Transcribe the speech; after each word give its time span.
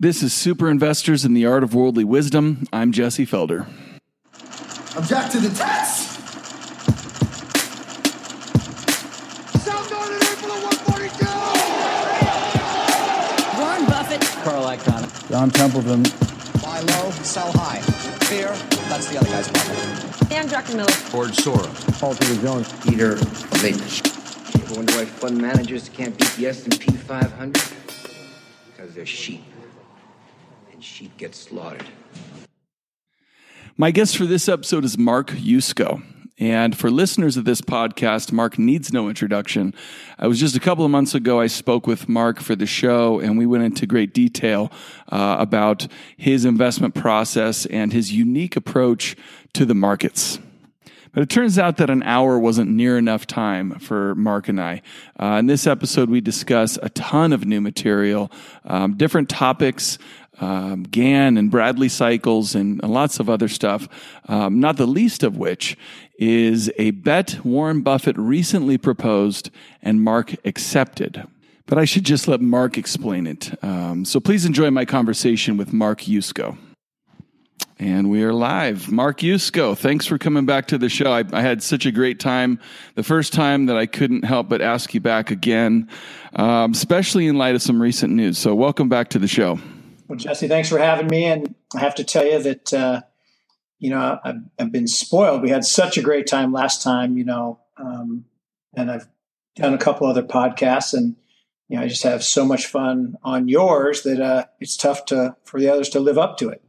This 0.00 0.22
is 0.22 0.32
Super 0.32 0.70
Investors 0.70 1.24
in 1.24 1.34
the 1.34 1.44
Art 1.44 1.64
of 1.64 1.74
Worldly 1.74 2.04
Wisdom. 2.04 2.68
I'm 2.72 2.92
Jesse 2.92 3.26
Felder. 3.26 3.66
Object 4.96 5.32
to 5.32 5.40
the 5.40 5.48
test! 5.48 6.20
South 9.58 9.90
Northern 9.90 10.22
April 10.22 10.52
at 10.52 10.62
142! 10.62 11.26
Warren 13.60 13.86
Buffett. 13.86 14.22
Carl 14.44 14.66
Icahn. 14.66 15.28
John 15.30 15.50
Templeton. 15.50 16.04
Buy 16.62 16.78
low, 16.78 17.10
sell 17.10 17.50
high. 17.56 17.80
Fear, 18.26 18.54
that's 18.88 19.08
the 19.08 19.18
other 19.18 19.30
guy's 19.30 19.48
problem. 19.48 20.12
Stan 20.26 20.46
Druckenmiller. 20.46 21.10
George 21.10 21.34
Soros. 21.38 21.98
Paul 21.98 22.14
Tudor 22.14 22.40
Jones. 22.40 22.72
Peter 22.84 23.16
Lynch. 23.64 24.04
Ever 24.54 24.74
wonder 24.76 24.92
why 24.92 25.06
fund 25.06 25.38
managers 25.38 25.88
can't 25.88 26.16
beat 26.16 26.30
the 26.36 26.46
S&P 26.46 26.92
500? 26.92 27.60
Because 28.76 28.94
they're 28.94 29.04
sheep. 29.04 29.42
And 30.78 30.84
sheep 30.84 31.16
get 31.16 31.34
slaughtered. 31.34 31.84
My 33.76 33.90
guest 33.90 34.16
for 34.16 34.26
this 34.26 34.48
episode 34.48 34.84
is 34.84 34.96
Mark 34.96 35.30
Yusko. 35.30 36.04
And 36.38 36.78
for 36.78 36.88
listeners 36.88 37.36
of 37.36 37.44
this 37.44 37.60
podcast, 37.60 38.30
Mark 38.30 38.60
needs 38.60 38.92
no 38.92 39.08
introduction. 39.08 39.74
I 40.20 40.28
was 40.28 40.38
just 40.38 40.54
a 40.54 40.60
couple 40.60 40.84
of 40.84 40.92
months 40.92 41.16
ago, 41.16 41.40
I 41.40 41.48
spoke 41.48 41.88
with 41.88 42.08
Mark 42.08 42.38
for 42.38 42.54
the 42.54 42.64
show, 42.64 43.18
and 43.18 43.36
we 43.36 43.44
went 43.44 43.64
into 43.64 43.86
great 43.86 44.14
detail 44.14 44.70
uh, 45.08 45.38
about 45.40 45.88
his 46.16 46.44
investment 46.44 46.94
process 46.94 47.66
and 47.66 47.92
his 47.92 48.12
unique 48.12 48.54
approach 48.54 49.16
to 49.54 49.64
the 49.64 49.74
markets. 49.74 50.38
But 51.12 51.22
it 51.24 51.30
turns 51.30 51.58
out 51.58 51.78
that 51.78 51.90
an 51.90 52.04
hour 52.04 52.38
wasn't 52.38 52.70
near 52.70 52.96
enough 52.98 53.26
time 53.26 53.80
for 53.80 54.14
Mark 54.14 54.46
and 54.46 54.60
I. 54.60 54.82
Uh, 55.18 55.38
in 55.40 55.46
this 55.46 55.66
episode, 55.66 56.10
we 56.10 56.20
discuss 56.20 56.78
a 56.80 56.90
ton 56.90 57.32
of 57.32 57.44
new 57.44 57.60
material, 57.60 58.30
um, 58.64 58.96
different 58.96 59.28
topics, 59.28 59.98
um, 60.40 60.84
Gann 60.84 61.36
and 61.36 61.50
Bradley 61.50 61.88
cycles, 61.88 62.54
and 62.54 62.82
lots 62.82 63.20
of 63.20 63.28
other 63.28 63.48
stuff, 63.48 63.88
um, 64.28 64.60
not 64.60 64.76
the 64.76 64.86
least 64.86 65.22
of 65.22 65.36
which 65.36 65.76
is 66.18 66.70
a 66.78 66.90
bet 66.90 67.44
Warren 67.44 67.82
Buffett 67.82 68.18
recently 68.18 68.76
proposed 68.76 69.50
and 69.82 70.02
Mark 70.02 70.34
accepted. 70.44 71.26
But 71.66 71.78
I 71.78 71.84
should 71.84 72.04
just 72.04 72.26
let 72.26 72.40
Mark 72.40 72.76
explain 72.78 73.26
it. 73.26 73.52
Um, 73.62 74.04
so 74.04 74.20
please 74.20 74.44
enjoy 74.44 74.70
my 74.70 74.84
conversation 74.84 75.56
with 75.56 75.72
Mark 75.72 76.02
Yusko. 76.02 76.56
And 77.80 78.10
we 78.10 78.24
are 78.24 78.32
live. 78.32 78.90
Mark 78.90 79.18
Yusko, 79.18 79.76
thanks 79.78 80.04
for 80.04 80.18
coming 80.18 80.46
back 80.46 80.66
to 80.68 80.78
the 80.78 80.88
show. 80.88 81.12
I, 81.12 81.22
I, 81.32 81.42
had 81.42 81.62
such 81.62 81.86
a 81.86 81.92
great 81.92 82.18
time 82.18 82.58
the 82.96 83.04
first 83.04 83.32
time 83.32 83.66
that 83.66 83.76
I 83.76 83.86
couldn't 83.86 84.24
help 84.24 84.48
but 84.48 84.60
ask 84.60 84.94
you 84.94 85.00
back 85.00 85.30
again, 85.30 85.88
um, 86.34 86.72
especially 86.72 87.28
in 87.28 87.38
light 87.38 87.54
of 87.54 87.62
some 87.62 87.80
recent 87.80 88.12
news. 88.12 88.36
So, 88.36 88.52
welcome 88.52 88.88
back 88.88 89.10
to 89.10 89.20
the 89.20 89.28
show. 89.28 89.60
Well, 90.08 90.18
Jesse, 90.18 90.48
thanks 90.48 90.70
for 90.70 90.78
having 90.78 91.06
me. 91.06 91.26
And 91.26 91.54
I 91.74 91.80
have 91.80 91.94
to 91.96 92.04
tell 92.04 92.24
you 92.24 92.42
that, 92.42 92.72
uh, 92.72 93.02
you 93.78 93.90
know, 93.90 94.18
I've, 94.24 94.36
I've, 94.58 94.72
been 94.72 94.88
spoiled. 94.88 95.42
We 95.42 95.50
had 95.50 95.64
such 95.64 95.98
a 95.98 96.02
great 96.02 96.26
time 96.26 96.50
last 96.52 96.82
time, 96.82 97.18
you 97.18 97.24
know, 97.24 97.60
um, 97.76 98.24
and 98.74 98.90
I've 98.90 99.06
done 99.54 99.74
a 99.74 99.78
couple 99.78 100.06
other 100.06 100.22
podcasts 100.22 100.94
and, 100.94 101.14
you 101.68 101.76
know, 101.76 101.82
I 101.82 101.88
just 101.88 102.02
have 102.04 102.24
so 102.24 102.46
much 102.46 102.66
fun 102.66 103.18
on 103.22 103.48
yours 103.48 104.02
that 104.02 104.20
uh, 104.20 104.46
it's 104.58 104.76
tough 104.76 105.04
to 105.06 105.36
for 105.44 105.60
the 105.60 105.68
others 105.68 105.90
to 105.90 106.00
live 106.00 106.16
up 106.16 106.38
to 106.38 106.48
it. 106.48 106.62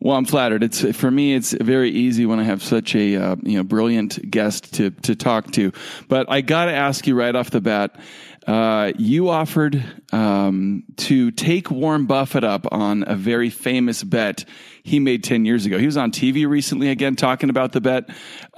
Well, 0.00 0.16
I'm 0.16 0.24
flattered. 0.24 0.64
It's 0.64 0.84
for 0.96 1.12
me. 1.12 1.32
It's 1.32 1.52
very 1.52 1.88
easy 1.88 2.26
when 2.26 2.40
I 2.40 2.42
have 2.42 2.60
such 2.60 2.96
a 2.96 3.14
uh, 3.14 3.36
you 3.44 3.56
know 3.56 3.62
brilliant 3.62 4.32
guest 4.32 4.74
to 4.74 4.90
to 4.90 5.14
talk 5.14 5.52
to. 5.52 5.70
But 6.08 6.28
I 6.28 6.40
got 6.40 6.64
to 6.64 6.72
ask 6.72 7.06
you 7.06 7.14
right 7.14 7.34
off 7.34 7.50
the 7.50 7.60
bat. 7.60 8.00
Uh, 8.46 8.92
you 8.98 9.28
offered 9.28 9.84
um, 10.12 10.82
to 10.96 11.30
take 11.30 11.70
Warren 11.70 12.06
Buffett 12.06 12.44
up 12.44 12.66
on 12.72 13.04
a 13.06 13.14
very 13.14 13.50
famous 13.50 14.02
bet 14.02 14.44
he 14.82 14.98
made 14.98 15.22
ten 15.22 15.44
years 15.44 15.64
ago. 15.64 15.78
He 15.78 15.86
was 15.86 15.96
on 15.96 16.10
TV 16.10 16.48
recently 16.48 16.88
again 16.88 17.14
talking 17.14 17.50
about 17.50 17.72
the 17.72 17.80
bet. 17.80 18.08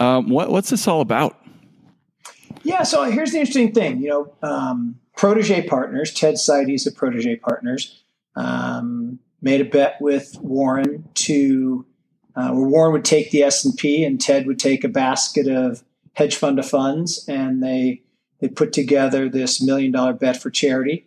Um, 0.00 0.28
what, 0.28 0.50
what's 0.50 0.70
this 0.70 0.88
all 0.88 1.00
about? 1.00 1.38
Yeah. 2.62 2.82
So 2.82 3.04
here's 3.04 3.32
the 3.32 3.38
interesting 3.38 3.72
thing. 3.72 4.00
You 4.00 4.08
know, 4.08 4.34
um, 4.42 5.00
protege 5.16 5.66
partners. 5.66 6.12
Ted 6.12 6.34
Seides 6.34 6.86
of 6.86 6.94
Protege 6.94 7.36
Partners. 7.36 8.02
Um, 8.36 9.18
made 9.42 9.60
a 9.60 9.64
bet 9.64 9.96
with 10.00 10.36
Warren 10.40 11.08
to 11.14 11.86
uh, 12.34 12.50
where 12.50 12.66
Warren 12.66 12.92
would 12.92 13.04
take 13.04 13.30
the 13.30 13.42
S 13.42 13.64
and 13.64 13.76
P 13.76 14.04
and 14.04 14.20
Ted 14.20 14.46
would 14.46 14.58
take 14.58 14.82
a 14.82 14.88
basket 14.88 15.46
of 15.46 15.84
hedge 16.14 16.36
fund 16.36 16.58
of 16.58 16.68
funds, 16.68 17.24
and 17.28 17.62
they 17.62 18.02
they 18.40 18.48
put 18.48 18.72
together 18.72 19.28
this 19.28 19.62
million 19.62 19.92
dollar 19.92 20.12
bet 20.12 20.40
for 20.40 20.50
charity. 20.50 21.06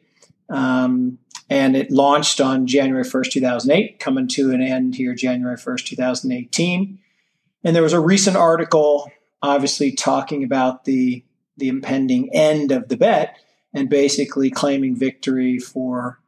Um, 0.49 1.19
and 1.49 1.75
it 1.75 1.91
launched 1.91 2.41
on 2.41 2.67
January 2.67 3.05
1st, 3.05 3.31
2008, 3.31 3.99
coming 3.99 4.27
to 4.29 4.51
an 4.51 4.61
end 4.61 4.95
here 4.95 5.13
January 5.13 5.55
1st, 5.55 5.85
2018. 5.85 6.99
And 7.63 7.75
there 7.75 7.83
was 7.83 7.93
a 7.93 7.99
recent 7.99 8.35
article, 8.35 9.09
obviously 9.41 9.91
talking 9.91 10.43
about 10.43 10.85
the 10.85 11.23
the 11.57 11.69
impending 11.69 12.29
end 12.35 12.71
of 12.71 12.87
the 12.87 12.97
bet 12.97 13.35
and 13.73 13.89
basically 13.89 14.51
claiming 14.51 14.95
victory 14.95 15.57
for 15.57 16.19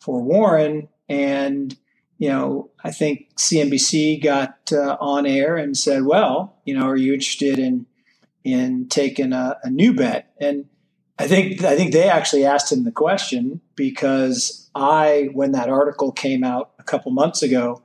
for 0.00 0.22
Warren 0.22 0.88
and, 1.10 1.76
you 2.18 2.28
know, 2.28 2.70
I 2.84 2.92
think 2.92 3.34
CNBC 3.36 4.22
got 4.22 4.72
uh, 4.72 4.96
on 5.00 5.26
air 5.26 5.56
and 5.56 5.76
said, 5.76 6.04
well, 6.04 6.56
you 6.64 6.72
know, 6.72 6.86
are 6.86 6.96
you 6.96 7.12
interested 7.12 7.58
in, 7.58 7.86
in 8.44 8.88
taking 8.88 9.32
a, 9.32 9.58
a 9.62 9.70
new 9.70 9.94
bet? 9.94 10.32
And 10.40 10.66
I 11.18 11.26
think, 11.26 11.62
I 11.62 11.76
think 11.76 11.92
they 11.92 12.08
actually 12.08 12.44
asked 12.44 12.72
him 12.72 12.84
the 12.84 12.92
question 12.92 13.60
because 13.76 14.70
I, 14.74 15.28
when 15.32 15.52
that 15.52 15.68
article 15.68 16.12
came 16.12 16.42
out 16.44 16.70
a 16.78 16.82
couple 16.82 17.12
months 17.12 17.42
ago 17.42 17.82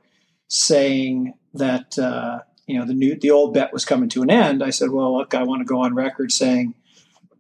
saying 0.48 1.34
that, 1.54 1.98
uh, 2.00 2.40
you 2.68 2.80
know, 2.80 2.86
the 2.86 2.94
new, 2.94 3.20
the 3.20 3.32
old 3.32 3.54
bet 3.54 3.74
was 3.74 3.86
coming 3.86 4.10
to 4.10 4.22
an 4.22 4.30
end, 4.30 4.64
I 4.64 4.70
said, 4.70 4.90
well, 4.92 5.18
look, 5.18 5.34
I 5.34 5.44
want 5.44 5.62
to 5.62 5.66
go 5.66 5.82
on 5.82 5.94
record 5.94 6.32
saying 6.32 6.76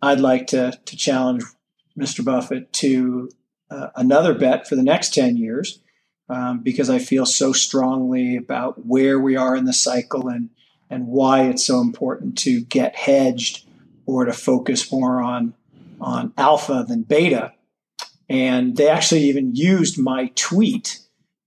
I'd 0.01 0.19
like 0.19 0.47
to, 0.47 0.77
to 0.85 0.97
challenge 0.97 1.43
Mr. 1.97 2.23
Buffett 2.23 2.73
to 2.73 3.29
uh, 3.71 3.87
another 3.95 4.33
bet 4.33 4.67
for 4.67 4.75
the 4.75 4.83
next 4.83 5.13
10 5.13 5.37
years 5.37 5.79
um, 6.29 6.59
because 6.59 6.89
I 6.89 6.99
feel 6.99 7.25
so 7.25 7.53
strongly 7.53 8.35
about 8.35 8.85
where 8.85 9.19
we 9.19 9.35
are 9.35 9.55
in 9.55 9.65
the 9.65 9.73
cycle 9.73 10.27
and, 10.27 10.49
and 10.89 11.07
why 11.07 11.43
it's 11.43 11.65
so 11.65 11.81
important 11.81 12.37
to 12.39 12.61
get 12.61 12.95
hedged 12.95 13.65
or 14.05 14.25
to 14.25 14.33
focus 14.33 14.91
more 14.91 15.21
on, 15.21 15.53
on 15.99 16.33
alpha 16.37 16.85
than 16.87 17.03
beta. 17.03 17.53
And 18.29 18.75
they 18.77 18.89
actually 18.89 19.23
even 19.23 19.55
used 19.55 19.99
my 19.99 20.31
tweet 20.35 20.99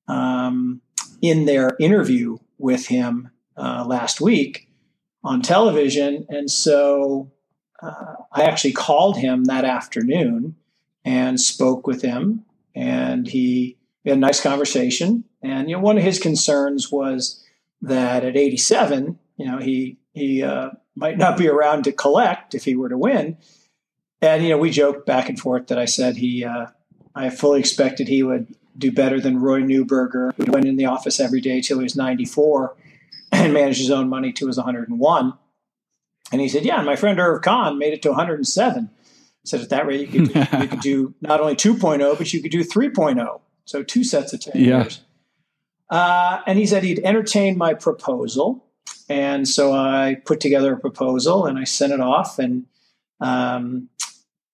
um, 0.06 0.81
in 1.21 1.44
their 1.44 1.77
interview 1.81 2.38
with 2.59 2.87
him 2.87 3.31
uh, 3.56 3.84
last 3.87 4.21
week 4.21 4.69
on 5.25 5.43
television. 5.43 6.27
And 6.28 6.50
so 6.50 7.32
uh, 7.82 8.15
I 8.32 8.43
actually 8.43 8.72
called 8.72 9.16
him 9.16 9.44
that 9.44 9.65
afternoon 9.65 10.56
and 11.04 11.41
spoke 11.41 11.87
with 11.87 12.03
him. 12.03 12.44
And 12.75 13.27
he 13.27 13.77
had 14.04 14.16
a 14.16 14.21
nice 14.21 14.41
conversation. 14.41 15.25
And 15.43 15.69
you 15.69 15.77
know, 15.77 15.82
one 15.82 15.98
of 15.98 16.04
his 16.04 16.19
concerns 16.19 16.91
was 16.91 17.44
that 17.82 18.25
at 18.25 18.37
87, 18.37 19.19
you 19.38 19.47
know, 19.47 19.59
he 19.59 19.99
he 20.12 20.43
uh, 20.43 20.71
might 20.94 21.16
not 21.16 21.38
be 21.38 21.49
around 21.49 21.84
to 21.84 21.93
collect 21.93 22.54
if 22.54 22.65
he 22.65 22.76
were 22.76 22.88
to 22.88 22.99
win. 22.99 23.38
And 24.21 24.43
you 24.43 24.50
know, 24.50 24.59
we 24.59 24.71
joked 24.71 25.06
back 25.06 25.28
and 25.28 25.38
forth 25.38 25.69
that 25.69 25.78
I 25.78 25.84
said 25.84 26.16
he, 26.16 26.44
uh, 26.44 26.66
I 27.15 27.31
fully 27.31 27.60
expected 27.60 28.09
he 28.09 28.22
would 28.22 28.54
do 28.77 28.93
better 28.93 29.21
than 29.21 29.38
Roy 29.38 29.60
Neuberger, 29.60 30.34
who 30.34 30.50
went 30.50 30.66
in 30.66 30.77
the 30.77 30.87
office 30.87 31.21
every 31.21 31.41
day 31.41 31.60
till 31.60 31.78
he 31.78 31.84
was 31.84 31.97
94 31.97 32.77
and 33.32 33.53
managed 33.53 33.81
his 33.81 33.91
own 33.91 34.09
money 34.09 34.32
to 34.32 34.47
his 34.48 34.56
101. 34.56 35.32
And 36.31 36.41
he 36.41 36.48
said, 36.48 36.65
"Yeah, 36.65 36.82
my 36.82 36.97
friend 36.97 37.19
Irv 37.19 37.43
Kahn 37.43 37.78
made 37.78 37.94
it 37.94 38.03
to 38.03 38.10
107." 38.10 38.91
said 39.48 39.60
at 39.60 39.71
that 39.71 39.87
rate 39.87 40.10
you 40.10 40.27
could 40.27 40.37
you 40.60 40.69
could 40.69 40.81
do 40.81 41.15
not 41.21 41.41
only 41.41 41.56
2.0 41.56 42.19
but 42.19 42.32
you 42.32 42.43
could 42.43 42.50
do 42.50 42.62
3.0 42.62 43.41
so 43.65 43.82
two 43.82 44.04
sets 44.04 44.32
of 44.32 44.41
10 44.41 44.53
yeah. 44.54 44.83
years 44.83 45.01
uh, 45.91 46.42
and 46.47 46.59
he 46.59 46.66
said 46.66 46.83
he'd 46.83 47.01
entertain 47.01 47.57
my 47.57 47.74
proposal 47.74 48.67
and 49.08 49.48
so 49.48 49.72
i 49.72 50.16
put 50.24 50.40
together 50.40 50.74
a 50.74 50.80
proposal 50.80 51.46
and 51.46 51.58
i 51.58 51.64
sent 51.64 51.92
it 51.92 52.00
off 52.00 52.38
and 52.38 52.66
um, 53.20 53.88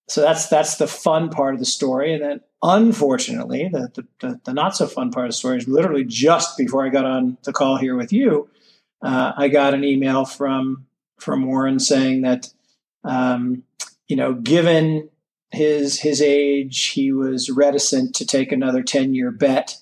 so 0.08 0.22
that's 0.22 0.48
that's 0.48 0.76
the 0.76 0.86
fun 0.86 1.28
part 1.28 1.52
of 1.52 1.60
the 1.60 1.66
story. 1.66 2.14
And 2.14 2.22
then 2.22 2.40
unfortunately 2.62 3.69
the, 3.70 3.90
the, 3.94 4.06
the, 4.20 4.40
the, 4.44 4.54
not 4.54 4.75
so 4.75 4.86
fun 4.86 5.10
part 5.10 5.26
of 5.26 5.31
the 5.31 5.36
story 5.36 5.58
is 5.58 5.69
literally 5.69 6.04
just 6.04 6.56
before 6.56 6.86
i 6.86 6.88
got 6.88 7.04
on 7.04 7.36
the 7.42 7.52
call 7.52 7.76
here 7.76 7.94
with 7.94 8.10
you 8.10 8.48
uh, 9.02 9.32
i 9.36 9.48
got 9.48 9.75
an 9.75 9.84
email 9.84 10.25
from 10.25 10.86
from 11.19 11.44
warren 11.44 11.78
saying 11.78 12.22
that 12.22 12.48
um, 13.04 13.62
you 14.08 14.16
know, 14.16 14.34
given 14.34 15.08
his 15.50 16.00
his 16.00 16.20
age, 16.20 16.86
he 16.86 17.12
was 17.12 17.50
reticent 17.50 18.14
to 18.16 18.26
take 18.26 18.50
another 18.50 18.82
ten 18.82 19.14
year 19.14 19.31
bet 19.31 19.76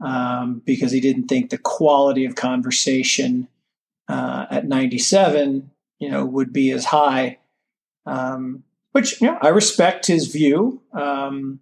um, 0.00 0.62
because 0.64 0.90
he 0.90 1.00
didn't 1.00 1.28
think 1.28 1.50
the 1.50 1.58
quality 1.58 2.24
of 2.24 2.34
conversation 2.34 3.48
uh, 4.08 4.46
at 4.50 4.66
ninety 4.66 4.98
seven, 4.98 5.70
you 5.98 6.10
know, 6.10 6.24
would 6.24 6.52
be 6.52 6.70
as 6.70 6.84
high. 6.84 7.38
Um, 8.06 8.64
which 8.92 9.20
you 9.20 9.26
know, 9.26 9.38
I 9.40 9.48
respect 9.48 10.06
his 10.06 10.28
view. 10.28 10.82
Um, 10.92 11.60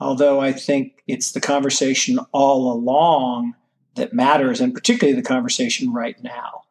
Although 0.00 0.40
I 0.40 0.52
think 0.52 1.02
it's 1.06 1.32
the 1.32 1.40
conversation 1.40 2.18
all 2.32 2.72
along 2.72 3.54
that 3.94 4.12
matters, 4.12 4.60
and 4.60 4.74
particularly 4.74 5.18
the 5.18 5.26
conversation 5.26 5.92
right 5.92 6.20
now. 6.22 6.62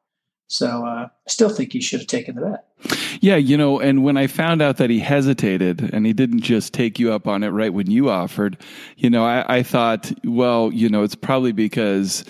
So 0.48 0.86
uh, 0.86 1.08
I 1.08 1.30
still 1.30 1.50
think 1.50 1.74
he 1.74 1.82
should 1.82 2.02
have 2.02 2.08
taken 2.08 2.36
the 2.36 2.42
bet. 2.42 2.66
Yeah, 3.22 3.38
you 3.38 3.58
know, 3.58 3.80
and 3.80 4.04
when 4.04 4.18
I 4.18 4.28
found 4.28 4.62
out 4.62 4.78
that 4.78 4.90
he 4.90 5.00
hesitated 5.00 5.90
and 5.94 6.06
he 6.06 6.14
didn't 6.14 6.42
just 6.42 6.74
take 6.74 7.00
you 7.00 7.12
up 7.12 7.28
on 7.28 7.42
it 7.44 7.50
right 7.50 7.74
when 7.74 7.90
you 7.90 8.10
offered, 8.10 8.58
you 8.98 9.10
know, 9.10 9.26
I, 9.26 9.58
I 9.58 9.64
thought, 9.64 10.12
well, 10.26 10.72
you 10.72 10.90
know, 10.90 11.02
it's 11.02 11.16
probably 11.16 11.54
because 11.54 12.26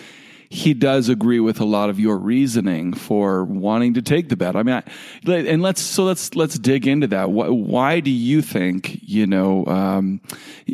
he 0.53 0.75
does 0.75 1.09
agree 1.09 1.39
with 1.39 1.59
a 1.59 1.65
lot 1.65 1.89
of 1.89 1.99
your 1.99 2.15
reasoning 2.15 2.93
for 2.93 3.43
wanting 3.43 3.95
to 3.95 4.03
take 4.03 4.29
the 4.29 4.35
bet. 4.35 4.55
I 4.55 4.61
mean, 4.61 4.75
I, 4.75 5.31
and 5.31 5.63
let's 5.63 5.81
so 5.81 6.03
let's 6.03 6.35
let's 6.35 6.59
dig 6.59 6.85
into 6.85 7.07
that. 7.07 7.31
Why, 7.31 7.47
why 7.49 7.99
do 7.99 8.11
you 8.11 8.43
think 8.43 8.99
you 9.01 9.25
know 9.25 9.65
um, 9.65 10.21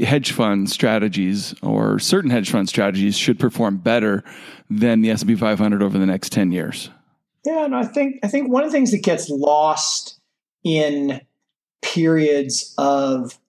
hedge 0.04 0.34
fund 0.34 0.70
strategies 0.70 1.56
or 1.64 1.98
certain 1.98 2.30
hedge 2.30 2.52
fund 2.52 2.68
strategies 2.68 3.18
should 3.18 3.40
perform 3.40 3.78
better 3.78 4.22
than 4.70 5.00
the 5.00 5.12
S 5.12 5.22
and 5.22 5.30
P 5.30 5.36
500 5.36 5.82
over 5.82 5.98
the 5.98 6.06
next 6.06 6.34
ten 6.34 6.52
years? 6.52 6.90
Yeah, 7.46 7.64
and 7.64 7.74
I 7.74 7.86
think 7.86 8.20
I 8.22 8.28
think 8.28 8.52
one 8.52 8.66
of 8.66 8.70
the 8.70 8.78
things 8.78 8.92
that 8.92 9.02
gets 9.02 9.30
lost 9.30 10.20
in 10.66 11.22
periods 11.82 12.74
of 12.78 13.40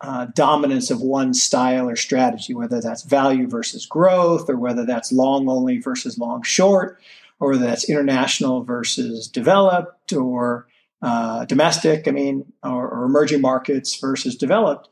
uh, 0.00 0.26
dominance 0.34 0.90
of 0.90 1.00
one 1.00 1.34
style 1.34 1.88
or 1.88 1.96
strategy, 1.96 2.54
whether 2.54 2.80
that's 2.80 3.02
value 3.02 3.48
versus 3.48 3.86
growth, 3.86 4.48
or 4.48 4.56
whether 4.56 4.84
that's 4.84 5.12
long 5.12 5.48
only 5.48 5.78
versus 5.78 6.18
long 6.18 6.42
short, 6.42 7.00
or 7.40 7.50
whether 7.50 7.66
that's 7.66 7.88
international 7.88 8.62
versus 8.62 9.28
developed 9.28 10.12
or 10.12 10.68
uh, 11.02 11.44
domestic, 11.44 12.08
I 12.08 12.10
mean, 12.12 12.52
or, 12.62 12.88
or 12.88 13.04
emerging 13.04 13.40
markets 13.40 13.96
versus 13.96 14.36
developed, 14.36 14.88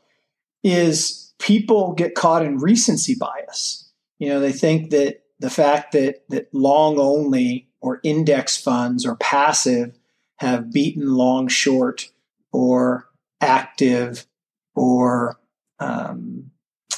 is 0.63 1.33
people 1.39 1.93
get 1.93 2.15
caught 2.15 2.45
in 2.45 2.57
recency 2.57 3.15
bias. 3.15 3.89
You 4.19 4.29
know, 4.29 4.39
they 4.39 4.51
think 4.51 4.89
that 4.91 5.23
the 5.39 5.49
fact 5.49 5.91
that 5.91 6.23
that 6.29 6.53
long 6.53 6.99
only 6.99 7.69
or 7.81 7.99
index 8.03 8.57
funds 8.57 9.05
or 9.05 9.15
passive 9.15 9.97
have 10.37 10.71
beaten 10.71 11.13
long 11.13 11.47
short 11.47 12.09
or 12.51 13.09
active 13.41 14.25
or 14.77 15.39
um, 15.79 16.51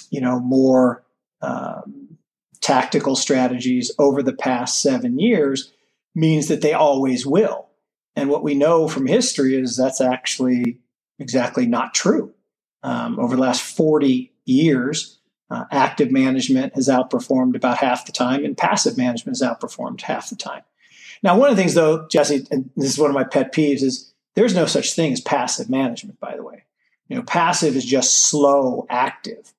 you 0.10 0.22
know 0.22 0.40
more 0.40 1.04
um, 1.42 2.18
tactical 2.62 3.16
strategies 3.16 3.92
over 3.98 4.22
the 4.22 4.34
past 4.34 4.82
seven 4.82 5.20
years 5.20 5.72
means 6.16 6.48
that 6.48 6.62
they 6.62 6.74
always 6.74 7.26
will. 7.26 7.68
And 8.16 8.30
what 8.30 8.44
we 8.44 8.56
know 8.56 8.88
from 8.88 9.08
history 9.08 9.56
is 9.56 9.78
that's 9.78 10.02
actually 10.02 10.80
exactly 11.20 11.66
not 11.66 11.94
true. 11.94 12.34
Um, 12.84 13.20
over 13.20 13.36
the 13.36 13.42
last 13.42 13.62
40 13.62 14.32
years, 14.46 15.20
uh, 15.50 15.66
active 15.72 16.12
management 16.12 16.76
has 16.76 16.88
outperformed 16.88 17.56
about 17.56 17.78
half 17.78 18.06
the 18.06 18.12
time, 18.12 18.46
and 18.46 18.58
passive 18.58 18.98
management 18.98 19.38
has 19.38 19.48
outperformed 19.48 20.02
half 20.02 20.30
the 20.30 20.36
time. 20.36 20.62
Now, 21.24 21.38
one 21.38 21.50
of 21.50 21.56
the 21.56 21.62
things, 21.62 21.74
though, 21.74 22.08
Jesse, 22.08 22.48
and 22.52 22.70
this 22.76 22.92
is 22.92 23.00
one 23.00 23.10
of 23.10 23.16
my 23.16 23.24
pet 23.24 23.54
peeves, 23.54 23.82
is 23.82 24.14
there's 24.36 24.56
no 24.56 24.66
such 24.66 24.94
thing 24.94 25.12
as 25.12 25.22
passive 25.22 25.70
management. 25.70 26.20
By 26.20 26.36
the 26.36 26.44
way, 26.44 26.64
you 27.10 27.16
know, 27.16 27.24
passive 27.24 27.76
is 27.76 27.86
just 27.86 28.30
slow 28.30 28.86
active. 28.90 29.54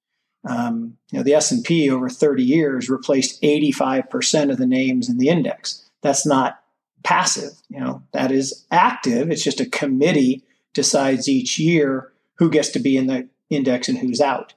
Um, 0.48 0.96
you 1.10 1.18
know, 1.18 1.22
the 1.22 1.34
S 1.34 1.50
and 1.50 1.62
P 1.62 1.90
over 1.90 2.08
30 2.08 2.42
years 2.42 2.88
replaced 2.88 3.42
85% 3.42 4.50
of 4.50 4.56
the 4.56 4.66
names 4.66 5.08
in 5.08 5.18
the 5.18 5.28
index. 5.28 5.84
That's 6.00 6.24
not 6.24 6.60
passive. 7.02 7.52
You 7.68 7.80
know, 7.80 8.02
that 8.12 8.32
is 8.32 8.64
active. 8.70 9.30
It's 9.30 9.44
just 9.44 9.60
a 9.60 9.68
committee 9.68 10.42
decides 10.72 11.28
each 11.28 11.58
year 11.58 12.12
who 12.36 12.50
gets 12.50 12.70
to 12.70 12.78
be 12.78 12.96
in 12.96 13.06
the 13.06 13.28
index 13.50 13.88
and 13.88 13.98
who's 13.98 14.20
out. 14.20 14.54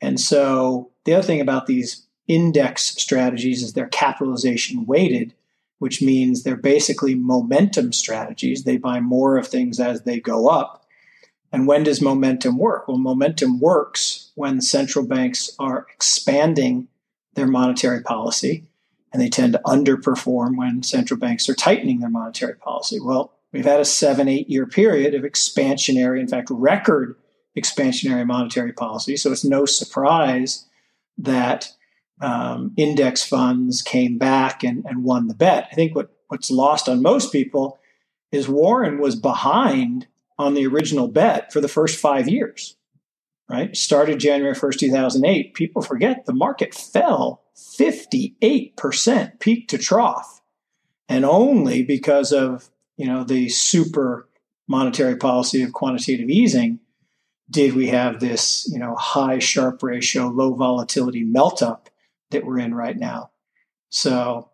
And 0.00 0.18
so 0.18 0.90
the 1.04 1.14
other 1.14 1.26
thing 1.26 1.40
about 1.40 1.66
these 1.66 2.06
index 2.28 2.84
strategies 2.96 3.62
is 3.62 3.72
they're 3.72 3.88
capitalization 3.88 4.86
weighted, 4.86 5.34
which 5.78 6.00
means 6.00 6.42
they're 6.42 6.56
basically 6.56 7.14
momentum 7.14 7.92
strategies. 7.92 8.64
They 8.64 8.76
buy 8.76 9.00
more 9.00 9.36
of 9.36 9.48
things 9.48 9.80
as 9.80 10.02
they 10.02 10.20
go 10.20 10.48
up. 10.48 10.84
And 11.52 11.66
when 11.66 11.84
does 11.84 12.02
momentum 12.02 12.58
work? 12.58 12.88
Well, 12.88 12.98
momentum 12.98 13.58
works 13.58 14.30
when 14.34 14.60
central 14.60 15.06
banks 15.06 15.50
are 15.58 15.86
expanding 15.94 16.88
their 17.34 17.46
monetary 17.46 18.02
policy, 18.02 18.64
and 19.12 19.22
they 19.22 19.30
tend 19.30 19.54
to 19.54 19.60
underperform 19.64 20.56
when 20.56 20.82
central 20.82 21.18
banks 21.18 21.48
are 21.48 21.54
tightening 21.54 22.00
their 22.00 22.10
monetary 22.10 22.54
policy. 22.54 23.00
Well, 23.00 23.32
we've 23.52 23.64
had 23.64 23.80
a 23.80 23.84
seven, 23.84 24.28
eight 24.28 24.50
year 24.50 24.66
period 24.66 25.14
of 25.14 25.22
expansionary, 25.22 26.20
in 26.20 26.28
fact, 26.28 26.48
record 26.50 27.16
expansionary 27.56 28.26
monetary 28.26 28.72
policy. 28.72 29.16
So 29.16 29.32
it's 29.32 29.44
no 29.44 29.64
surprise 29.64 30.66
that 31.16 31.72
um, 32.20 32.72
index 32.76 33.24
funds 33.24 33.82
came 33.82 34.18
back 34.18 34.62
and, 34.62 34.84
and 34.84 35.04
won 35.04 35.28
the 35.28 35.34
bet. 35.34 35.68
I 35.70 35.74
think 35.74 35.94
what, 35.94 36.10
what's 36.28 36.50
lost 36.50 36.88
on 36.88 37.02
most 37.02 37.32
people 37.32 37.78
is 38.30 38.48
Warren 38.48 38.98
was 38.98 39.16
behind 39.16 40.06
on 40.38 40.54
the 40.54 40.66
original 40.66 41.08
bet 41.08 41.52
for 41.52 41.60
the 41.60 41.68
first 41.68 41.98
five 41.98 42.28
years, 42.28 42.76
right? 43.48 43.76
Started 43.76 44.20
January 44.20 44.54
1st, 44.54 44.78
2008. 44.78 45.54
People 45.54 45.82
forget 45.82 46.26
the 46.26 46.32
market 46.32 46.74
fell 46.74 47.42
58% 47.56 49.40
peak 49.40 49.68
to 49.68 49.78
trough. 49.78 50.40
And 51.08 51.24
only 51.24 51.82
because 51.82 52.32
of, 52.32 52.70
you 52.96 53.06
know, 53.06 53.24
the 53.24 53.48
super 53.48 54.28
monetary 54.68 55.16
policy 55.16 55.62
of 55.62 55.72
quantitative 55.72 56.28
easing 56.28 56.80
did 57.50 57.74
we 57.74 57.88
have 57.88 58.20
this, 58.20 58.68
you 58.70 58.78
know, 58.78 58.94
high 58.94 59.38
Sharpe 59.38 59.82
ratio, 59.82 60.28
low 60.28 60.54
volatility 60.54 61.24
melt 61.24 61.62
up 61.62 61.88
that 62.30 62.44
we're 62.44 62.58
in 62.58 62.74
right 62.74 62.96
now. 62.96 63.30
So, 63.88 64.50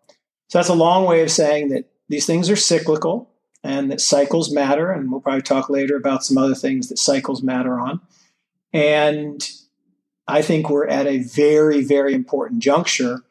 so 0.47 0.57
that's 0.57 0.69
a 0.69 0.73
long 0.73 1.05
way 1.05 1.21
of 1.21 1.29
saying 1.29 1.69
that 1.69 1.91
these 2.07 2.25
things 2.25 2.49
are 2.49 2.55
cyclical 2.55 3.34
and 3.65 3.91
that 3.91 3.99
cycles 3.99 4.53
matter. 4.53 4.91
And 4.91 5.11
we'll 5.11 5.21
probably 5.21 5.41
talk 5.41 5.69
later 5.69 5.97
about 5.97 6.23
some 6.23 6.37
other 6.37 6.53
things 6.53 6.87
that 6.89 6.99
cycles 6.99 7.41
matter 7.41 7.79
on. 7.79 7.99
And 8.71 9.49
I 10.27 10.43
think 10.43 10.69
we're 10.69 10.87
at 10.87 11.07
a 11.07 11.23
very, 11.23 11.83
very 11.83 12.13
important 12.13 12.61
juncture 12.61 13.23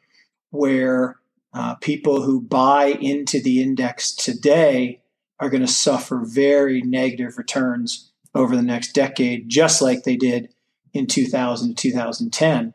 where 0.51 1.17
uh, 1.53 1.77
people 1.77 2.23
who 2.23 2.41
buy 2.41 2.87
into 2.87 3.41
the 3.41 3.63
index 3.63 4.13
today 4.13 5.03
are 5.39 5.49
going 5.49 5.65
to 5.65 5.69
suffer 5.69 6.23
very 6.25 6.83
negative 6.83 7.39
returns 7.39 8.11
over 8.35 8.57
the 8.57 8.63
next 8.63 8.93
decade, 8.93 9.49
just 9.49 9.81
like 9.81 10.03
they 10.03 10.17
did 10.17 10.49
in 10.93 11.07
2000 11.07 11.77
to 11.77 11.91
2010. 11.91 12.75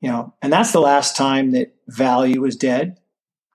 You 0.00 0.08
know, 0.10 0.34
and 0.40 0.50
that's 0.50 0.72
the 0.72 0.80
last 0.80 1.16
time 1.16 1.50
that 1.50 1.74
value 1.86 2.40
was 2.40 2.56
dead, 2.56 2.98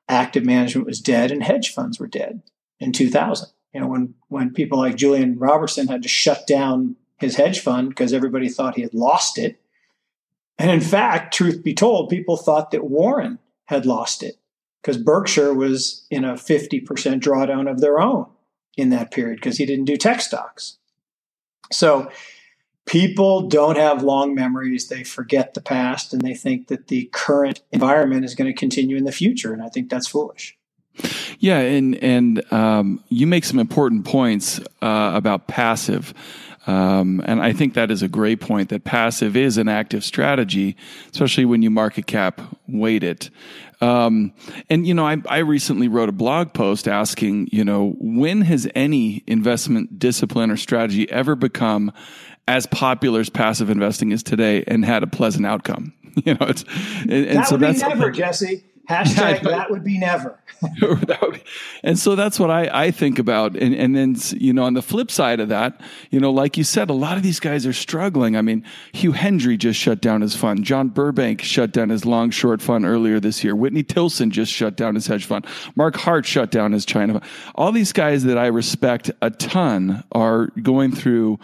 active 0.08 0.46
management 0.46 0.86
was 0.86 1.00
dead, 1.00 1.32
and 1.32 1.44
hedge 1.44 1.74
funds 1.74 2.00
were 2.00 2.08
dead 2.08 2.44
in 2.79 2.91
2000. 2.91 3.50
You 3.74 3.81
know, 3.81 3.88
when 3.88 4.15
when 4.27 4.53
people 4.53 4.79
like 4.79 4.95
Julian 4.95 5.38
Robertson 5.38 5.88
had 5.88 6.01
to 6.03 6.09
shut 6.09 6.48
down 6.48 6.95
his 7.17 7.36
hedge 7.36 7.59
fund 7.59 7.89
because 7.89 8.13
everybody 8.13 8.50
thought 8.50 8.75
he 8.75 8.81
had 8.81 8.93
lost 8.93 9.38
it. 9.38 9.59
And 10.57 10.71
in 10.71 10.81
fact, 10.81 11.33
truth 11.33 11.63
be 11.63 11.74
told, 11.74 12.09
people 12.09 12.38
thought 12.38 12.71
that 12.71 12.89
Warren 12.89 13.39
had 13.65 13.86
lost 13.86 14.24
it 14.24 14.38
because 14.81 14.98
Berkshire 14.98 15.53
was 15.53 16.05
in 16.09 16.24
a 16.24 16.33
50% 16.33 16.86
drawdown 17.21 17.69
of 17.69 17.81
their 17.81 18.00
own 18.00 18.27
in 18.75 18.89
that 18.89 19.12
period 19.12 19.38
because 19.38 19.57
he 19.57 19.65
didn't 19.65 19.86
do 19.86 19.98
tech 19.98 20.21
stocks. 20.21 20.77
So 21.71 22.09
people 22.86 23.48
don't 23.48 23.77
have 23.77 24.03
long 24.03 24.33
memories. 24.33 24.88
They 24.88 25.03
forget 25.03 25.53
the 25.53 25.62
past 25.62 26.13
and 26.13 26.21
they 26.21 26.33
think 26.33 26.67
that 26.67 26.88
the 26.88 27.09
current 27.13 27.62
environment 27.71 28.25
is 28.25 28.36
going 28.36 28.51
to 28.51 28.57
continue 28.57 28.98
in 28.98 29.03
the 29.03 29.12
future. 29.12 29.53
And 29.53 29.62
I 29.62 29.69
think 29.69 29.89
that's 29.89 30.07
foolish. 30.07 30.57
Yeah, 31.39 31.60
and 31.60 31.96
and 32.03 32.51
um, 32.51 33.03
you 33.10 33.27
make 33.27 33.46
some 33.46 33.60
important 33.60 34.05
points 34.05 34.60
uh, 34.81 35.12
about 35.13 35.48
passive. 35.48 36.13
Um, 36.67 37.22
and 37.25 37.41
I 37.41 37.51
think 37.53 37.74
that 37.74 37.89
is 37.89 38.03
a 38.03 38.08
great 38.08 38.39
point 38.39 38.69
that 38.69 38.84
passive 38.84 39.36
is 39.36 39.58
an 39.58 39.67
active 39.67 40.03
strategy, 40.03 40.75
especially 41.12 41.46
when 41.46 41.63
you 41.63 41.72
market 41.72 42.05
cap 42.05 42.41
weight 42.67 43.03
it. 43.03 43.31
Um, 43.81 44.34
and, 44.69 44.86
you 44.86 44.93
know, 44.93 45.08
I, 45.08 45.17
I 45.27 45.38
recently 45.39 45.88
wrote 45.88 46.10
a 46.10 46.12
blog 46.12 46.53
post 46.53 46.88
asking, 46.88 47.50
you 47.51 47.63
know, 47.63 47.96
when 48.00 48.41
has 48.41 48.67
any 48.75 49.24
investment 49.25 49.98
discipline 49.98 50.51
or 50.51 50.58
strategy 50.58 51.10
ever 51.10 51.36
become 51.36 51.91
as 52.48 52.67
popular 52.67 53.22
as 53.22 53.29
passive 53.29 53.69
investing 53.69 54.12
is 54.12 54.22
today 54.22 54.63
and 54.67 54.84
had 54.84 55.01
a 55.01 55.08
pleasant 55.08 55.46
outcome? 55.46 55.93
You 56.25 56.34
know, 56.34 56.48
it's, 56.48 56.65
and, 57.03 57.12
and 57.12 57.38
that 57.38 57.48
so 57.48 57.55
would 57.55 57.62
that's 57.62 57.81
be 57.81 57.88
never, 57.88 58.12
Jesse. 58.12 58.65
Hashtag 58.89 59.43
that 59.43 59.69
would 59.69 59.84
be 59.84 60.00
never. 60.00 60.39
and 61.84 61.98
so 61.98 62.15
that's 62.15 62.39
what 62.39 62.50
I, 62.50 62.88
I 62.88 62.91
think 62.91 63.19
about. 63.19 63.55
And, 63.55 63.75
and 63.75 63.96
then, 63.96 64.15
you 64.31 64.51
know, 64.51 64.63
on 64.63 64.74
the 64.74 64.81
flip 64.81 65.12
side 65.12 65.39
of 65.39 65.50
that, 65.50 65.79
you 66.10 66.19
know, 66.19 66.31
like 66.31 66.58
you 66.58 66.63
said, 66.63 66.89
a 66.89 66.93
lot 66.93 67.15
of 67.15 67.22
these 67.22 67.39
guys 67.39 67.67
are 67.67 67.74
struggling. 67.74 68.36
I 68.36 68.41
mean, 68.41 68.65
Hugh 68.91 69.12
Hendry 69.12 69.58
just 69.58 69.79
shut 69.79 70.01
down 70.01 70.22
his 70.22 70.36
fund. 70.36 70.63
John 70.63 70.89
Burbank 70.89 71.41
shut 71.43 71.72
down 71.72 71.89
his 71.89 72.03
long 72.03 72.31
short 72.31 72.62
fund 72.62 72.84
earlier 72.84 73.19
this 73.19 73.43
year. 73.43 73.55
Whitney 73.55 73.84
Tilson 73.84 74.31
just 74.31 74.51
shut 74.51 74.75
down 74.75 74.96
his 74.96 75.05
hedge 75.05 75.25
fund. 75.25 75.46
Mark 75.75 75.96
Hart 75.96 76.25
shut 76.25 76.50
down 76.50 76.72
his 76.72 76.84
China 76.84 77.13
fund. 77.13 77.25
All 77.53 77.72
these 77.72 77.93
guys 77.93 78.24
that 78.24 78.39
I 78.39 78.48
respect 78.48 79.12
a 79.22 79.29
ton 79.29 80.03
are 80.12 80.48
going 80.62 80.91
through 80.93 81.39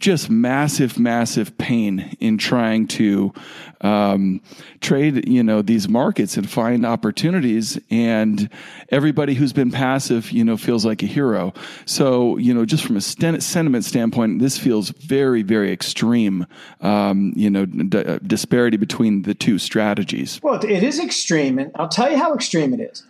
just 0.00 0.30
massive, 0.30 0.98
massive 0.98 1.56
pain 1.58 2.16
in 2.20 2.38
trying 2.38 2.86
to 2.88 3.32
um, 3.80 4.40
trade, 4.80 5.28
you 5.28 5.42
know, 5.42 5.62
these 5.62 5.88
markets 5.88 6.36
and 6.36 6.48
find 6.48 6.84
opportunities. 6.84 7.78
And 7.90 8.48
everybody 8.90 9.34
who's 9.34 9.52
been 9.52 9.70
passive, 9.70 10.30
you 10.30 10.44
know, 10.44 10.56
feels 10.56 10.84
like 10.84 11.02
a 11.02 11.06
hero. 11.06 11.52
So, 11.84 12.36
you 12.36 12.54
know, 12.54 12.64
just 12.64 12.84
from 12.84 12.96
a 12.96 13.00
sentiment 13.00 13.84
standpoint, 13.84 14.40
this 14.40 14.58
feels 14.58 14.90
very, 14.90 15.42
very 15.42 15.72
extreme. 15.72 16.46
Um, 16.80 17.32
you 17.36 17.50
know, 17.50 17.66
d- 17.66 18.18
disparity 18.26 18.76
between 18.76 19.22
the 19.22 19.34
two 19.34 19.58
strategies. 19.58 20.40
Well, 20.42 20.62
it 20.64 20.82
is 20.82 20.98
extreme, 20.98 21.58
and 21.58 21.70
I'll 21.74 21.88
tell 21.88 22.10
you 22.10 22.16
how 22.16 22.34
extreme 22.34 22.74
it 22.74 22.80
is. 22.80 23.04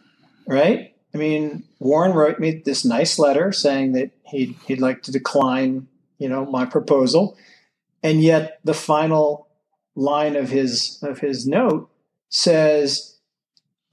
Right? 0.46 0.94
I 1.14 1.18
mean, 1.18 1.64
Warren 1.78 2.12
wrote 2.12 2.38
me 2.38 2.62
this 2.64 2.84
nice 2.84 3.18
letter 3.18 3.50
saying 3.50 3.92
that 3.92 4.10
he'd 4.24 4.54
he'd 4.66 4.80
like 4.80 5.02
to 5.04 5.12
decline, 5.12 5.88
you 6.18 6.28
know, 6.28 6.46
my 6.46 6.64
proposal, 6.64 7.36
and 8.02 8.22
yet 8.22 8.60
the 8.64 8.74
final 8.74 9.48
line 9.94 10.36
of 10.36 10.50
his 10.50 10.98
of 11.02 11.20
his 11.20 11.46
note 11.46 11.90
says, 12.28 13.16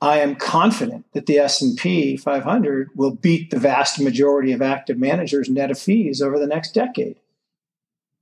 "I 0.01 0.19
am 0.19 0.35
confident 0.35 1.05
that 1.13 1.25
the 1.25 1.39
S 1.39 1.61
and 1.61 1.77
P 1.77 2.17
500 2.17 2.89
will 2.95 3.11
beat 3.11 3.49
the 3.49 3.59
vast 3.59 3.99
majority 3.99 4.51
of 4.51 4.61
active 4.61 4.97
managers 4.97 5.49
net 5.49 5.71
of 5.71 5.79
fees 5.79 6.21
over 6.21 6.39
the 6.39 6.47
next 6.47 6.73
decade." 6.73 7.17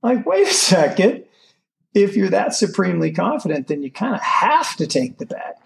Like, 0.02 0.26
wait 0.26 0.48
a 0.48 0.52
second. 0.52 1.24
If 1.94 2.16
you're 2.16 2.30
that 2.30 2.54
supremely 2.54 3.12
confident, 3.12 3.68
then 3.68 3.82
you 3.82 3.90
kind 3.90 4.14
of 4.14 4.20
have 4.20 4.76
to 4.76 4.86
take 4.86 5.18
the 5.18 5.26
bet. 5.26 5.60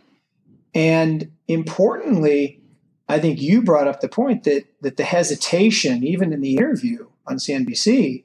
And 0.75 1.31
importantly, 1.49 2.61
I 3.09 3.19
think 3.19 3.41
you 3.41 3.63
brought 3.63 3.89
up 3.89 4.01
the 4.01 4.09
point 4.09 4.45
that 4.45 4.65
that 4.81 4.97
the 4.97 5.05
hesitation, 5.05 6.05
even 6.05 6.33
in 6.33 6.41
the 6.41 6.57
interview 6.57 7.07
on 7.27 7.37
CNBC, 7.37 8.25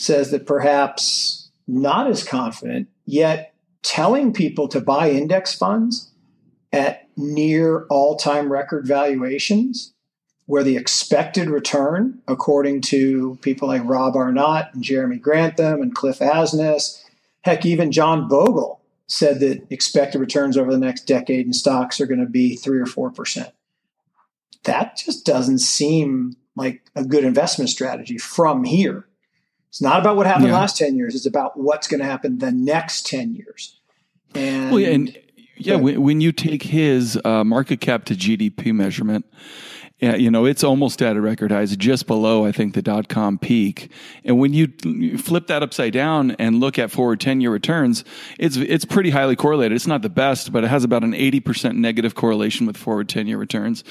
says 0.00 0.30
that 0.30 0.46
perhaps 0.46 1.50
not 1.66 2.08
as 2.08 2.24
confident, 2.24 2.88
yet 3.06 3.54
telling 3.82 4.32
people 4.32 4.68
to 4.68 4.80
buy 4.80 5.10
index 5.10 5.54
funds 5.54 6.10
at 6.72 7.08
near 7.16 7.84
all-time 7.86 8.50
record 8.50 8.86
valuations, 8.86 9.92
where 10.46 10.62
the 10.62 10.76
expected 10.76 11.48
return, 11.48 12.20
according 12.26 12.80
to 12.80 13.38
people 13.42 13.68
like 13.68 13.82
Rob 13.84 14.16
Arnott 14.16 14.66
and 14.72 14.82
Jeremy 14.82 15.16
Grantham 15.16 15.82
and 15.82 15.94
Cliff 15.94 16.18
Asness, 16.18 17.04
heck, 17.42 17.64
even 17.64 17.92
John 17.92 18.28
Bogle 18.28 18.80
said 19.06 19.40
that 19.40 19.66
expected 19.70 20.18
returns 20.18 20.56
over 20.56 20.70
the 20.72 20.78
next 20.78 21.06
decade 21.06 21.46
in 21.46 21.52
stocks 21.52 22.00
are 22.00 22.06
going 22.06 22.20
to 22.20 22.26
be 22.26 22.56
three 22.56 22.78
or 22.78 22.86
four 22.86 23.10
percent 23.10 23.52
that 24.64 24.96
just 24.96 25.24
doesn't 25.24 25.58
seem 25.58 26.36
like 26.56 26.82
a 26.94 27.04
good 27.04 27.24
investment 27.24 27.70
strategy 27.70 28.18
from 28.18 28.64
here. 28.64 29.06
It's 29.70 29.80
not 29.80 30.00
about 30.00 30.16
what 30.16 30.26
happened 30.26 30.48
yeah. 30.48 30.58
last 30.58 30.76
10 30.76 30.96
years. 30.96 31.14
It's 31.14 31.26
about 31.26 31.58
what's 31.58 31.86
going 31.86 32.00
to 32.00 32.06
happen 32.06 32.38
the 32.38 32.50
next 32.50 33.06
10 33.06 33.34
years. 33.34 33.78
And, 34.34 34.70
well, 34.70 34.80
yeah, 34.80 34.88
and 34.88 35.18
yeah, 35.56 35.76
when, 35.76 36.02
when, 36.02 36.20
you 36.20 36.32
take 36.32 36.64
his 36.64 37.18
uh, 37.24 37.44
market 37.44 37.80
cap 37.80 38.04
to 38.06 38.14
GDP 38.14 38.74
measurement, 38.74 39.24
yeah, 40.00 40.16
you 40.16 40.30
know, 40.30 40.46
it's 40.46 40.64
almost 40.64 41.02
at 41.02 41.16
a 41.16 41.20
record 41.20 41.52
high. 41.52 41.60
It's 41.60 41.76
just 41.76 42.06
below, 42.06 42.46
I 42.46 42.52
think, 42.52 42.74
the 42.74 42.80
dot 42.80 43.08
com 43.08 43.38
peak. 43.38 43.90
And 44.24 44.38
when 44.38 44.54
you 44.54 44.68
flip 45.18 45.46
that 45.48 45.62
upside 45.62 45.92
down 45.92 46.32
and 46.32 46.58
look 46.58 46.78
at 46.78 46.90
forward 46.90 47.20
10 47.20 47.40
year 47.42 47.50
returns, 47.50 48.04
it's, 48.38 48.56
it's 48.56 48.86
pretty 48.86 49.10
highly 49.10 49.36
correlated. 49.36 49.76
It's 49.76 49.86
not 49.86 50.00
the 50.00 50.08
best, 50.08 50.52
but 50.52 50.64
it 50.64 50.68
has 50.68 50.84
about 50.84 51.04
an 51.04 51.12
80% 51.12 51.76
negative 51.76 52.14
correlation 52.14 52.66
with 52.66 52.78
forward 52.78 53.08
10 53.10 53.26
year 53.26 53.36
returns. 53.36 53.84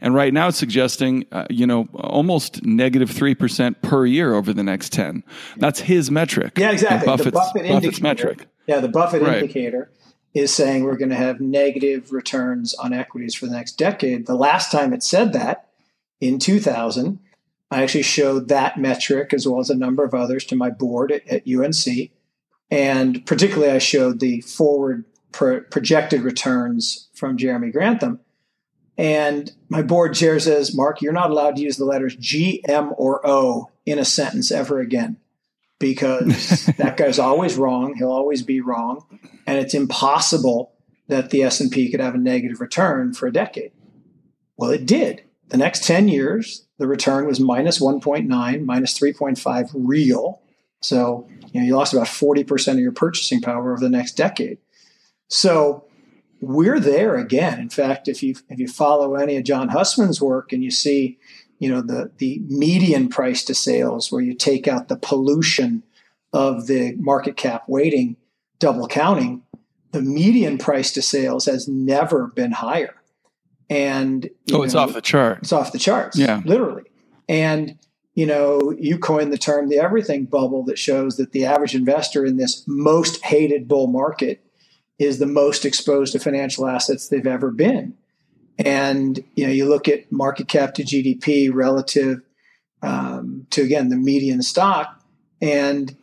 And 0.00 0.14
right 0.14 0.32
now 0.32 0.48
it's 0.48 0.58
suggesting, 0.58 1.26
uh, 1.32 1.46
you 1.50 1.66
know, 1.66 1.88
almost 1.94 2.64
negative 2.64 3.10
3% 3.10 3.82
per 3.82 4.06
year 4.06 4.34
over 4.34 4.52
the 4.52 4.62
next 4.62 4.92
10. 4.92 5.24
That's 5.56 5.80
his 5.80 6.10
metric. 6.10 6.58
Yeah, 6.58 6.70
exactly. 6.70 7.06
Buffett's, 7.06 7.24
the 7.24 7.32
Buffett 7.32 7.68
Buffett's 7.68 8.00
metric. 8.00 8.46
Yeah, 8.68 8.80
the 8.80 8.88
Buffett 8.88 9.22
right. 9.22 9.38
indicator 9.38 9.90
is 10.36 10.52
saying 10.52 10.84
we're 10.84 10.98
going 10.98 11.08
to 11.08 11.16
have 11.16 11.40
negative 11.40 12.12
returns 12.12 12.74
on 12.74 12.92
equities 12.92 13.34
for 13.34 13.46
the 13.46 13.52
next 13.52 13.78
decade. 13.78 14.26
The 14.26 14.34
last 14.34 14.70
time 14.70 14.92
it 14.92 15.02
said 15.02 15.32
that 15.32 15.70
in 16.20 16.38
2000, 16.38 17.18
I 17.70 17.82
actually 17.82 18.02
showed 18.02 18.48
that 18.48 18.78
metric 18.78 19.32
as 19.32 19.48
well 19.48 19.60
as 19.60 19.70
a 19.70 19.74
number 19.74 20.04
of 20.04 20.12
others 20.12 20.44
to 20.46 20.56
my 20.56 20.68
board 20.68 21.10
at, 21.10 21.26
at 21.26 21.48
UNC. 21.48 22.10
And 22.70 23.24
particularly, 23.24 23.72
I 23.72 23.78
showed 23.78 24.20
the 24.20 24.42
forward 24.42 25.06
pro- 25.32 25.62
projected 25.62 26.20
returns 26.20 27.08
from 27.14 27.38
Jeremy 27.38 27.70
Grantham. 27.70 28.20
And 28.98 29.52
my 29.70 29.80
board 29.80 30.14
chair 30.14 30.38
says, 30.38 30.76
Mark, 30.76 31.00
you're 31.00 31.12
not 31.14 31.30
allowed 31.30 31.56
to 31.56 31.62
use 31.62 31.78
the 31.78 31.86
letters 31.86 32.14
G, 32.16 32.62
M, 32.68 32.92
or 32.98 33.26
O 33.26 33.70
in 33.86 33.98
a 33.98 34.04
sentence 34.04 34.50
ever 34.52 34.80
again 34.80 35.16
because 35.78 36.66
that 36.78 36.96
guy's 36.96 37.18
always 37.18 37.56
wrong. 37.56 37.94
He'll 37.94 38.12
always 38.12 38.42
be 38.42 38.60
wrong, 38.60 39.04
and 39.46 39.58
it's 39.58 39.74
impossible 39.74 40.72
that 41.08 41.30
the 41.30 41.42
S 41.42 41.60
and 41.60 41.70
P 41.70 41.90
could 41.90 42.00
have 42.00 42.14
a 42.14 42.18
negative 42.18 42.60
return 42.60 43.12
for 43.12 43.26
a 43.26 43.32
decade. 43.32 43.72
Well, 44.56 44.70
it 44.70 44.86
did. 44.86 45.22
The 45.48 45.58
next 45.58 45.84
ten 45.84 46.08
years, 46.08 46.66
the 46.78 46.86
return 46.86 47.26
was 47.26 47.40
minus 47.40 47.78
1.9, 47.78 48.64
minus 48.64 48.98
3.5 48.98 49.70
real. 49.74 50.40
So 50.80 51.28
you 51.52 51.60
know 51.60 51.66
you 51.66 51.76
lost 51.76 51.94
about 51.94 52.06
40% 52.06 52.72
of 52.72 52.78
your 52.78 52.92
purchasing 52.92 53.40
power 53.40 53.72
over 53.72 53.80
the 53.80 53.88
next 53.88 54.16
decade. 54.16 54.58
So 55.28 55.84
we're 56.40 56.80
there 56.80 57.16
again. 57.16 57.58
In 57.58 57.68
fact, 57.68 58.08
if 58.08 58.22
you 58.22 58.36
if 58.48 58.58
you 58.58 58.68
follow 58.68 59.14
any 59.14 59.36
of 59.36 59.44
John 59.44 59.68
Hussman's 59.68 60.20
work 60.20 60.52
and 60.52 60.62
you 60.62 60.70
see 60.70 61.18
you 61.58 61.70
know 61.70 61.80
the 61.80 62.10
the 62.18 62.40
median 62.48 63.08
price 63.08 63.44
to 63.44 63.54
sales 63.54 64.10
where 64.12 64.22
you 64.22 64.34
take 64.34 64.68
out 64.68 64.88
the 64.88 64.96
pollution 64.96 65.82
of 66.32 66.66
the 66.66 66.94
market 66.98 67.36
cap 67.36 67.64
weighting 67.68 68.16
double 68.58 68.86
counting 68.86 69.42
the 69.96 70.02
median 70.02 70.58
price 70.58 70.92
to 70.92 71.02
sales 71.02 71.46
has 71.46 71.66
never 71.66 72.26
been 72.26 72.52
higher. 72.52 72.94
And 73.70 74.28
oh 74.52 74.62
it's 74.62 74.74
off 74.74 74.92
the 74.92 75.00
chart. 75.00 75.38
it's 75.38 75.52
off 75.52 75.72
the 75.72 75.78
charts 75.78 76.18
yeah. 76.18 76.42
literally. 76.44 76.84
And 77.28 77.78
you 78.14 78.26
know 78.26 78.74
you 78.78 78.98
coined 78.98 79.32
the 79.32 79.38
term 79.38 79.68
the 79.68 79.78
everything 79.78 80.26
bubble 80.26 80.64
that 80.64 80.78
shows 80.78 81.16
that 81.16 81.32
the 81.32 81.46
average 81.46 81.74
investor 81.74 82.24
in 82.24 82.36
this 82.36 82.62
most 82.66 83.24
hated 83.24 83.66
bull 83.66 83.88
market 83.88 84.44
is 84.98 85.18
the 85.18 85.26
most 85.26 85.64
exposed 85.64 86.12
to 86.12 86.18
financial 86.18 86.68
assets 86.68 87.08
they've 87.08 87.26
ever 87.26 87.50
been 87.50 87.94
and 88.58 89.22
you 89.34 89.46
know, 89.46 89.52
you 89.52 89.68
look 89.68 89.88
at 89.88 90.10
market 90.10 90.48
cap 90.48 90.74
to 90.74 90.82
GDP 90.82 91.52
relative 91.52 92.20
um, 92.82 93.46
to 93.50 93.62
again 93.62 93.88
the 93.88 93.96
median 93.96 94.42
stock, 94.42 95.02
and 95.40 95.94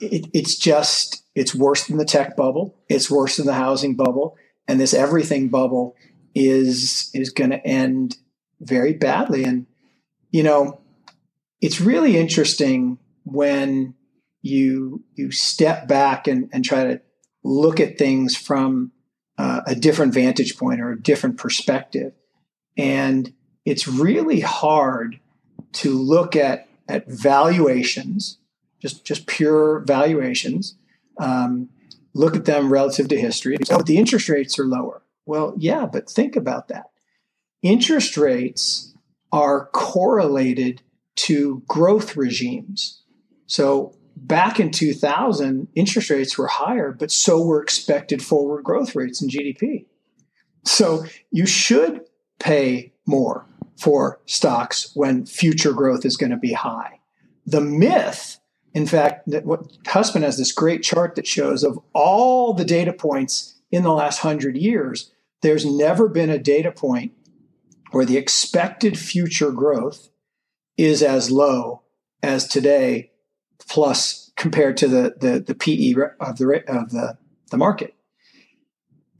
it, 0.00 0.28
it's 0.32 0.56
just 0.56 1.24
it's 1.34 1.54
worse 1.54 1.86
than 1.86 1.96
the 1.96 2.04
tech 2.04 2.36
bubble. 2.36 2.76
It's 2.88 3.10
worse 3.10 3.36
than 3.36 3.46
the 3.46 3.54
housing 3.54 3.96
bubble, 3.96 4.36
and 4.68 4.80
this 4.80 4.94
everything 4.94 5.48
bubble 5.48 5.96
is 6.34 7.10
is 7.14 7.30
going 7.30 7.50
to 7.50 7.66
end 7.66 8.16
very 8.60 8.92
badly. 8.92 9.44
And 9.44 9.66
you 10.30 10.42
know, 10.42 10.80
it's 11.60 11.80
really 11.80 12.16
interesting 12.16 12.98
when 13.24 13.94
you 14.42 15.02
you 15.14 15.30
step 15.30 15.88
back 15.88 16.28
and, 16.28 16.48
and 16.52 16.64
try 16.64 16.84
to 16.84 17.00
look 17.42 17.80
at 17.80 17.98
things 17.98 18.36
from 18.36 18.92
uh, 19.38 19.62
a 19.66 19.74
different 19.74 20.14
vantage 20.14 20.56
point 20.56 20.80
or 20.80 20.92
a 20.92 21.00
different 21.00 21.36
perspective. 21.36 22.12
And 22.76 23.32
it's 23.64 23.88
really 23.88 24.40
hard 24.40 25.20
to 25.74 25.92
look 25.92 26.36
at, 26.36 26.68
at 26.88 27.08
valuations, 27.08 28.38
just, 28.80 29.04
just 29.04 29.26
pure 29.26 29.80
valuations, 29.80 30.76
um, 31.18 31.68
look 32.12 32.36
at 32.36 32.44
them 32.44 32.72
relative 32.72 33.08
to 33.08 33.20
history. 33.20 33.56
Oh, 33.70 33.82
the 33.82 33.96
interest 33.96 34.28
rates 34.28 34.58
are 34.58 34.66
lower. 34.66 35.02
Well, 35.26 35.54
yeah, 35.56 35.86
but 35.86 36.10
think 36.10 36.36
about 36.36 36.68
that. 36.68 36.90
Interest 37.62 38.16
rates 38.16 38.94
are 39.32 39.66
correlated 39.72 40.82
to 41.16 41.62
growth 41.66 42.16
regimes. 42.16 43.02
So 43.46 43.96
back 44.16 44.60
in 44.60 44.70
2000, 44.70 45.68
interest 45.74 46.10
rates 46.10 46.38
were 46.38 46.46
higher, 46.46 46.92
but 46.92 47.10
so 47.10 47.42
were 47.42 47.62
expected 47.62 48.22
forward 48.22 48.64
growth 48.64 48.94
rates 48.94 49.22
in 49.22 49.28
GDP. 49.28 49.86
So 50.64 51.04
you 51.30 51.46
should 51.46 52.02
pay 52.38 52.92
more 53.06 53.46
for 53.76 54.20
stocks 54.26 54.90
when 54.94 55.26
future 55.26 55.72
growth 55.72 56.04
is 56.04 56.16
going 56.16 56.30
to 56.30 56.36
be 56.36 56.52
high. 56.52 57.00
The 57.46 57.60
myth, 57.60 58.38
in 58.72 58.86
fact, 58.86 59.28
that 59.28 59.44
what 59.44 59.76
Hussman 59.86 60.22
has 60.22 60.38
this 60.38 60.52
great 60.52 60.82
chart 60.82 61.16
that 61.16 61.26
shows 61.26 61.62
of 61.62 61.78
all 61.92 62.54
the 62.54 62.64
data 62.64 62.92
points 62.92 63.60
in 63.70 63.82
the 63.82 63.92
last 63.92 64.20
hundred 64.20 64.56
years, 64.56 65.12
there's 65.42 65.66
never 65.66 66.08
been 66.08 66.30
a 66.30 66.38
data 66.38 66.72
point 66.72 67.12
where 67.90 68.06
the 68.06 68.16
expected 68.16 68.98
future 68.98 69.50
growth 69.50 70.08
is 70.76 71.02
as 71.02 71.30
low 71.30 71.82
as 72.22 72.48
today 72.48 73.10
plus 73.68 74.32
compared 74.36 74.76
to 74.78 74.88
the 74.88 75.14
the, 75.20 75.40
the 75.40 75.54
PE 75.54 75.94
of 76.20 76.38
the 76.38 76.64
of 76.68 76.90
the, 76.90 77.18
the 77.50 77.56
market. 77.56 77.94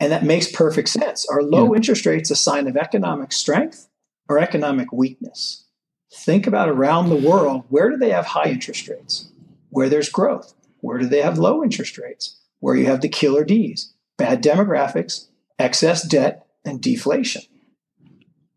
And 0.00 0.10
that 0.12 0.24
makes 0.24 0.50
perfect 0.50 0.88
sense. 0.88 1.26
Are 1.26 1.42
low 1.42 1.70
yeah. 1.70 1.76
interest 1.76 2.04
rates 2.04 2.30
a 2.30 2.36
sign 2.36 2.66
of 2.66 2.76
economic 2.76 3.32
strength 3.32 3.88
or 4.28 4.38
economic 4.38 4.92
weakness? 4.92 5.64
Think 6.12 6.46
about 6.46 6.68
around 6.68 7.08
the 7.08 7.16
world, 7.16 7.64
where 7.68 7.90
do 7.90 7.96
they 7.96 8.10
have 8.10 8.26
high 8.26 8.50
interest 8.50 8.88
rates? 8.88 9.30
where 9.74 9.88
there's 9.88 10.08
growth. 10.08 10.54
Where 10.82 10.98
do 10.98 11.06
they 11.06 11.20
have 11.20 11.36
low 11.36 11.64
interest 11.64 11.98
rates? 11.98 12.40
Where 12.60 12.76
you 12.76 12.86
have 12.86 13.00
the 13.00 13.08
killer 13.08 13.44
D's, 13.44 13.92
bad 14.16 14.40
demographics, 14.40 15.26
excess 15.58 16.06
debt, 16.06 16.46
and 16.64 16.80
deflation. 16.80 17.42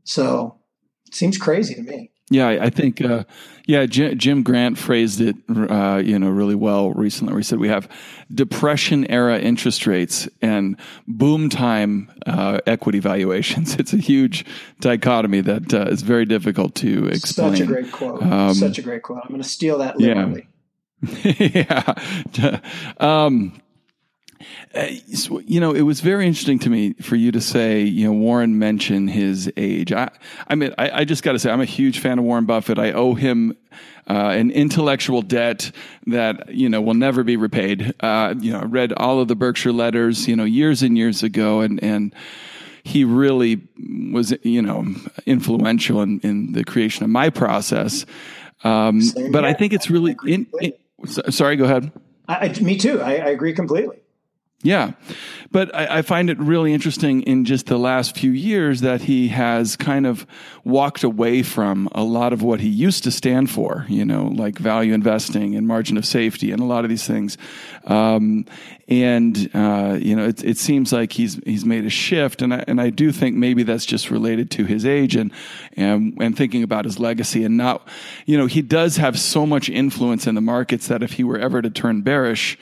So 0.04 0.60
it 1.08 1.16
seems 1.16 1.40
crazy 1.40 1.74
to 1.74 1.82
me. 1.82 2.12
Yeah, 2.30 2.50
I 2.50 2.70
think, 2.70 3.00
uh, 3.00 3.24
yeah, 3.68 3.86
Jim, 3.86 4.18
Jim, 4.18 4.44
Grant 4.44 4.78
phrased 4.78 5.22
it, 5.22 5.38
uh, 5.50 6.02
you 6.04 6.20
know, 6.20 6.30
really 6.30 6.56
well 6.56 6.92
recently. 6.92 7.32
Where 7.32 7.40
he 7.40 7.44
said 7.44 7.60
we 7.60 7.70
have 7.70 7.88
depression 8.34 9.10
era 9.10 9.40
interest 9.40 9.88
rates 9.88 10.28
and 10.42 10.78
boom 11.08 11.50
time 11.50 12.12
uh, 12.26 12.60
equity 12.68 13.00
valuations. 13.00 13.76
It's 13.80 13.94
a 13.94 13.98
huge 13.98 14.46
dichotomy 14.82 15.40
that 15.42 15.74
uh, 15.74 15.86
is 15.90 16.02
very 16.02 16.26
difficult 16.26 16.76
to 16.76 17.08
explain. 17.08 17.56
Such 17.56 17.62
a 17.62 17.66
great 17.66 17.92
quote. 17.94 18.22
Um, 18.22 18.54
Such 18.54 18.78
a 18.78 18.82
great 18.82 19.04
quote. 19.04 19.20
I'm 19.24 19.30
going 19.30 19.42
to 19.42 19.48
steal 19.48 19.78
that 19.78 19.98
literally. 19.98 20.48
Yeah. 21.02 21.94
yeah. 22.34 22.60
Um, 23.00 23.62
uh, 24.76 24.88
you 25.46 25.60
know, 25.60 25.74
it 25.74 25.82
was 25.82 26.02
very 26.02 26.28
interesting 26.28 26.60
to 26.60 26.70
me 26.70 26.94
for 26.94 27.16
you 27.16 27.32
to 27.32 27.42
say, 27.42 27.82
you 27.82 28.08
know, 28.08 28.14
Warren 28.14 28.60
mentioned 28.60 29.10
his 29.10 29.52
age. 29.58 29.92
I, 29.92 30.10
I 30.48 30.56
mean, 30.56 30.74
I, 30.78 31.02
I 31.02 31.06
just 31.06 31.24
got 31.24 31.34
to 31.34 31.40
say, 31.40 31.52
I'm 31.52 31.62
a 31.62 31.66
huge 31.66 32.00
fan 32.00 32.20
of 32.20 32.26
Warren 32.26 32.46
Buffett. 32.46 32.78
I 32.78 32.92
owe 32.92 33.14
him 33.14 33.58
uh, 34.10 34.30
an 34.30 34.52
intellectual 34.52 35.22
debt 35.22 35.72
that 36.08 36.54
you 36.54 36.70
know 36.70 36.82
will 36.82 36.94
never 36.94 37.24
be 37.24 37.36
repaid. 37.36 37.94
Uh, 38.00 38.36
you 38.40 38.52
know, 38.52 38.60
I 38.60 38.66
read 38.66 38.94
all 38.94 39.20
of 39.20 39.28
the 39.28 39.36
Berkshire 39.36 39.74
letters, 39.74 40.28
you 40.28 40.36
know, 40.36 40.46
years 40.46 40.82
and 40.82 40.98
years 40.98 41.24
ago, 41.24 41.62
and 41.62 41.82
and 41.84 42.16
he 42.84 43.04
really 43.04 43.62
was, 44.12 44.34
you 44.44 44.62
know, 44.62 44.86
influential 45.26 46.02
in, 46.02 46.20
in 46.22 46.54
the 46.54 46.64
creation 46.64 47.04
of 47.04 47.10
my 47.10 47.30
process. 47.30 48.06
Um, 48.64 49.02
but 49.32 49.44
I 49.44 49.54
think 49.54 49.74
it's 49.74 49.90
really. 49.90 50.16
In, 50.26 50.48
in, 50.62 50.74
sorry, 51.08 51.58
go 51.58 51.66
ahead. 51.66 51.92
I, 52.28 52.50
me 52.62 52.78
too. 52.78 53.02
I, 53.02 53.16
I 53.16 53.30
agree 53.30 53.54
completely. 53.54 54.00
Yeah. 54.64 54.94
But 55.52 55.74
I, 55.76 56.00
I, 56.00 56.02
find 56.02 56.32
it 56.32 56.40
really 56.40 56.74
interesting 56.74 57.22
in 57.22 57.46
just 57.46 57.68
the 57.68 57.78
last 57.78 58.18
few 58.18 58.32
years 58.32 58.82
that 58.82 59.02
he 59.02 59.28
has 59.28 59.76
kind 59.76 60.08
of 60.08 60.26
walked 60.64 61.04
away 61.04 61.44
from 61.44 61.88
a 61.92 62.04
lot 62.04 62.34
of 62.34 62.42
what 62.42 62.60
he 62.60 62.68
used 62.68 63.04
to 63.04 63.12
stand 63.12 63.52
for, 63.52 63.86
you 63.88 64.04
know, 64.04 64.26
like 64.26 64.58
value 64.58 64.94
investing 64.94 65.56
and 65.56 65.68
margin 65.68 65.96
of 65.96 66.08
safety 66.08 66.52
and 66.52 66.60
a 66.60 66.66
lot 66.66 66.84
of 66.84 66.90
these 66.90 67.06
things. 67.06 67.38
Um, 67.86 68.46
and, 68.88 69.50
uh, 69.54 70.00
you 70.02 70.16
know, 70.16 70.28
it, 70.28 70.44
it, 70.44 70.58
seems 70.58 70.92
like 70.92 71.12
he's, 71.12 71.36
he's 71.46 71.64
made 71.64 71.86
a 71.86 71.90
shift. 71.92 72.42
And 72.42 72.52
I, 72.52 72.64
and 72.68 72.82
I 72.82 72.90
do 72.90 73.12
think 73.12 73.36
maybe 73.36 73.62
that's 73.62 73.86
just 73.86 74.10
related 74.10 74.50
to 74.52 74.66
his 74.66 74.88
age 74.88 75.16
and, 75.16 75.32
and, 75.74 76.18
and 76.20 76.36
thinking 76.36 76.64
about 76.64 76.86
his 76.86 77.00
legacy 77.00 77.44
and 77.44 77.58
not, 77.58 77.88
you 78.26 78.38
know, 78.38 78.48
he 78.48 78.64
does 78.64 78.98
have 78.98 79.20
so 79.20 79.46
much 79.46 79.70
influence 79.70 80.26
in 80.26 80.34
the 80.34 80.42
markets 80.42 80.88
that 80.88 81.04
if 81.04 81.14
he 81.14 81.24
were 81.24 81.38
ever 81.38 81.62
to 81.62 81.70
turn 81.70 82.02
bearish, 82.02 82.58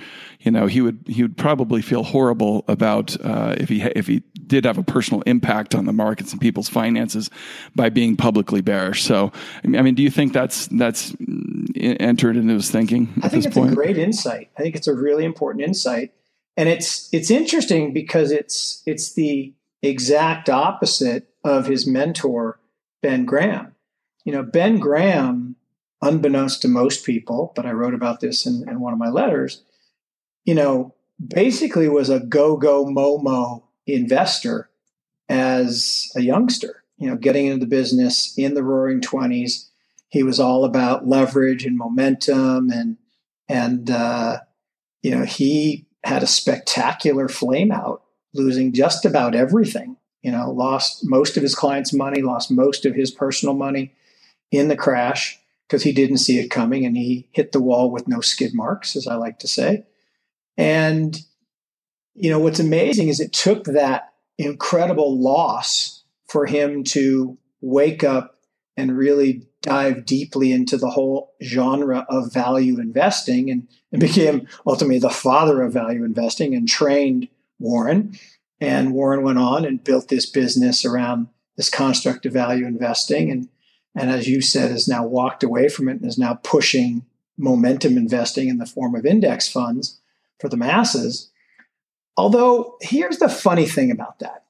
you 0.45 0.51
know, 0.51 0.67
he 0.67 0.79
would 0.79 1.03
he 1.07 1.23
would 1.23 1.37
probably 1.37 1.81
feel 1.81 2.03
horrible 2.03 2.63
about 2.67 3.19
uh, 3.25 3.55
if 3.57 3.67
he 3.67 3.81
if 3.81 4.05
he 4.05 4.21
did 4.45 4.63
have 4.63 4.77
a 4.77 4.83
personal 4.83 5.21
impact 5.23 5.73
on 5.73 5.85
the 5.85 5.91
markets 5.91 6.31
and 6.31 6.39
people's 6.39 6.69
finances 6.69 7.31
by 7.75 7.89
being 7.89 8.15
publicly 8.15 8.61
bearish. 8.61 9.03
So, 9.03 9.31
I 9.63 9.67
mean, 9.67 9.95
do 9.95 10.03
you 10.03 10.11
think 10.11 10.33
that's 10.33 10.67
that's 10.67 11.15
entered 11.75 12.37
into 12.37 12.53
his 12.53 12.69
thinking? 12.69 13.11
I 13.23 13.27
think 13.27 13.45
it's 13.45 13.55
point? 13.55 13.71
a 13.71 13.75
great 13.75 13.97
insight. 13.97 14.51
I 14.55 14.61
think 14.61 14.75
it's 14.75 14.87
a 14.87 14.93
really 14.93 15.25
important 15.25 15.65
insight, 15.65 16.13
and 16.55 16.69
it's 16.69 17.09
it's 17.11 17.31
interesting 17.31 17.91
because 17.91 18.31
it's 18.31 18.83
it's 18.85 19.13
the 19.13 19.51
exact 19.81 20.47
opposite 20.47 21.27
of 21.43 21.65
his 21.65 21.87
mentor 21.87 22.59
Ben 23.01 23.25
Graham. 23.25 23.73
You 24.25 24.31
know, 24.31 24.43
Ben 24.43 24.77
Graham, 24.77 25.55
unbeknownst 26.03 26.61
to 26.61 26.67
most 26.67 27.03
people, 27.03 27.51
but 27.55 27.65
I 27.65 27.71
wrote 27.71 27.95
about 27.95 28.19
this 28.19 28.45
in, 28.45 28.69
in 28.69 28.79
one 28.79 28.93
of 28.93 28.99
my 28.99 29.09
letters 29.09 29.63
you 30.45 30.55
know, 30.55 30.93
basically 31.25 31.89
was 31.89 32.09
a 32.09 32.19
go 32.19 32.57
go 32.57 32.85
momo 32.85 33.63
investor 33.87 34.69
as 35.27 36.11
a 36.15 36.21
youngster, 36.21 36.83
you 36.97 37.09
know, 37.09 37.15
getting 37.15 37.47
into 37.47 37.59
the 37.59 37.69
business 37.69 38.33
in 38.37 38.53
the 38.53 38.63
roaring 38.63 39.01
20s. 39.01 39.69
He 40.09 40.23
was 40.23 40.39
all 40.39 40.63
about 40.63 41.07
leverage 41.07 41.65
and 41.65 41.77
momentum 41.77 42.69
and, 42.69 42.97
and, 43.49 43.89
uh, 43.89 44.39
you 45.01 45.11
know, 45.11 45.23
he 45.25 45.85
had 46.03 46.23
a 46.23 46.27
spectacular 46.27 47.27
flame 47.27 47.71
out, 47.71 48.03
losing 48.33 48.73
just 48.73 49.05
about 49.05 49.35
everything. 49.35 49.97
You 50.21 50.31
know, 50.31 50.49
lost 50.51 51.01
most 51.03 51.37
of 51.37 51.43
his 51.43 51.53
clients' 51.53 51.93
money, 51.93 52.21
lost 52.21 52.49
most 52.49 52.85
of 52.85 52.95
his 52.95 53.11
personal 53.11 53.53
money 53.53 53.93
in 54.51 54.67
the 54.67 54.75
crash 54.75 55.39
because 55.67 55.83
he 55.83 55.91
didn't 55.91 56.17
see 56.17 56.39
it 56.39 56.49
coming 56.49 56.85
and 56.85 56.97
he 56.97 57.27
hit 57.31 57.51
the 57.51 57.61
wall 57.61 57.91
with 57.91 58.07
no 58.07 58.21
skid 58.21 58.53
marks, 58.53 58.95
as 58.95 59.07
I 59.07 59.15
like 59.15 59.37
to 59.39 59.47
say. 59.47 59.85
And, 60.57 61.19
you 62.13 62.29
know, 62.29 62.39
what's 62.39 62.59
amazing 62.59 63.09
is 63.09 63.19
it 63.19 63.33
took 63.33 63.65
that 63.65 64.13
incredible 64.37 65.19
loss 65.19 66.03
for 66.27 66.45
him 66.45 66.83
to 66.83 67.37
wake 67.61 68.03
up 68.03 68.35
and 68.77 68.97
really 68.97 69.47
dive 69.61 70.05
deeply 70.05 70.51
into 70.51 70.77
the 70.77 70.89
whole 70.89 71.33
genre 71.41 72.05
of 72.09 72.33
value 72.33 72.79
investing 72.79 73.49
and, 73.49 73.67
and 73.91 74.01
became 74.01 74.47
ultimately 74.67 74.99
the 74.99 75.09
father 75.09 75.61
of 75.61 75.73
value 75.73 76.03
investing 76.03 76.53
and 76.53 76.67
trained 76.67 77.27
Warren. 77.59 78.17
And 78.59 78.93
Warren 78.93 79.23
went 79.23 79.39
on 79.39 79.65
and 79.65 79.83
built 79.83 80.09
this 80.09 80.25
business 80.25 80.85
around 80.85 81.27
this 81.57 81.69
construct 81.69 82.25
of 82.25 82.33
value 82.33 82.65
investing. 82.65 83.31
And, 83.31 83.49
and 83.95 84.09
as 84.09 84.27
you 84.27 84.41
said, 84.41 84.71
has 84.71 84.87
now 84.87 85.05
walked 85.05 85.43
away 85.43 85.69
from 85.69 85.87
it 85.87 85.97
and 86.01 86.05
is 86.05 86.17
now 86.17 86.35
pushing 86.35 87.05
momentum 87.37 87.97
investing 87.97 88.49
in 88.49 88.57
the 88.57 88.65
form 88.65 88.95
of 88.95 89.05
index 89.05 89.47
funds 89.47 89.99
for 90.39 90.49
the 90.49 90.57
masses. 90.57 91.31
Although, 92.17 92.77
here's 92.81 93.17
the 93.17 93.29
funny 93.29 93.65
thing 93.65 93.91
about 93.91 94.19
that 94.19 94.45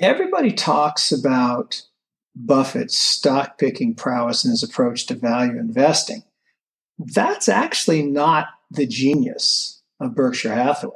everybody 0.00 0.50
talks 0.52 1.12
about 1.12 1.82
Buffett's 2.34 2.98
stock 2.98 3.58
picking 3.58 3.94
prowess 3.94 4.44
and 4.44 4.50
his 4.50 4.62
approach 4.62 5.06
to 5.06 5.14
value 5.14 5.58
investing. 5.58 6.24
That's 6.98 7.48
actually 7.48 8.02
not 8.02 8.48
the 8.70 8.86
genius 8.86 9.82
of 10.00 10.14
Berkshire 10.14 10.54
Hathaway. 10.54 10.94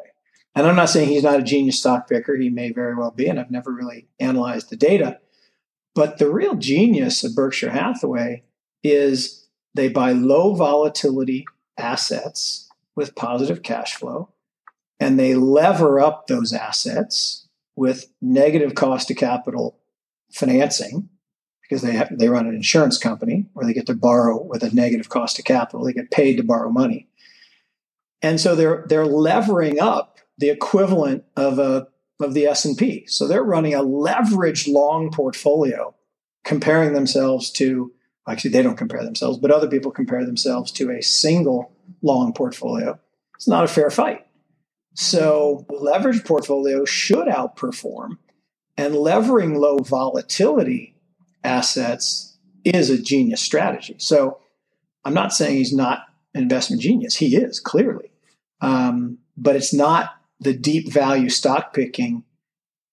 And 0.55 0.67
I'm 0.67 0.77
not 0.77 0.89
saying 0.89 1.09
he's 1.09 1.23
not 1.23 1.39
a 1.39 1.45
genius 1.45 1.79
stock 1.79 2.09
picker, 2.09 2.37
he 2.37 2.51
may 2.51 2.73
very 2.73 2.97
well 2.97 3.13
be, 3.13 3.29
and 3.29 3.39
I've 3.39 3.51
never 3.51 3.73
really 3.73 4.09
analyzed 4.19 4.71
the 4.71 4.77
data. 4.77 5.21
But 5.95 6.19
the 6.19 6.31
real 6.31 6.57
genius 6.57 7.23
of 7.23 7.35
Berkshire 7.35 7.71
Hathaway 7.71 8.43
is 8.83 9.47
they 9.75 9.89
buy 9.89 10.13
low 10.13 10.55
volatility 10.55 11.45
assets 11.77 12.68
with 12.99 13.15
positive 13.15 13.63
cash 13.63 13.95
flow 13.95 14.29
and 14.99 15.19
they 15.19 15.37
lever 15.37 16.01
up 16.01 16.27
those 16.27 16.53
assets 16.53 17.47
with 17.77 18.11
negative 18.21 18.75
cost 18.75 19.09
of 19.09 19.17
capital 19.17 19.79
financing 20.33 21.09
because 21.63 21.81
they 21.81 21.93
have, 21.93 22.19
they 22.19 22.29
run 22.29 22.49
an 22.49 22.57
insurance 22.57 22.99
company 22.99 23.47
where 23.53 23.65
they 23.65 23.73
get 23.73 23.87
to 23.87 23.95
borrow 23.95 24.43
with 24.43 24.65
a 24.65 24.75
negative 24.75 25.09
cost 25.09 25.39
of 25.39 25.45
capital. 25.45 25.85
They 25.85 25.93
get 25.93 26.11
paid 26.11 26.39
to 26.39 26.43
borrow 26.43 26.71
money. 26.71 27.07
And 28.21 28.41
so 28.41 28.57
they're 28.57 28.85
they're 28.89 29.07
levering 29.07 29.79
up 29.79 30.19
the 30.39 30.51
equivalent 30.51 31.23
of 31.37 31.61
a 31.61 31.87
of 32.21 32.35
the 32.35 32.47
S&P. 32.47 33.07
So 33.07 33.29
they're 33.29 33.45
running 33.45 33.75
a 33.75 33.85
leveraged 33.85 34.73
long 34.73 35.13
portfolio 35.13 35.95
comparing 36.45 36.95
themselves 36.95 37.49
to 37.53 37.93
actually 38.29 38.51
they 38.51 38.63
don't 38.63 38.77
compare 38.77 39.05
themselves, 39.05 39.39
but 39.39 39.53
other 39.53 39.69
people 39.69 39.93
compare 39.93 40.27
themselves 40.27 40.73
to 40.73 40.91
a 40.91 41.01
single 41.01 41.71
long 42.03 42.33
portfolio, 42.33 42.99
it's 43.37 43.49
not 43.49 43.65
a 43.65 43.69
fair 43.69 43.91
fight. 43.91 44.27
So, 44.95 45.65
leveraged 45.71 46.27
portfolio 46.27 46.85
should 46.85 47.29
outperform, 47.29 48.19
and 48.77 48.97
levering 48.97 49.55
low 49.55 49.79
volatility 49.79 50.97
assets 51.45 52.37
is 52.65 52.91
a 52.91 53.01
genius 53.01 53.41
strategy. 53.41 53.95
So, 53.99 54.41
I'm 55.05 55.15
not 55.15 55.33
saying 55.33 55.57
he's 55.57 55.73
not 55.73 56.01
an 56.35 56.43
investment 56.43 56.83
genius. 56.83 57.17
He 57.17 57.37
is 57.37 57.61
clearly, 57.61 58.11
um, 58.61 59.19
but 59.37 59.57
it's 59.57 59.73
not 59.73 60.11
the 60.41 60.55
deep 60.55 60.93
value 60.93 61.29
stock 61.29 61.73
picking. 61.73 62.25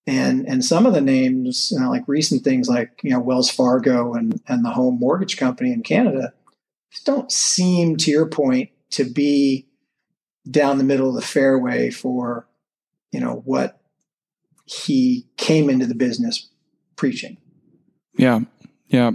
And 0.08 0.48
and 0.48 0.64
some 0.64 0.86
of 0.86 0.94
the 0.94 1.02
names, 1.02 1.72
you 1.72 1.80
know, 1.80 1.90
like 1.90 2.04
recent 2.08 2.44
things 2.44 2.70
like 2.70 3.00
you 3.02 3.10
know 3.10 3.20
Wells 3.20 3.50
Fargo 3.50 4.14
and 4.14 4.40
and 4.48 4.64
the 4.64 4.70
home 4.70 5.00
mortgage 5.00 5.38
company 5.38 5.72
in 5.74 5.82
Canada, 5.82 6.34
don't 7.04 7.32
seem, 7.32 7.98
to 7.98 8.12
your 8.12 8.28
point, 8.28 8.70
to 8.92 9.04
be 9.04 9.68
down 10.50 10.78
the 10.78 10.84
middle 10.84 11.10
of 11.10 11.16
the 11.16 11.22
fairway 11.22 11.90
for 11.90 12.48
you 13.12 13.20
know 13.20 13.42
what 13.46 13.80
he 14.66 15.28
came 15.38 15.70
into 15.70 15.86
the 15.86 15.96
business 15.96 16.50
preaching. 16.96 17.38
Yeah 18.18 18.42
Yeah, 18.88 19.12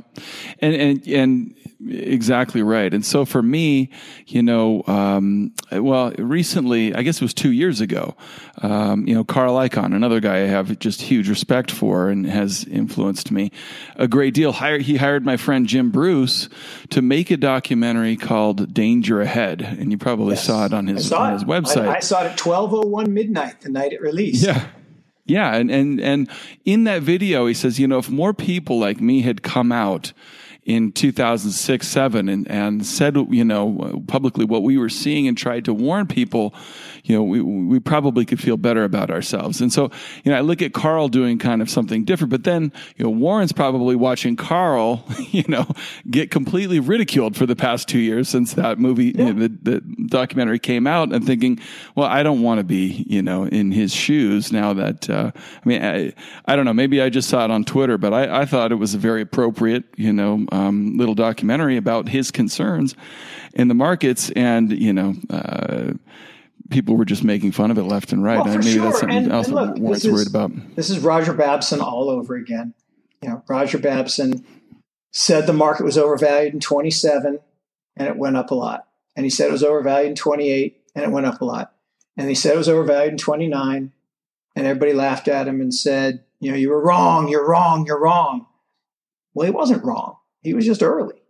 and 0.59 0.75
and 0.75 1.07
and 1.07 1.55
exactly 1.89 2.63
right. 2.63 2.93
And 2.93 3.07
so 3.07 3.25
for 3.25 3.41
me, 3.41 3.91
you 4.27 4.43
know, 4.43 4.83
um, 4.87 5.55
well, 5.73 6.11
recently, 6.19 6.95
I 6.95 7.03
guess 7.03 7.17
it 7.17 7.23
was 7.23 7.33
two 7.33 7.53
years 7.53 7.81
ago, 7.81 8.17
um, 8.63 9.07
you 9.07 9.15
know, 9.15 9.25
Carl 9.25 9.55
Icahn, 9.55 9.95
another 9.95 10.21
guy 10.21 10.39
I 10.39 10.47
have 10.49 10.79
just 10.81 11.03
huge 11.03 11.29
respect 11.29 11.71
for 11.71 12.11
and 12.11 12.27
has 12.27 12.65
influenced 12.65 13.31
me 13.31 13.53
a 13.97 14.09
great 14.09 14.35
deal. 14.35 14.53
He 14.53 14.97
hired 14.97 15.25
my 15.25 15.37
friend 15.37 15.67
Jim 15.67 15.91
Bruce 15.91 16.49
to 16.91 17.01
make 17.01 17.31
a 17.31 17.37
documentary 17.37 18.17
called 18.17 18.75
Danger 18.75 19.21
Ahead, 19.21 19.63
and 19.63 19.93
you 19.93 19.99
probably 19.99 20.35
yes. 20.35 20.45
saw 20.45 20.67
it 20.67 20.75
on 20.75 20.89
his 20.89 21.13
on 21.13 21.33
his 21.33 21.45
website. 21.45 21.89
I, 21.89 21.97
I 21.97 22.01
saw 22.01 22.25
it 22.25 22.33
at 22.33 22.37
twelve 22.37 22.75
oh 22.75 22.81
one 22.81 23.15
midnight 23.15 23.61
the 23.61 23.71
night 23.71 23.93
it 23.93 24.03
released. 24.03 24.45
Yeah. 24.45 24.67
Yeah, 25.31 25.55
and, 25.55 25.71
and 25.71 26.01
and 26.01 26.29
in 26.65 26.85
that 26.85 27.03
video, 27.03 27.47
he 27.47 27.55
says, 27.55 27.79
you 27.79 27.87
know, 27.87 27.99
if 27.99 28.11
more 28.11 28.35
people 28.35 28.81
like 28.81 29.01
me 29.01 29.23
had 29.23 29.43
come 29.45 29.71
out 29.71 30.13
in 30.65 30.93
2006, 30.93 31.89
seven, 31.89 32.29
and, 32.29 32.49
and 32.51 32.85
said, 32.85 33.17
you 33.31 33.45
know, 33.45 34.03
publicly 34.07 34.45
what 34.45 34.63
we 34.63 34.77
were 34.77 34.89
seeing 34.89 35.27
and 35.27 35.37
tried 35.37 35.65
to 35.65 35.73
warn 35.73 36.07
people, 36.07 36.55
you 37.05 37.17
know, 37.17 37.23
we, 37.23 37.41
we 37.41 37.81
probably 37.81 38.25
could 38.25 38.41
feel 38.41 38.57
better 38.57 38.85
about 38.85 39.11
ourselves. 39.11 39.61
And 39.61 39.73
so, 39.73 39.91
you 40.23 40.31
know, 40.31 40.37
I 40.37 40.43
look 40.43 40.61
at 40.61 40.75
Carl 40.75 41.09
doing 41.09 41.39
kind 41.39 41.63
of 41.63 41.71
something 41.71 42.05
different, 42.05 42.31
but 42.31 42.45
then, 42.45 42.73
you 42.97 43.05
know, 43.05 43.11
Warren's 43.11 43.53
probably 43.53 43.97
watching 43.97 44.37
Carl, 44.37 45.05
you 45.31 45.45
know, 45.49 45.67
get 46.11 46.31
completely 46.31 46.79
ridiculed 46.79 47.37
for 47.37 47.47
the 47.47 47.57
past 47.57 47.89
two 47.89 47.99
years 47.99 48.29
since 48.29 48.55
that 48.55 48.79
movie, 48.79 49.07
yeah. 49.07 49.27
you 49.27 49.33
know, 49.33 49.49
the, 49.49 49.49
the 49.63 49.81
documentary 50.07 50.59
came 50.59 50.87
out 50.87 51.13
and 51.13 51.25
thinking, 51.25 51.59
well, 51.95 52.07
I 52.07 52.23
don't 52.23 52.43
want 52.43 52.59
to 52.59 52.65
be, 52.65 53.05
you 53.09 53.23
know, 53.23 53.45
in 53.45 53.73
his 53.73 53.95
shoes 53.95 54.53
now 54.53 54.75
that, 54.75 55.09
uh, 55.09 55.33
I 55.35 55.69
mean, 55.69 55.83
I, 55.83 56.13
I 56.45 56.55
don't 56.55 56.67
know, 56.67 56.75
maybe 56.75 57.01
I 57.01 57.09
just 57.09 57.29
saw 57.29 57.45
it 57.45 57.51
on 57.51 57.65
Twitter, 57.65 57.97
but 57.97 58.13
I, 58.13 58.43
I 58.43 58.45
thought 58.45 58.73
it 58.73 58.77
was 58.77 58.95
a 58.95 58.99
very 58.99 59.23
appropriate, 59.23 59.85
you 59.97 60.13
know, 60.13 60.47
um, 60.51 60.97
little 60.97 61.15
documentary 61.15 61.77
about 61.77 62.09
his 62.09 62.31
concerns 62.31 62.95
in 63.55 63.69
the 63.69 63.75
markets, 63.75 64.31
and 64.31 64.71
you 64.73 64.93
know. 64.93 65.15
Uh, 65.29 65.93
people 66.71 66.97
were 66.97 67.05
just 67.05 67.25
making 67.25 67.51
fun 67.51 67.71
of 67.71 67.79
it 67.79 67.83
left 67.83 68.13
and 68.13 68.23
right. 68.23 68.39
Well, 68.39 68.57
maybe 68.57 68.73
sure. 68.73 68.85
that's 68.85 69.01
something 69.01 69.25
and, 69.25 69.33
else 69.33 69.49
and 69.49 69.57
look, 69.57 69.77
Warren's 69.79 70.07
worried 70.07 70.29
about. 70.29 70.53
This 70.77 70.89
is 70.89 71.01
Roger 71.01 71.33
Babson 71.33 71.81
all 71.81 72.09
over 72.09 72.37
again. 72.37 72.75
You 73.21 73.29
know, 73.29 73.43
Roger 73.49 73.79
Babson 73.79 74.47
said 75.13 75.47
the 75.47 75.53
market 75.53 75.85
was 75.85 75.99
overvalued 75.99 76.55
in 76.55 76.61
27 76.61 77.41
and 77.97 78.09
it 78.09 78.17
went 78.17 78.37
up 78.37 78.51
a 78.51 78.55
lot. 78.55 78.87
And 79.17 79.27
he 79.27 79.31
said 79.31 79.49
it 79.49 79.53
was 79.53 79.65
overvalued 79.65 80.11
in 80.11 80.17
28 80.17 80.81
and 80.95 81.05
it 81.05 81.11
went 81.11 81.27
up 81.27 81.41
a 81.41 81.45
lot. 81.45 81.75
And 82.17 82.29
he 82.29 82.35
said 82.35 82.55
it 82.55 82.59
was 82.59 82.69
overvalued 82.69 83.13
in 83.13 83.19
29 83.19 83.93
and 84.57 84.67
everybody 84.67 84.93
laughed 84.93 85.29
at 85.29 85.49
him 85.49 85.61
and 85.61 85.75
said, 85.75 86.25
you 86.39 86.51
know, 86.51 86.57
you 86.57 86.71
were 86.71 86.83
wrong, 86.83 87.29
you're 87.29 87.47
wrong, 87.47 87.85
you're 87.87 88.01
wrong. 88.01 88.47
Well, 89.35 89.47
he 89.47 89.53
wasn't 89.53 89.85
wrong. 89.85 90.17
He 90.43 90.55
was 90.55 90.67
just 90.67 90.83
early. 90.83 91.21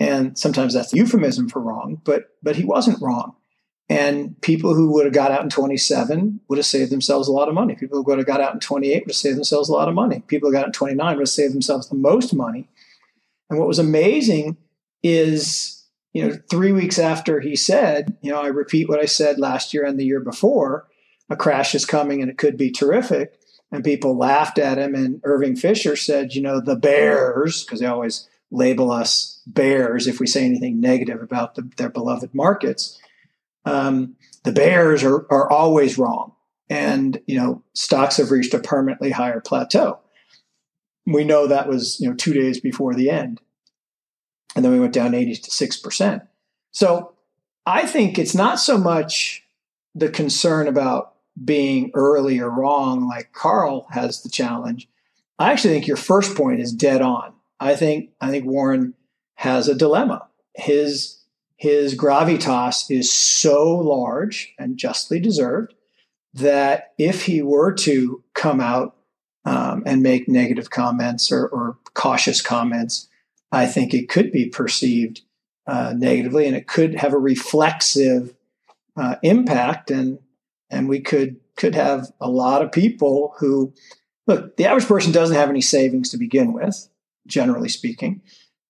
And 0.00 0.36
sometimes 0.36 0.74
that's 0.74 0.92
euphemism 0.92 1.48
for 1.48 1.60
wrong, 1.60 2.00
but 2.04 2.30
but 2.42 2.56
he 2.56 2.64
wasn't 2.64 3.00
wrong. 3.00 3.36
And 3.88 4.40
people 4.40 4.74
who 4.74 4.90
would 4.92 5.04
have 5.04 5.14
got 5.14 5.30
out 5.30 5.42
in 5.42 5.50
27 5.50 6.40
would 6.48 6.58
have 6.58 6.66
saved 6.66 6.90
themselves 6.90 7.28
a 7.28 7.32
lot 7.32 7.48
of 7.48 7.54
money. 7.54 7.74
People 7.74 7.98
who 7.98 8.04
would 8.04 8.18
have 8.18 8.26
got 8.26 8.40
out 8.40 8.54
in 8.54 8.60
28 8.60 9.04
would 9.04 9.10
have 9.10 9.16
saved 9.16 9.36
themselves 9.36 9.68
a 9.68 9.72
lot 9.72 9.88
of 9.88 9.94
money. 9.94 10.20
People 10.26 10.48
who 10.48 10.52
got 10.52 10.60
out 10.60 10.68
in 10.68 10.72
29 10.72 11.16
would 11.16 11.22
have 11.22 11.28
saved 11.28 11.54
themselves 11.54 11.88
the 11.88 11.94
most 11.94 12.32
money. 12.32 12.68
And 13.50 13.58
what 13.58 13.68
was 13.68 13.78
amazing 13.78 14.56
is, 15.02 15.84
you 16.14 16.26
know, 16.26 16.38
three 16.50 16.72
weeks 16.72 16.98
after 16.98 17.40
he 17.40 17.56
said, 17.56 18.16
you 18.22 18.32
know, 18.32 18.40
I 18.40 18.46
repeat 18.46 18.88
what 18.88 19.00
I 19.00 19.04
said 19.04 19.38
last 19.38 19.74
year 19.74 19.84
and 19.84 20.00
the 20.00 20.06
year 20.06 20.20
before, 20.20 20.88
a 21.28 21.36
crash 21.36 21.74
is 21.74 21.84
coming 21.84 22.22
and 22.22 22.30
it 22.30 22.38
could 22.38 22.56
be 22.56 22.70
terrific. 22.70 23.38
And 23.70 23.84
people 23.84 24.16
laughed 24.16 24.58
at 24.58 24.78
him. 24.78 24.94
And 24.94 25.20
Irving 25.24 25.56
Fisher 25.56 25.94
said, 25.94 26.34
you 26.34 26.40
know, 26.40 26.58
the 26.60 26.76
Bears, 26.76 27.64
because 27.64 27.80
they 27.80 27.86
always 27.86 28.28
label 28.54 28.90
us 28.90 29.42
bears 29.46 30.06
if 30.06 30.20
we 30.20 30.26
say 30.26 30.44
anything 30.44 30.80
negative 30.80 31.20
about 31.20 31.54
the, 31.54 31.68
their 31.76 31.90
beloved 31.90 32.34
markets. 32.34 32.98
Um, 33.64 34.16
the 34.44 34.52
bears 34.52 35.02
are, 35.02 35.26
are 35.30 35.50
always 35.50 35.98
wrong. 35.98 36.32
And, 36.70 37.20
you 37.26 37.36
know, 37.36 37.62
stocks 37.74 38.16
have 38.16 38.30
reached 38.30 38.54
a 38.54 38.58
permanently 38.58 39.10
higher 39.10 39.40
plateau. 39.40 39.98
We 41.06 41.24
know 41.24 41.46
that 41.46 41.68
was, 41.68 42.00
you 42.00 42.08
know, 42.08 42.14
two 42.14 42.32
days 42.32 42.60
before 42.60 42.94
the 42.94 43.10
end. 43.10 43.40
And 44.56 44.64
then 44.64 44.72
we 44.72 44.80
went 44.80 44.94
down 44.94 45.14
80 45.14 45.36
to 45.36 45.50
6%. 45.50 46.26
So 46.70 47.12
I 47.66 47.86
think 47.86 48.18
it's 48.18 48.34
not 48.34 48.58
so 48.58 48.78
much 48.78 49.44
the 49.94 50.08
concern 50.08 50.68
about 50.68 51.14
being 51.42 51.90
early 51.94 52.38
or 52.38 52.48
wrong, 52.48 53.06
like 53.08 53.32
Carl 53.32 53.86
has 53.90 54.22
the 54.22 54.28
challenge. 54.28 54.88
I 55.38 55.50
actually 55.50 55.74
think 55.74 55.86
your 55.86 55.96
first 55.96 56.36
point 56.36 56.60
is 56.60 56.72
dead 56.72 57.02
on. 57.02 57.32
I 57.60 57.76
think 57.76 58.10
I 58.20 58.30
think 58.30 58.44
Warren 58.44 58.94
has 59.34 59.68
a 59.68 59.74
dilemma. 59.74 60.28
His 60.54 61.20
his 61.56 61.96
gravitas 61.96 62.90
is 62.90 63.12
so 63.12 63.68
large 63.76 64.54
and 64.58 64.76
justly 64.76 65.20
deserved 65.20 65.74
that 66.34 66.92
if 66.98 67.26
he 67.26 67.42
were 67.42 67.72
to 67.72 68.22
come 68.34 68.60
out 68.60 68.96
um, 69.44 69.82
and 69.86 70.02
make 70.02 70.28
negative 70.28 70.70
comments 70.70 71.30
or, 71.30 71.46
or, 71.46 71.78
cautious 71.94 72.40
comments, 72.40 73.08
I 73.52 73.66
think 73.66 73.94
it 73.94 74.08
could 74.08 74.32
be 74.32 74.46
perceived 74.46 75.20
uh, 75.66 75.94
negatively, 75.96 76.46
and 76.46 76.56
it 76.56 76.66
could 76.66 76.96
have 76.96 77.12
a 77.12 77.18
reflexive 77.18 78.34
uh, 78.96 79.16
impact, 79.22 79.92
and 79.92 80.18
and 80.70 80.88
we 80.88 81.00
could 81.00 81.36
could 81.56 81.76
have 81.76 82.10
a 82.20 82.28
lot 82.28 82.62
of 82.62 82.72
people 82.72 83.34
who 83.38 83.72
look. 84.26 84.56
The 84.56 84.66
average 84.66 84.86
person 84.86 85.12
doesn't 85.12 85.36
have 85.36 85.50
any 85.50 85.60
savings 85.60 86.10
to 86.10 86.18
begin 86.18 86.52
with 86.52 86.88
generally 87.26 87.68
speaking, 87.68 88.22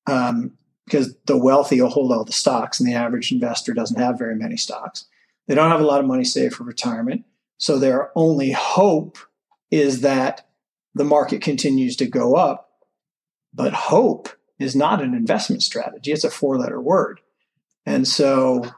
um, 0.07 0.53
because 0.85 1.15
the 1.27 1.37
wealthy 1.37 1.81
will 1.81 1.89
hold 1.89 2.13
all 2.13 2.25
the 2.25 2.33
stocks 2.33 2.79
and 2.79 2.89
the 2.89 2.95
average 2.95 3.33
investor 3.33 3.73
doesn't 3.73 4.01
have 4.01 4.19
very 4.19 4.37
many 4.37 4.57
stocks. 4.57 5.07
They 5.47 5.55
don't 5.55 5.71
have 5.71 5.81
a 5.81 5.87
lot 5.87 6.01
of 6.01 6.07
money 6.07 6.25
saved 6.25 6.55
for 6.55 6.65
retirement. 6.65 7.25
So 7.59 7.79
their 7.79 8.11
only 8.17 8.53
hope 8.53 9.19
is 9.71 10.03
that 10.03 10.47
the 10.95 11.05
market 11.05 11.43
continues 11.43 11.97
to 11.97 12.07
go 12.07 12.35
up. 12.37 12.71
But 13.53 13.73
hope 13.73 14.29
is 14.59 14.75
not 14.75 15.03
an 15.03 15.15
investment 15.15 15.63
strategy, 15.63 16.13
it's 16.13 16.25
a 16.25 16.31
four 16.31 16.59
letter 16.59 16.81
word. 16.81 17.21
And 17.87 18.07
so 18.07 18.71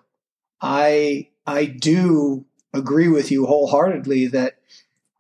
I 0.61 1.29
I 1.47 1.67
do 1.67 2.45
agree 2.73 3.09
with 3.09 3.31
you 3.31 3.47
wholeheartedly 3.47 4.29
that 4.29 4.59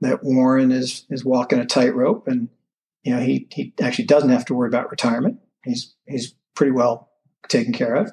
that 0.00 0.22
Warren 0.22 0.72
is 0.72 1.04
is 1.08 1.24
walking 1.24 1.58
a 1.58 1.66
tightrope 1.66 2.26
and 2.26 2.48
you 3.06 3.14
know, 3.14 3.20
he 3.22 3.46
he 3.52 3.72
actually 3.80 4.06
doesn't 4.06 4.30
have 4.30 4.44
to 4.46 4.54
worry 4.54 4.66
about 4.68 4.90
retirement. 4.90 5.38
He's 5.62 5.94
he's 6.08 6.34
pretty 6.56 6.72
well 6.72 7.08
taken 7.48 7.72
care 7.72 7.94
of, 7.94 8.10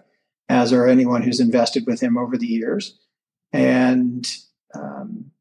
as 0.49 0.71
are 0.71 0.88
anyone 0.88 1.23
who's 1.23 1.39
invested 1.39 1.88
with 1.88 1.99
him 1.99 2.15
over 2.15 2.38
the 2.38 2.45
years. 2.45 2.99
And 3.51 4.23
um, 4.75 5.32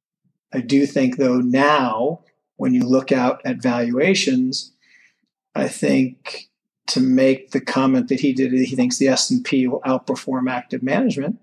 I 0.54 0.60
do 0.60 0.86
think, 0.86 1.18
though, 1.18 1.40
now 1.40 2.24
when 2.56 2.72
you 2.72 2.82
look 2.82 3.12
out 3.12 3.42
at 3.44 3.62
valuations, 3.62 4.72
I 5.54 5.68
think 5.68 6.48
to 6.86 7.00
make 7.00 7.50
the 7.50 7.60
comment 7.60 8.08
that 8.08 8.20
he 8.20 8.32
did, 8.32 8.52
he 8.52 8.74
thinks 8.74 8.96
the 8.96 9.08
S 9.08 9.30
and 9.30 9.44
P 9.44 9.66
will 9.66 9.82
outperform 9.82 10.50
active 10.50 10.82
management. 10.82 11.40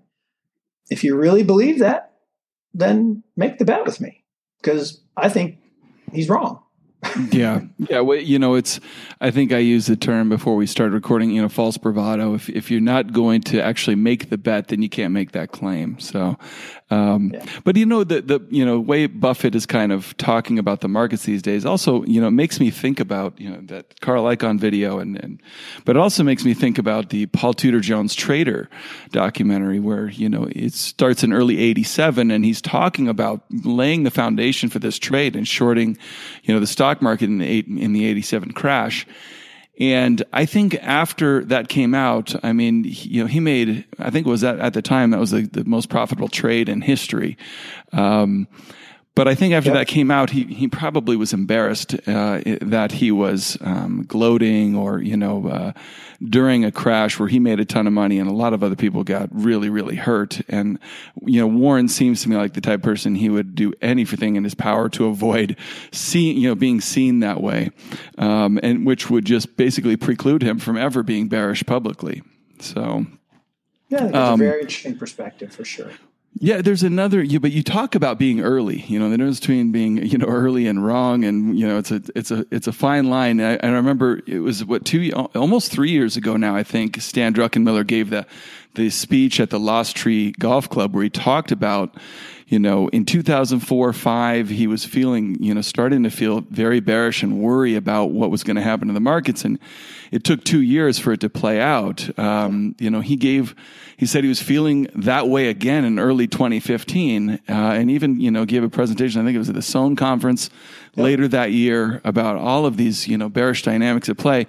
If 0.90 1.04
you 1.04 1.16
really 1.16 1.44
believe 1.44 1.78
that, 1.78 2.12
then 2.74 3.22
make 3.36 3.58
the 3.58 3.64
bet 3.64 3.86
with 3.86 4.00
me 4.00 4.24
because 4.60 5.00
I 5.16 5.28
think 5.28 5.58
he's 6.12 6.28
wrong 6.28 6.64
yeah, 7.32 7.62
yeah. 7.78 8.00
Well, 8.00 8.18
you 8.18 8.38
know, 8.38 8.54
it's. 8.54 8.80
I 9.20 9.30
think 9.30 9.52
I 9.52 9.58
used 9.58 9.88
the 9.88 9.96
term 9.96 10.28
before 10.28 10.56
we 10.56 10.66
started 10.66 10.94
recording. 10.94 11.30
You 11.30 11.42
know, 11.42 11.48
false 11.48 11.76
bravado. 11.76 12.34
If 12.34 12.48
if 12.48 12.70
you're 12.70 12.80
not 12.80 13.12
going 13.12 13.42
to 13.42 13.62
actually 13.62 13.96
make 13.96 14.30
the 14.30 14.38
bet, 14.38 14.68
then 14.68 14.82
you 14.82 14.88
can't 14.88 15.12
make 15.12 15.32
that 15.32 15.52
claim. 15.52 15.98
So, 15.98 16.38
um, 16.90 17.32
yeah. 17.34 17.44
but 17.64 17.76
you 17.76 17.86
know, 17.86 18.04
the 18.04 18.20
the 18.20 18.40
you 18.50 18.64
know 18.64 18.78
way 18.80 19.06
Buffett 19.06 19.54
is 19.54 19.66
kind 19.66 19.92
of 19.92 20.16
talking 20.16 20.58
about 20.58 20.80
the 20.80 20.88
markets 20.88 21.24
these 21.24 21.42
days. 21.42 21.64
Also, 21.64 22.04
you 22.04 22.20
know, 22.20 22.30
makes 22.30 22.60
me 22.60 22.70
think 22.70 23.00
about 23.00 23.38
you 23.40 23.50
know 23.50 23.60
that 23.62 24.00
Carl 24.00 24.24
Icahn 24.24 24.58
video, 24.58 24.98
and 24.98 25.16
and 25.22 25.42
but 25.84 25.96
it 25.96 26.00
also 26.00 26.22
makes 26.22 26.44
me 26.44 26.54
think 26.54 26.78
about 26.78 27.10
the 27.10 27.26
Paul 27.26 27.54
Tudor 27.54 27.80
Jones 27.80 28.14
Trader 28.14 28.68
documentary, 29.10 29.80
where 29.80 30.08
you 30.08 30.28
know 30.28 30.48
it 30.50 30.72
starts 30.72 31.22
in 31.22 31.32
early 31.32 31.58
'87, 31.58 32.30
and 32.30 32.44
he's 32.44 32.60
talking 32.60 33.08
about 33.08 33.42
laying 33.50 34.04
the 34.04 34.10
foundation 34.10 34.68
for 34.68 34.78
this 34.78 34.98
trade 34.98 35.36
and 35.36 35.46
shorting, 35.46 35.98
you 36.44 36.54
know, 36.54 36.60
the 36.60 36.66
stock 36.66 36.99
market 37.02 37.26
in 37.26 37.38
the 37.38 37.46
eight, 37.46 37.66
in 37.66 37.92
the 37.92 38.06
87 38.06 38.52
crash. 38.52 39.06
And 39.78 40.22
I 40.32 40.44
think 40.44 40.74
after 40.74 41.42
that 41.46 41.68
came 41.68 41.94
out, 41.94 42.34
I 42.44 42.52
mean, 42.52 42.84
you 42.86 43.22
know, 43.22 43.26
he 43.26 43.40
made, 43.40 43.86
I 43.98 44.10
think 44.10 44.26
it 44.26 44.30
was 44.30 44.44
at, 44.44 44.58
at 44.58 44.74
the 44.74 44.82
time, 44.82 45.10
that 45.10 45.20
was 45.20 45.30
the, 45.30 45.42
the 45.42 45.64
most 45.64 45.88
profitable 45.88 46.28
trade 46.28 46.68
in 46.68 46.82
history. 46.82 47.38
Um, 47.92 48.46
But 49.20 49.28
I 49.28 49.34
think 49.34 49.52
after 49.52 49.68
Yep. 49.68 49.78
that 49.80 49.86
came 49.86 50.10
out, 50.10 50.30
he, 50.30 50.44
he 50.44 50.66
probably 50.66 51.14
was 51.14 51.34
embarrassed 51.34 51.92
uh, 52.08 52.40
that 52.62 52.90
he 52.90 53.12
was 53.12 53.58
um, 53.60 54.06
gloating 54.08 54.74
or, 54.74 55.02
you 55.02 55.14
know, 55.14 55.46
uh, 55.46 55.72
during 56.24 56.64
a 56.64 56.72
crash 56.72 57.18
where 57.18 57.28
he 57.28 57.38
made 57.38 57.60
a 57.60 57.66
ton 57.66 57.86
of 57.86 57.92
money 57.92 58.18
and 58.18 58.30
a 58.30 58.32
lot 58.32 58.54
of 58.54 58.64
other 58.64 58.76
people 58.76 59.04
got 59.04 59.28
really, 59.30 59.68
really 59.68 59.96
hurt. 59.96 60.40
And, 60.48 60.78
you 61.26 61.38
know, 61.38 61.46
Warren 61.46 61.86
seems 61.88 62.22
to 62.22 62.30
me 62.30 62.36
like 62.36 62.54
the 62.54 62.62
type 62.62 62.78
of 62.78 62.82
person 62.82 63.14
he 63.14 63.28
would 63.28 63.54
do 63.54 63.74
anything 63.82 64.36
in 64.36 64.44
his 64.44 64.54
power 64.54 64.88
to 64.88 65.04
avoid 65.04 65.54
seeing, 65.92 66.38
you 66.38 66.48
know, 66.48 66.54
being 66.54 66.80
seen 66.80 67.20
that 67.20 67.42
way, 67.42 67.72
um, 68.16 68.58
and 68.62 68.86
which 68.86 69.10
would 69.10 69.26
just 69.26 69.54
basically 69.54 69.98
preclude 69.98 70.40
him 70.40 70.58
from 70.58 70.78
ever 70.78 71.02
being 71.02 71.28
bearish 71.28 71.62
publicly. 71.66 72.22
So, 72.58 73.04
Yeah, 73.90 73.98
think 73.98 74.14
Um, 74.14 74.40
a 74.40 74.44
very 74.44 74.62
interesting 74.62 74.96
perspective 74.96 75.52
for 75.52 75.66
sure. 75.66 75.90
Yeah, 76.34 76.62
there's 76.62 76.82
another. 76.82 77.22
You, 77.22 77.40
but 77.40 77.50
you 77.50 77.62
talk 77.62 77.94
about 77.94 78.18
being 78.18 78.40
early. 78.40 78.82
You 78.82 78.98
know, 79.00 79.10
the 79.10 79.18
difference 79.18 79.40
between 79.40 79.72
being 79.72 79.98
you 79.98 80.16
know 80.16 80.26
early 80.26 80.66
and 80.66 80.84
wrong, 80.84 81.24
and 81.24 81.58
you 81.58 81.66
know, 81.66 81.78
it's 81.78 81.90
a 81.90 82.02
it's 82.14 82.30
a 82.30 82.46
it's 82.50 82.66
a 82.66 82.72
fine 82.72 83.10
line. 83.10 83.40
I, 83.40 83.56
I 83.56 83.66
remember 83.68 84.20
it 84.26 84.38
was 84.38 84.64
what 84.64 84.84
two 84.84 85.10
almost 85.34 85.72
three 85.72 85.90
years 85.90 86.16
ago 86.16 86.36
now. 86.36 86.54
I 86.54 86.62
think 86.62 87.00
Stan 87.00 87.34
Druckenmiller 87.34 87.86
gave 87.86 88.10
the 88.10 88.26
the 88.74 88.90
speech 88.90 89.40
at 89.40 89.50
the 89.50 89.58
Lost 89.58 89.96
Tree 89.96 90.32
Golf 90.38 90.68
Club 90.68 90.94
where 90.94 91.04
he 91.04 91.10
talked 91.10 91.52
about. 91.52 91.96
You 92.50 92.58
know, 92.58 92.88
in 92.88 93.04
2004 93.04 93.92
5, 93.92 94.48
he 94.48 94.66
was 94.66 94.84
feeling, 94.84 95.40
you 95.40 95.54
know, 95.54 95.60
starting 95.60 96.02
to 96.02 96.10
feel 96.10 96.40
very 96.50 96.80
bearish 96.80 97.22
and 97.22 97.40
worry 97.40 97.76
about 97.76 98.06
what 98.06 98.32
was 98.32 98.42
going 98.42 98.56
to 98.56 98.62
happen 98.62 98.88
to 98.88 98.94
the 98.94 98.98
markets. 98.98 99.44
And 99.44 99.56
it 100.10 100.24
took 100.24 100.42
two 100.42 100.60
years 100.60 100.98
for 100.98 101.12
it 101.12 101.20
to 101.20 101.30
play 101.30 101.60
out. 101.60 102.18
Um, 102.18 102.74
you 102.80 102.90
know, 102.90 103.02
he 103.02 103.14
gave, 103.14 103.54
he 103.96 104.04
said 104.04 104.24
he 104.24 104.28
was 104.28 104.42
feeling 104.42 104.88
that 104.96 105.28
way 105.28 105.48
again 105.48 105.84
in 105.84 106.00
early 106.00 106.26
2015, 106.26 107.30
uh, 107.30 107.38
and 107.48 107.88
even 107.88 108.20
you 108.20 108.32
know 108.32 108.44
gave 108.44 108.64
a 108.64 108.68
presentation. 108.68 109.20
I 109.20 109.24
think 109.24 109.36
it 109.36 109.38
was 109.38 109.48
at 109.48 109.54
the 109.54 109.62
Sohn 109.62 109.94
conference 109.94 110.50
later 110.96 111.28
that 111.28 111.52
year 111.52 112.00
about 112.02 112.34
all 112.34 112.66
of 112.66 112.76
these 112.76 113.06
you 113.06 113.16
know 113.16 113.28
bearish 113.28 113.62
dynamics 113.62 114.08
at 114.08 114.18
play, 114.18 114.48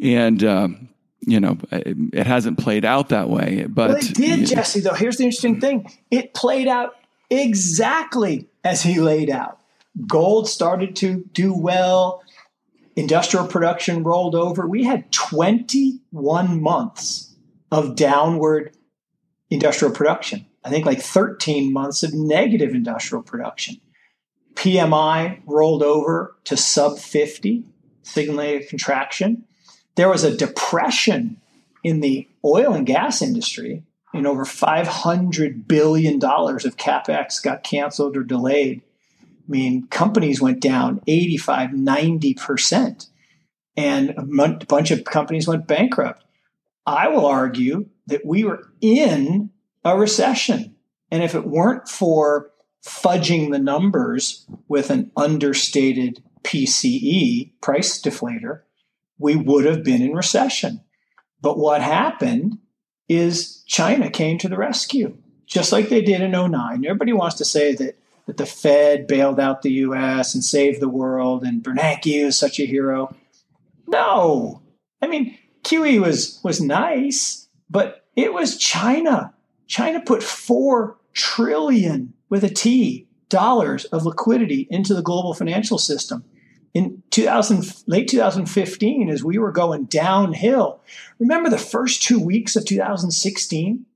and. 0.00 0.42
Um, 0.42 0.86
you 1.26 1.38
know, 1.38 1.58
it, 1.70 2.14
it 2.14 2.26
hasn't 2.26 2.58
played 2.58 2.82
out 2.82 3.10
that 3.10 3.28
way, 3.28 3.66
but 3.68 3.90
Well, 3.90 3.98
it 3.98 4.14
did, 4.14 4.18
you 4.18 4.36
know, 4.38 4.44
Jesse, 4.46 4.80
though. 4.80 4.94
Here's 4.94 5.18
the 5.18 5.24
interesting 5.24 5.60
thing 5.60 5.92
it 6.10 6.32
played 6.32 6.66
out 6.66 6.94
exactly 7.30 8.48
as 8.64 8.82
he 8.82 9.00
laid 9.00 9.30
out. 9.30 9.60
Gold 10.06 10.48
started 10.48 10.94
to 10.96 11.24
do 11.32 11.54
well, 11.54 12.22
industrial 12.96 13.46
production 13.46 14.02
rolled 14.02 14.34
over. 14.34 14.66
We 14.66 14.84
had 14.84 15.10
21 15.12 16.62
months 16.62 17.34
of 17.70 17.96
downward 17.96 18.76
industrial 19.50 19.94
production. 19.94 20.46
I 20.64 20.70
think 20.70 20.86
like 20.86 21.00
13 21.00 21.72
months 21.72 22.02
of 22.02 22.12
negative 22.12 22.74
industrial 22.74 23.22
production. 23.22 23.80
PMI 24.54 25.40
rolled 25.46 25.82
over 25.82 26.36
to 26.44 26.56
sub 26.56 26.98
50, 26.98 27.64
signaling 28.02 28.60
a 28.60 28.64
contraction. 28.64 29.44
There 29.94 30.08
was 30.08 30.24
a 30.24 30.36
depression 30.36 31.40
in 31.82 32.00
the 32.00 32.28
oil 32.44 32.74
and 32.74 32.86
gas 32.86 33.22
industry, 33.22 33.84
and 34.12 34.26
over 34.26 34.44
$500 34.44 35.68
billion 35.68 36.16
of 36.16 36.76
capex 36.76 37.42
got 37.42 37.62
canceled 37.62 38.16
or 38.16 38.22
delayed. 38.22 38.82
I 39.22 39.50
mean, 39.50 39.86
companies 39.88 40.40
went 40.40 40.60
down 40.60 41.00
85, 41.06 41.70
90%, 41.70 43.06
and 43.76 44.10
a 44.10 44.22
bunch 44.66 44.90
of 44.90 45.04
companies 45.04 45.46
went 45.48 45.66
bankrupt. 45.66 46.24
I 46.86 47.08
will 47.08 47.26
argue 47.26 47.86
that 48.06 48.26
we 48.26 48.44
were 48.44 48.72
in 48.80 49.50
a 49.84 49.96
recession. 49.96 50.76
And 51.10 51.22
if 51.22 51.34
it 51.34 51.46
weren't 51.46 51.88
for 51.88 52.50
fudging 52.84 53.50
the 53.50 53.58
numbers 53.58 54.46
with 54.68 54.90
an 54.90 55.10
understated 55.16 56.22
PCE, 56.42 57.52
price 57.60 58.00
deflator, 58.00 58.62
we 59.18 59.36
would 59.36 59.66
have 59.66 59.84
been 59.84 60.02
in 60.02 60.14
recession. 60.14 60.80
But 61.40 61.58
what 61.58 61.82
happened 61.82 62.58
is 63.10 63.64
China 63.66 64.08
came 64.08 64.38
to 64.38 64.48
the 64.48 64.56
rescue, 64.56 65.18
just 65.44 65.72
like 65.72 65.88
they 65.88 66.00
did 66.00 66.20
in 66.20 66.30
09. 66.30 66.84
Everybody 66.86 67.12
wants 67.12 67.34
to 67.36 67.44
say 67.44 67.74
that, 67.74 67.98
that 68.26 68.36
the 68.36 68.46
Fed 68.46 69.08
bailed 69.08 69.40
out 69.40 69.62
the 69.62 69.72
US 69.72 70.32
and 70.32 70.44
saved 70.44 70.80
the 70.80 70.88
world 70.88 71.42
and 71.42 71.60
Bernanke 71.60 72.24
is 72.24 72.38
such 72.38 72.60
a 72.60 72.64
hero. 72.64 73.12
No. 73.88 74.62
I 75.02 75.08
mean, 75.08 75.36
QE 75.64 76.00
was, 76.00 76.40
was 76.44 76.60
nice, 76.60 77.48
but 77.68 78.06
it 78.14 78.32
was 78.32 78.56
China. 78.56 79.34
China 79.66 80.00
put 80.00 80.22
4 80.22 80.96
trillion 81.12 82.14
with 82.28 82.44
a 82.44 82.48
T 82.48 83.08
dollars 83.28 83.86
of 83.86 84.06
liquidity 84.06 84.68
into 84.70 84.94
the 84.94 85.02
global 85.02 85.34
financial 85.34 85.78
system 85.78 86.24
in 86.74 87.02
2000 87.10 87.82
late 87.86 88.08
2015 88.08 89.10
as 89.10 89.24
we 89.24 89.38
were 89.38 89.52
going 89.52 89.84
downhill. 89.84 90.80
Remember 91.18 91.50
the 91.50 91.58
first 91.58 92.02
two 92.02 92.20
weeks 92.20 92.56
of 92.56 92.64
2016 92.64 93.86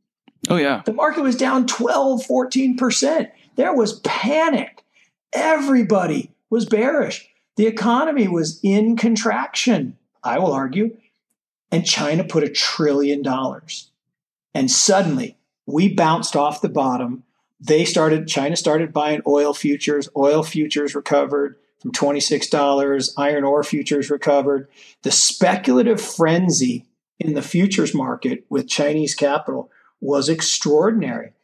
oh 0.49 0.57
yeah, 0.57 0.83
the 0.85 0.93
market 0.93 1.23
was 1.23 1.37
down 1.37 1.67
12 1.67 2.27
14% 2.27 3.31
there 3.57 3.75
was 3.75 4.01
panic. 4.01 4.83
Everybody 5.33 6.33
was 6.51 6.65
bearish. 6.65 7.29
The 7.57 7.67
economy 7.67 8.29
was 8.29 8.61
in 8.63 8.97
contraction 8.97 9.97
i 10.25 10.39
will 10.39 10.53
argue 10.53 10.97
and 11.71 11.85
china 11.85 12.25
put 12.25 12.43
a 12.43 12.49
trillion 12.49 13.23
dollars. 13.23 13.91
And 14.55 14.71
suddenly 14.71 15.37
we 15.67 15.93
bounced 15.93 16.37
off 16.37 16.61
the 16.61 16.69
bottom. 16.69 17.25
They 17.61 17.85
started 17.85 18.29
china 18.29 18.57
started 18.57 18.93
buying 18.93 19.23
oil 19.27 19.55
futures. 19.55 20.09
Oil 20.17 20.43
futures 20.43 20.95
recovered 20.95 21.57
from 21.85 21.93
$26 21.93 23.13
iron 23.19 23.45
ore 23.45 23.63
futures 23.63 24.09
recovered 24.09 24.69
the 25.03 25.11
speculative 25.11 26.01
frenzy 26.01 26.87
in 27.21 27.35
the 27.35 27.43
futures 27.43 27.95
market 27.95 28.47
with 28.49 28.67
chinese 28.67 29.15
capital 29.15 29.71
was 30.01 30.31
extraordinary. 30.31 31.35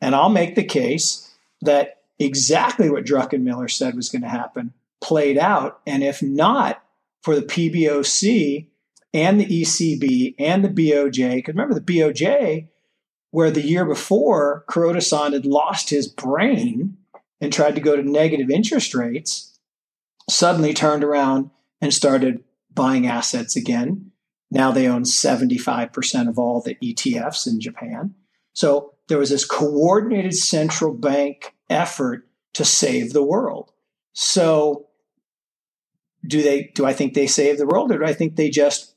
And 0.00 0.14
i'll 0.14 0.30
make 0.30 0.54
the 0.54 0.64
case 0.64 1.30
that 1.60 2.00
exactly 2.18 2.88
what 2.88 3.04
druckenmiller 3.04 3.70
said 3.70 3.94
was 3.94 4.08
going 4.08 4.22
to 4.22 4.28
happen 4.28 4.72
played 5.02 5.36
out. 5.36 5.80
And 5.86 6.02
if 6.02 6.22
not 6.22 6.82
for 7.20 7.34
the 7.36 7.42
pboc 7.42 8.66
and 9.12 9.38
the 9.38 9.62
ecb 9.62 10.34
and 10.38 10.64
the 10.64 10.70
boj 10.70 11.34
because 11.34 11.54
remember 11.54 11.74
the 11.74 11.80
boj 11.82 12.66
where 13.30 13.50
the 13.50 13.60
year 13.62 13.84
before 13.84 14.64
Kuroda-san 14.68 15.32
had 15.32 15.44
lost 15.44 15.90
his 15.90 16.06
brain 16.08 16.96
and 17.42 17.52
tried 17.52 17.74
to 17.74 17.80
go 17.80 17.96
to 17.96 18.02
negative 18.02 18.50
interest 18.50 18.94
rates, 18.94 19.51
suddenly 20.28 20.72
turned 20.74 21.04
around 21.04 21.50
and 21.80 21.92
started 21.92 22.42
buying 22.72 23.06
assets 23.06 23.56
again. 23.56 24.12
Now 24.50 24.70
they 24.70 24.86
own 24.86 25.04
75% 25.04 26.28
of 26.28 26.38
all 26.38 26.60
the 26.60 26.76
ETFs 26.82 27.46
in 27.46 27.60
Japan. 27.60 28.14
So 28.52 28.94
there 29.08 29.18
was 29.18 29.30
this 29.30 29.44
coordinated 29.44 30.34
central 30.34 30.92
bank 30.92 31.54
effort 31.70 32.28
to 32.54 32.64
save 32.64 33.12
the 33.12 33.22
world. 33.22 33.72
So 34.12 34.88
do 36.26 36.42
they 36.42 36.70
do 36.74 36.84
I 36.84 36.92
think 36.92 37.14
they 37.14 37.26
saved 37.26 37.58
the 37.58 37.66
world 37.66 37.90
or 37.90 37.98
do 37.98 38.04
I 38.04 38.12
think 38.12 38.36
they 38.36 38.48
just 38.48 38.94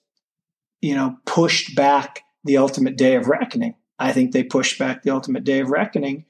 you 0.82 0.94
know 0.94 1.18
pushed 1.26 1.76
back 1.76 2.22
the 2.44 2.58
ultimate 2.58 2.98
day 2.98 3.16
of 3.16 3.28
reckoning? 3.28 3.76
I 3.98 4.12
think 4.12 4.32
they 4.32 4.44
pushed 4.44 4.78
back 4.78 5.04
the 5.04 5.12
ultimate 5.12 5.44
day 5.44 5.60
of 5.60 5.70
reckoning, 5.70 6.26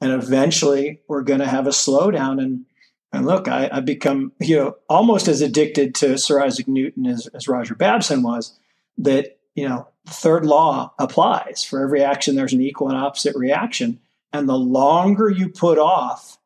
and 0.00 0.12
eventually 0.12 1.00
we're 1.08 1.22
going 1.22 1.40
to 1.40 1.46
have 1.46 1.66
a 1.66 1.70
slowdown. 1.70 2.42
And 2.42 2.64
and 3.12 3.26
look, 3.26 3.46
I, 3.48 3.68
I've 3.70 3.84
become 3.84 4.32
you 4.40 4.56
know 4.56 4.76
almost 4.88 5.28
as 5.28 5.40
addicted 5.40 5.94
to 5.96 6.18
Sir 6.18 6.42
Isaac 6.42 6.68
Newton 6.68 7.06
as, 7.06 7.26
as 7.28 7.48
Roger 7.48 7.74
Babson 7.74 8.22
was. 8.22 8.58
That 8.98 9.38
you 9.54 9.68
know 9.68 9.88
the 10.04 10.12
third 10.12 10.46
law 10.46 10.92
applies 10.98 11.64
for 11.64 11.82
every 11.82 12.02
action. 12.02 12.36
There's 12.36 12.52
an 12.52 12.60
equal 12.60 12.88
and 12.88 12.98
opposite 12.98 13.36
reaction, 13.36 14.00
and 14.32 14.48
the 14.48 14.58
longer 14.58 15.28
you 15.28 15.48
put 15.48 15.78
off 15.78 16.38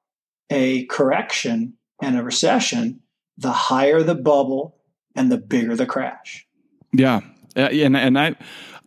a 0.51 0.85
correction 0.87 1.75
and 2.03 2.19
a 2.19 2.23
recession, 2.23 3.01
the 3.39 3.53
higher 3.53 4.03
the 4.03 4.15
bubble 4.15 4.77
and 5.15 5.31
the 5.31 5.39
bigger 5.39 5.75
the 5.77 5.87
crash. 5.87 6.47
Yeah, 6.93 7.21
Uh, 7.57 7.61
and 7.61 7.97
and 7.97 8.19
I 8.19 8.37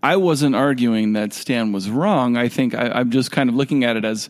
I 0.02 0.16
wasn't 0.16 0.56
arguing 0.56 1.14
that 1.14 1.34
Stan 1.34 1.72
was 1.72 1.90
wrong. 1.90 2.38
I 2.38 2.48
think 2.48 2.74
I, 2.74 2.90
I'm 2.90 3.10
just 3.10 3.32
kind 3.32 3.50
of 3.50 3.56
looking 3.56 3.84
at 3.84 3.98
it 3.98 4.06
as 4.06 4.30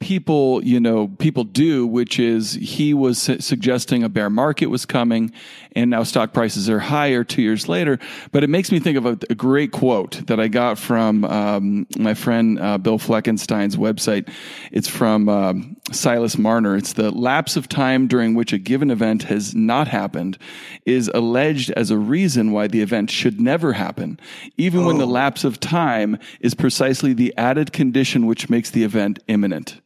people, 0.00 0.62
you 0.64 0.80
know, 0.80 1.08
people 1.08 1.44
do, 1.44 1.86
which 1.86 2.18
is 2.18 2.52
he 2.54 2.94
was 2.94 3.18
su- 3.18 3.40
suggesting 3.40 4.02
a 4.02 4.08
bear 4.08 4.30
market 4.30 4.66
was 4.66 4.86
coming, 4.86 5.32
and 5.72 5.90
now 5.90 6.02
stock 6.02 6.32
prices 6.32 6.68
are 6.70 6.78
higher 6.78 7.24
two 7.24 7.42
years 7.42 7.68
later. 7.68 7.98
But 8.32 8.44
it 8.44 8.50
makes 8.50 8.70
me 8.70 8.78
think 8.78 8.96
of 8.96 9.06
a, 9.06 9.18
a 9.30 9.34
great 9.34 9.72
quote 9.72 10.26
that 10.26 10.38
I 10.40 10.48
got 10.48 10.78
from 10.78 11.24
um, 11.24 11.86
my 11.98 12.14
friend 12.14 12.58
uh, 12.60 12.78
Bill 12.78 12.98
Fleckenstein's 12.98 13.76
website. 13.76 14.30
It's 14.72 14.88
from 14.88 15.28
um, 15.28 15.76
Silas 15.92 16.38
Marner. 16.38 16.76
It's 16.76 16.92
the 16.92 17.10
lapse 17.10 17.56
of 17.56 17.68
time 17.68 18.06
during 18.06 18.34
which 18.34 18.52
a 18.52 18.58
given 18.58 18.90
event 18.90 19.24
has 19.24 19.54
not 19.54 19.88
happened 19.88 20.38
is 20.86 21.10
alleged 21.14 21.70
as 21.72 21.90
a 21.90 21.98
reason 21.98 22.52
why 22.52 22.66
the 22.66 22.80
event 22.80 23.10
should 23.10 23.40
never 23.40 23.72
happen, 23.72 24.18
even 24.56 24.84
when 24.84 24.98
the 24.98 25.06
lapse 25.06 25.44
of 25.44 25.60
time 25.60 26.18
is 26.40 26.54
precisely 26.54 27.12
the 27.12 27.34
added 27.36 27.72
condition 27.72 28.26
which 28.26 28.48
makes 28.48 28.70
the 28.70 28.84
event 28.84 29.18
imminent. 29.28 29.80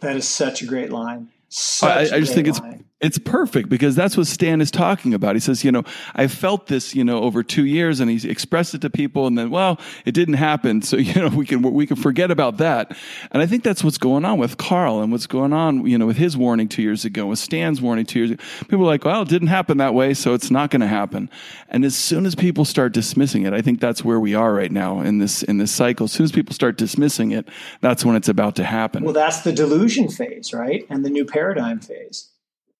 That 0.00 0.16
is 0.16 0.28
such 0.28 0.62
a 0.62 0.66
great 0.66 0.90
line. 0.90 1.28
Such 1.48 2.12
I, 2.12 2.16
I 2.16 2.20
just 2.20 2.34
think 2.34 2.46
line. 2.46 2.70
it's 2.70 2.89
perfect 3.18 3.68
because 3.68 3.96
that's 3.96 4.16
what 4.16 4.26
Stan 4.26 4.60
is 4.60 4.70
talking 4.70 5.14
about. 5.14 5.34
He 5.34 5.40
says, 5.40 5.64
you 5.64 5.72
know, 5.72 5.84
I 6.14 6.26
felt 6.26 6.66
this, 6.66 6.94
you 6.94 7.02
know, 7.02 7.22
over 7.22 7.42
two 7.42 7.64
years, 7.64 8.00
and 8.00 8.10
he's 8.10 8.24
expressed 8.24 8.74
it 8.74 8.82
to 8.82 8.90
people, 8.90 9.26
and 9.26 9.38
then, 9.38 9.50
well, 9.50 9.80
it 10.04 10.12
didn't 10.12 10.34
happen, 10.34 10.82
so 10.82 10.96
you 10.98 11.14
know, 11.14 11.28
we 11.28 11.46
can 11.46 11.62
we 11.62 11.86
can 11.86 11.96
forget 11.96 12.30
about 12.30 12.58
that. 12.58 12.96
And 13.30 13.42
I 13.42 13.46
think 13.46 13.64
that's 13.64 13.82
what's 13.82 13.98
going 13.98 14.24
on 14.24 14.38
with 14.38 14.58
Carl 14.58 15.00
and 15.00 15.10
what's 15.10 15.26
going 15.26 15.52
on, 15.52 15.86
you 15.86 15.96
know, 15.96 16.06
with 16.06 16.16
his 16.16 16.36
warning 16.36 16.68
two 16.68 16.82
years 16.82 17.04
ago, 17.04 17.26
with 17.26 17.38
Stan's 17.38 17.80
warning 17.80 18.04
two 18.04 18.18
years 18.18 18.30
ago. 18.32 18.42
People 18.68 18.82
are 18.82 18.88
like, 18.88 19.04
well, 19.04 19.22
it 19.22 19.28
didn't 19.28 19.48
happen 19.48 19.78
that 19.78 19.94
way, 19.94 20.14
so 20.14 20.34
it's 20.34 20.50
not 20.50 20.70
going 20.70 20.80
to 20.80 20.86
happen. 20.86 21.30
And 21.68 21.84
as 21.84 21.96
soon 21.96 22.26
as 22.26 22.34
people 22.34 22.64
start 22.64 22.92
dismissing 22.92 23.44
it, 23.44 23.52
I 23.52 23.62
think 23.62 23.80
that's 23.80 24.04
where 24.04 24.20
we 24.20 24.34
are 24.34 24.52
right 24.52 24.72
now 24.72 25.00
in 25.00 25.18
this 25.18 25.42
in 25.42 25.58
this 25.58 25.72
cycle. 25.72 26.04
As 26.04 26.12
soon 26.12 26.24
as 26.24 26.32
people 26.32 26.54
start 26.54 26.76
dismissing 26.76 27.30
it, 27.30 27.48
that's 27.80 28.04
when 28.04 28.16
it's 28.16 28.28
about 28.28 28.56
to 28.56 28.64
happen. 28.64 29.04
Well, 29.04 29.14
that's 29.14 29.40
the 29.40 29.52
delusion 29.52 30.08
phase, 30.08 30.52
right? 30.52 30.86
And 30.90 31.04
the 31.04 31.10
new 31.10 31.24
paradigm 31.24 31.80
phase 31.80 32.30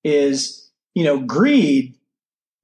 is, 0.05 0.71
you 0.95 1.05
know, 1.05 1.19
greed. 1.21 1.95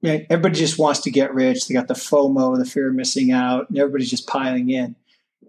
Everybody 0.03 0.55
just 0.55 0.79
wants 0.79 1.01
to 1.01 1.11
get 1.11 1.33
rich. 1.33 1.67
They 1.67 1.73
got 1.73 1.87
the 1.87 1.93
FOMO, 1.93 2.57
the 2.57 2.65
fear 2.65 2.89
of 2.89 2.95
missing 2.95 3.31
out, 3.31 3.69
and 3.69 3.77
everybody's 3.77 4.09
just 4.09 4.27
piling 4.27 4.69
in. 4.69 4.95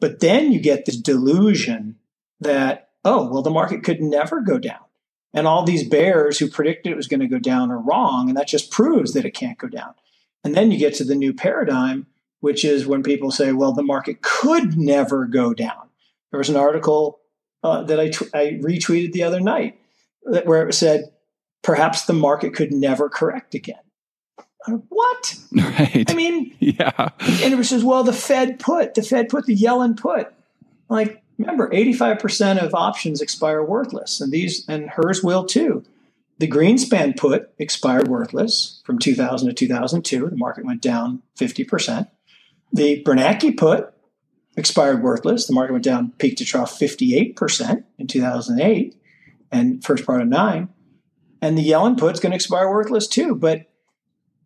But 0.00 0.20
then 0.20 0.52
you 0.52 0.60
get 0.60 0.86
this 0.86 0.96
delusion 0.96 1.96
that, 2.40 2.90
oh, 3.04 3.30
well, 3.30 3.42
the 3.42 3.50
market 3.50 3.84
could 3.84 4.00
never 4.00 4.40
go 4.40 4.58
down. 4.58 4.80
And 5.34 5.46
all 5.46 5.64
these 5.64 5.86
bears 5.86 6.38
who 6.38 6.48
predicted 6.48 6.92
it 6.92 6.96
was 6.96 7.08
going 7.08 7.20
to 7.20 7.26
go 7.26 7.38
down 7.38 7.70
are 7.70 7.78
wrong. 7.78 8.28
And 8.28 8.38
that 8.38 8.48
just 8.48 8.70
proves 8.70 9.12
that 9.12 9.26
it 9.26 9.32
can't 9.32 9.58
go 9.58 9.68
down. 9.68 9.94
And 10.42 10.54
then 10.54 10.70
you 10.72 10.78
get 10.78 10.94
to 10.94 11.04
the 11.04 11.14
new 11.14 11.34
paradigm, 11.34 12.06
which 12.40 12.64
is 12.64 12.86
when 12.86 13.02
people 13.02 13.30
say, 13.30 13.52
well, 13.52 13.72
the 13.72 13.82
market 13.82 14.22
could 14.22 14.78
never 14.78 15.26
go 15.26 15.52
down. 15.52 15.88
There 16.30 16.38
was 16.38 16.48
an 16.48 16.56
article 16.56 17.20
uh, 17.62 17.82
that 17.82 18.00
I, 18.00 18.04
I 18.38 18.60
retweeted 18.62 19.12
the 19.12 19.24
other 19.24 19.40
night 19.40 19.78
that, 20.24 20.46
where 20.46 20.66
it 20.68 20.72
said, 20.74 21.12
perhaps 21.62 22.04
the 22.04 22.12
market 22.12 22.54
could 22.54 22.72
never 22.72 23.08
correct 23.08 23.54
again. 23.54 23.76
What? 24.66 25.36
right? 25.52 26.04
I 26.08 26.14
mean, 26.14 26.54
yeah, 26.58 27.10
and 27.20 27.52
it 27.52 27.56
was 27.56 27.68
says, 27.68 27.84
well, 27.84 28.04
the 28.04 28.12
Fed 28.12 28.58
put, 28.58 28.94
the 28.94 29.02
Fed 29.02 29.28
put, 29.28 29.46
the 29.46 29.56
Yellen 29.56 29.96
put. 29.96 30.32
Like, 30.88 31.22
remember, 31.38 31.70
85% 31.70 32.62
of 32.62 32.74
options 32.74 33.20
expire 33.20 33.62
worthless, 33.62 34.20
and 34.20 34.32
these, 34.32 34.68
and 34.68 34.90
hers 34.90 35.22
will 35.22 35.44
too. 35.44 35.84
The 36.38 36.48
Greenspan 36.48 37.16
put 37.16 37.50
expired 37.58 38.08
worthless 38.08 38.80
from 38.84 38.98
2000 38.98 39.48
to 39.48 39.54
2002. 39.54 40.30
The 40.30 40.36
market 40.36 40.64
went 40.64 40.80
down 40.80 41.22
50%. 41.36 42.08
The 42.72 43.02
Bernanke 43.02 43.56
put 43.56 43.92
expired 44.56 45.02
worthless. 45.02 45.46
The 45.46 45.52
market 45.52 45.72
went 45.72 45.84
down 45.84 46.12
peak 46.18 46.36
to 46.36 46.44
trough 46.44 46.78
58% 46.78 47.84
in 47.98 48.06
2008 48.06 48.96
and 49.50 49.84
first 49.84 50.06
part 50.06 50.20
of 50.20 50.28
nine. 50.28 50.68
And 51.40 51.56
the 51.56 51.68
Yellen 51.68 51.98
put's 51.98 52.20
going 52.20 52.32
to 52.32 52.36
expire 52.36 52.68
worthless 52.68 53.06
too. 53.06 53.34
But, 53.34 53.66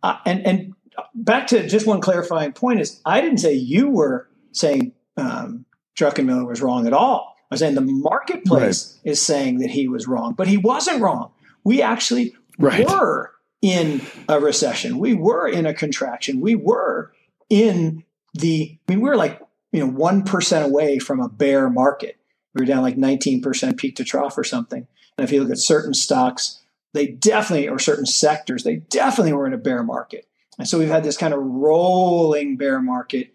uh, 0.02 0.18
and, 0.26 0.46
and 0.46 0.74
back 1.14 1.46
to 1.48 1.66
just 1.68 1.86
one 1.86 2.00
clarifying 2.00 2.52
point 2.52 2.80
is 2.80 3.00
I 3.04 3.20
didn't 3.20 3.38
say 3.38 3.54
you 3.54 3.88
were 3.88 4.28
saying 4.52 4.92
um, 5.16 5.64
Druckenmiller 5.98 6.46
was 6.46 6.60
wrong 6.60 6.86
at 6.86 6.92
all. 6.92 7.34
I 7.50 7.54
was 7.54 7.60
saying 7.60 7.74
the 7.74 7.80
marketplace 7.82 8.98
is 9.04 9.20
saying 9.20 9.58
that 9.58 9.70
he 9.70 9.86
was 9.88 10.06
wrong, 10.06 10.32
but 10.34 10.48
he 10.48 10.56
wasn't 10.56 11.02
wrong. 11.02 11.32
We 11.64 11.82
actually 11.82 12.34
Right. 12.58 12.86
were 12.86 13.30
in 13.60 14.00
a 14.28 14.40
recession. 14.40 14.98
We 14.98 15.14
were 15.14 15.46
in 15.48 15.66
a 15.66 15.74
contraction. 15.74 16.40
We 16.40 16.54
were 16.54 17.12
in 17.50 18.04
the, 18.34 18.78
I 18.88 18.92
mean, 18.92 19.02
we 19.02 19.08
were 19.08 19.16
like, 19.16 19.40
you 19.70 19.80
know, 19.86 19.92
1% 19.92 20.64
away 20.64 20.98
from 20.98 21.20
a 21.20 21.28
bear 21.28 21.68
market. 21.70 22.16
We 22.54 22.62
were 22.62 22.66
down 22.66 22.82
like 22.82 22.96
19% 22.96 23.76
peak 23.76 23.96
to 23.96 24.04
trough 24.04 24.36
or 24.36 24.44
something. 24.44 24.86
And 25.16 25.24
if 25.24 25.32
you 25.32 25.42
look 25.42 25.50
at 25.50 25.58
certain 25.58 25.94
stocks, 25.94 26.60
they 26.94 27.06
definitely, 27.06 27.68
or 27.68 27.78
certain 27.78 28.06
sectors, 28.06 28.64
they 28.64 28.76
definitely 28.76 29.32
were 29.32 29.46
in 29.46 29.54
a 29.54 29.58
bear 29.58 29.82
market. 29.82 30.26
And 30.58 30.68
so 30.68 30.78
we've 30.78 30.88
had 30.88 31.04
this 31.04 31.16
kind 31.16 31.32
of 31.32 31.40
rolling 31.40 32.56
bear 32.56 32.80
market. 32.80 33.34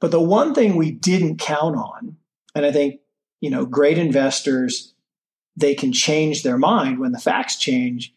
But 0.00 0.10
the 0.10 0.20
one 0.20 0.54
thing 0.54 0.74
we 0.74 0.90
didn't 0.90 1.38
count 1.38 1.76
on, 1.76 2.16
and 2.54 2.66
I 2.66 2.72
think, 2.72 3.00
you 3.40 3.50
know, 3.50 3.64
great 3.64 3.98
investors, 3.98 4.94
they 5.56 5.74
can 5.74 5.92
change 5.92 6.42
their 6.42 6.58
mind 6.58 6.98
when 6.98 7.12
the 7.12 7.18
facts 7.18 7.56
change. 7.56 8.14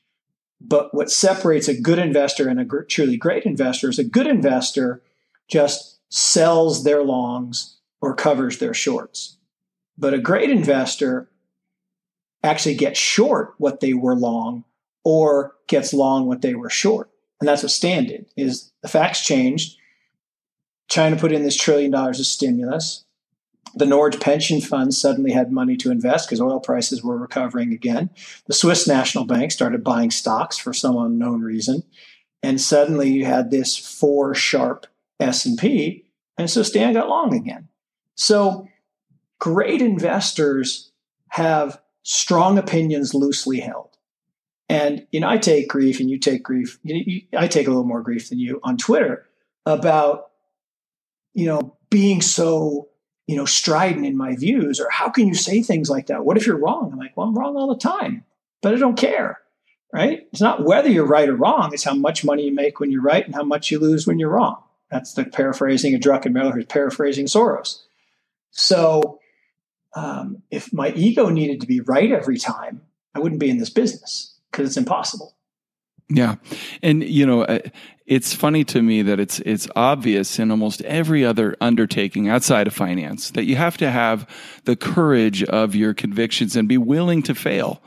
But 0.59 0.93
what 0.93 1.11
separates 1.11 1.67
a 1.67 1.79
good 1.79 1.99
investor 1.99 2.47
and 2.47 2.59
a 2.59 2.65
gr- 2.65 2.81
truly 2.81 3.17
great 3.17 3.43
investor 3.43 3.89
is 3.89 3.99
a 3.99 4.03
good 4.03 4.25
investor 4.25 5.03
just 5.47 5.99
sells 6.09 6.83
their 6.83 7.03
longs 7.03 7.77
or 8.01 8.15
covers 8.15 8.57
their 8.57 8.73
shorts. 8.73 9.37
But 9.97 10.13
a 10.13 10.19
great 10.19 10.49
investor 10.49 11.29
actually 12.45 12.75
gets 12.75 12.99
short 12.99 13.55
what 13.57 13.79
they 13.79 13.93
were 13.93 14.15
long 14.15 14.63
or 15.03 15.55
gets 15.67 15.93
long 15.93 16.27
what 16.27 16.41
they 16.41 16.55
were 16.55 16.69
short. 16.69 17.09
And 17.39 17.49
that's 17.49 17.63
what 17.63 17.71
Stan 17.71 18.05
did 18.05 18.27
is 18.37 18.71
the 18.81 18.87
facts 18.87 19.25
changed. 19.25 19.77
China 20.87 21.17
put 21.17 21.31
in 21.31 21.43
this 21.43 21.57
trillion 21.57 21.91
dollars 21.91 22.19
of 22.19 22.25
stimulus. 22.25 23.03
The 23.73 23.85
Norge 23.85 24.19
pension 24.21 24.61
fund 24.61 24.93
suddenly 24.93 25.31
had 25.31 25.51
money 25.51 25.75
to 25.77 25.91
invest 25.91 26.29
because 26.29 26.39
oil 26.39 26.61
prices 26.61 27.03
were 27.03 27.17
recovering 27.17 27.73
again. 27.73 28.09
The 28.45 28.53
Swiss 28.53 28.87
National 28.87 29.25
Bank 29.25 29.51
started 29.51 29.83
buying 29.83 30.11
stocks 30.11 30.57
for 30.57 30.71
some 30.71 30.95
unknown 30.95 31.41
reason. 31.41 31.83
And 32.41 32.61
suddenly 32.61 33.09
you 33.09 33.25
had 33.25 33.51
this 33.51 33.75
four 33.75 34.33
sharp 34.33 34.85
S&P. 35.19 36.05
And 36.37 36.49
so 36.49 36.63
Stan 36.63 36.93
got 36.93 37.09
long 37.09 37.33
again. 37.33 37.67
So 38.15 38.67
great 39.39 39.81
investors 39.81 40.91
have 41.29 41.81
strong 42.05 42.59
opinions 42.59 43.15
loosely 43.15 43.59
held. 43.59 43.89
And 44.69 45.05
you 45.11 45.19
know, 45.19 45.27
I 45.27 45.37
take 45.37 45.67
grief, 45.67 45.99
and 45.99 46.09
you 46.09 46.17
take 46.17 46.41
grief. 46.41 46.79
You, 46.83 47.03
you, 47.05 47.21
I 47.37 47.47
take 47.47 47.67
a 47.67 47.69
little 47.69 47.83
more 47.83 48.01
grief 48.01 48.29
than 48.29 48.39
you 48.39 48.59
on 48.63 48.77
Twitter 48.77 49.27
about 49.65 50.31
you 51.33 51.45
know 51.45 51.75
being 51.89 52.21
so 52.21 52.87
you 53.27 53.35
know 53.35 53.45
strident 53.45 54.05
in 54.05 54.17
my 54.17 54.35
views, 54.35 54.79
or 54.79 54.89
how 54.89 55.09
can 55.09 55.27
you 55.27 55.35
say 55.35 55.61
things 55.61 55.89
like 55.89 56.07
that? 56.07 56.25
What 56.25 56.37
if 56.37 56.47
you're 56.47 56.57
wrong? 56.57 56.91
I'm 56.91 56.97
like, 56.97 57.15
well, 57.15 57.27
I'm 57.27 57.37
wrong 57.37 57.57
all 57.57 57.71
the 57.73 57.79
time, 57.79 58.23
but 58.61 58.73
I 58.73 58.77
don't 58.77 58.97
care. 58.97 59.39
Right? 59.93 60.27
It's 60.31 60.41
not 60.41 60.65
whether 60.65 60.89
you're 60.89 61.05
right 61.05 61.29
or 61.29 61.35
wrong; 61.35 61.71
it's 61.73 61.83
how 61.83 61.93
much 61.93 62.25
money 62.25 62.45
you 62.45 62.53
make 62.53 62.79
when 62.79 62.91
you're 62.91 63.01
right 63.01 63.25
and 63.25 63.35
how 63.35 63.43
much 63.43 63.69
you 63.69 63.79
lose 63.79 64.07
when 64.07 64.17
you're 64.17 64.29
wrong. 64.29 64.63
That's 64.89 65.13
the 65.13 65.25
paraphrasing 65.25 65.93
of 65.93 66.01
Druck 66.01 66.25
and 66.25 66.35
Druckenmiller, 66.35 66.53
who's 66.53 66.65
paraphrasing 66.65 67.27
Soros. 67.27 67.81
So, 68.49 69.19
um, 69.95 70.43
if 70.51 70.71
my 70.73 70.91
ego 70.91 71.29
needed 71.29 71.61
to 71.61 71.67
be 71.67 71.79
right 71.79 72.11
every 72.11 72.37
time, 72.37 72.81
I 73.15 73.19
wouldn't 73.19 73.39
be 73.39 73.49
in 73.49 73.57
this 73.57 73.69
business 73.69 74.37
because 74.51 74.67
it's 74.67 74.77
impossible. 74.77 75.35
Yeah, 76.09 76.35
and 76.83 77.03
you 77.03 77.25
know, 77.25 77.43
uh, 77.43 77.59
it's 78.05 78.33
funny 78.33 78.63
to 78.65 78.81
me 78.81 79.01
that 79.01 79.19
it's 79.19 79.39
it's 79.39 79.67
obvious 79.75 80.37
in 80.37 80.51
almost 80.51 80.81
every 80.81 81.25
other 81.25 81.55
undertaking 81.59 82.29
outside 82.29 82.67
of 82.67 82.73
finance 82.73 83.31
that 83.31 83.45
you 83.45 83.55
have 83.55 83.77
to 83.77 83.89
have 83.89 84.29
the 84.65 84.75
courage 84.75 85.43
of 85.43 85.73
your 85.73 85.95
convictions 85.95 86.55
and 86.55 86.67
be 86.67 86.77
willing 86.77 87.23
to 87.23 87.33
fail 87.33 87.81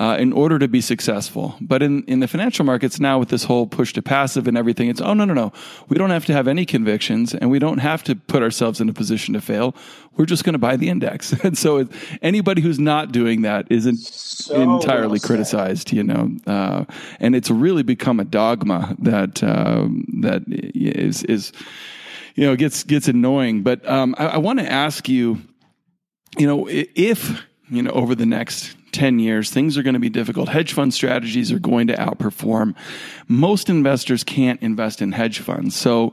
uh, 0.00 0.16
in 0.18 0.32
order 0.32 0.58
to 0.58 0.66
be 0.66 0.80
successful. 0.80 1.54
But 1.60 1.82
in 1.82 2.02
in 2.04 2.20
the 2.20 2.26
financial 2.26 2.64
markets 2.64 2.98
now, 2.98 3.18
with 3.18 3.28
this 3.28 3.44
whole 3.44 3.66
push 3.66 3.92
to 3.92 4.02
passive 4.02 4.48
and 4.48 4.56
everything, 4.56 4.88
it's 4.88 5.00
oh 5.00 5.12
no 5.12 5.26
no 5.26 5.34
no, 5.34 5.52
we 5.88 5.98
don't 5.98 6.08
have 6.08 6.24
to 6.24 6.32
have 6.32 6.48
any 6.48 6.64
convictions 6.64 7.34
and 7.34 7.50
we 7.50 7.58
don't 7.58 7.78
have 7.78 8.02
to 8.04 8.16
put 8.16 8.42
ourselves 8.42 8.80
in 8.80 8.88
a 8.88 8.94
position 8.94 9.34
to 9.34 9.42
fail. 9.42 9.76
We're 10.16 10.24
just 10.24 10.42
going 10.42 10.54
to 10.54 10.58
buy 10.58 10.76
the 10.76 10.88
index, 10.88 11.32
and 11.44 11.56
so 11.56 11.86
anybody 12.22 12.62
who's 12.62 12.78
not 12.78 13.12
doing 13.12 13.42
that 13.42 13.66
isn't 13.70 13.98
So 13.98 14.54
entirely 14.54 15.18
well 15.18 15.26
criticized, 15.26 15.92
you 15.92 16.02
know, 16.02 16.30
uh, 16.46 16.86
and 17.20 17.36
it's 17.36 17.50
really 17.50 17.82
become 17.82 18.20
a 18.20 18.24
dogma 18.24 18.96
that 19.00 19.42
um, 19.42 20.06
that 20.22 20.44
is 20.48 21.24
is 21.24 21.52
you 22.36 22.46
know 22.46 22.56
gets 22.56 22.84
gets 22.84 23.06
annoying. 23.06 23.62
But 23.62 23.86
um, 23.86 24.14
I, 24.16 24.26
I 24.28 24.36
want 24.38 24.60
to 24.60 24.72
ask 24.72 25.10
you, 25.10 25.42
you 26.38 26.46
know, 26.46 26.66
if 26.70 27.44
you 27.68 27.82
know 27.82 27.90
over 27.90 28.14
the 28.14 28.26
next 28.26 28.76
10 28.92 29.18
years, 29.18 29.50
things 29.50 29.76
are 29.76 29.82
going 29.82 29.94
to 29.94 30.00
be 30.00 30.10
difficult. 30.10 30.48
Hedge 30.48 30.72
fund 30.72 30.92
strategies 30.92 31.52
are 31.52 31.58
going 31.58 31.86
to 31.88 31.94
outperform. 31.94 32.74
Most 33.28 33.68
investors 33.68 34.24
can't 34.24 34.60
invest 34.62 35.02
in 35.02 35.12
hedge 35.12 35.40
funds. 35.40 35.76
So 35.76 36.12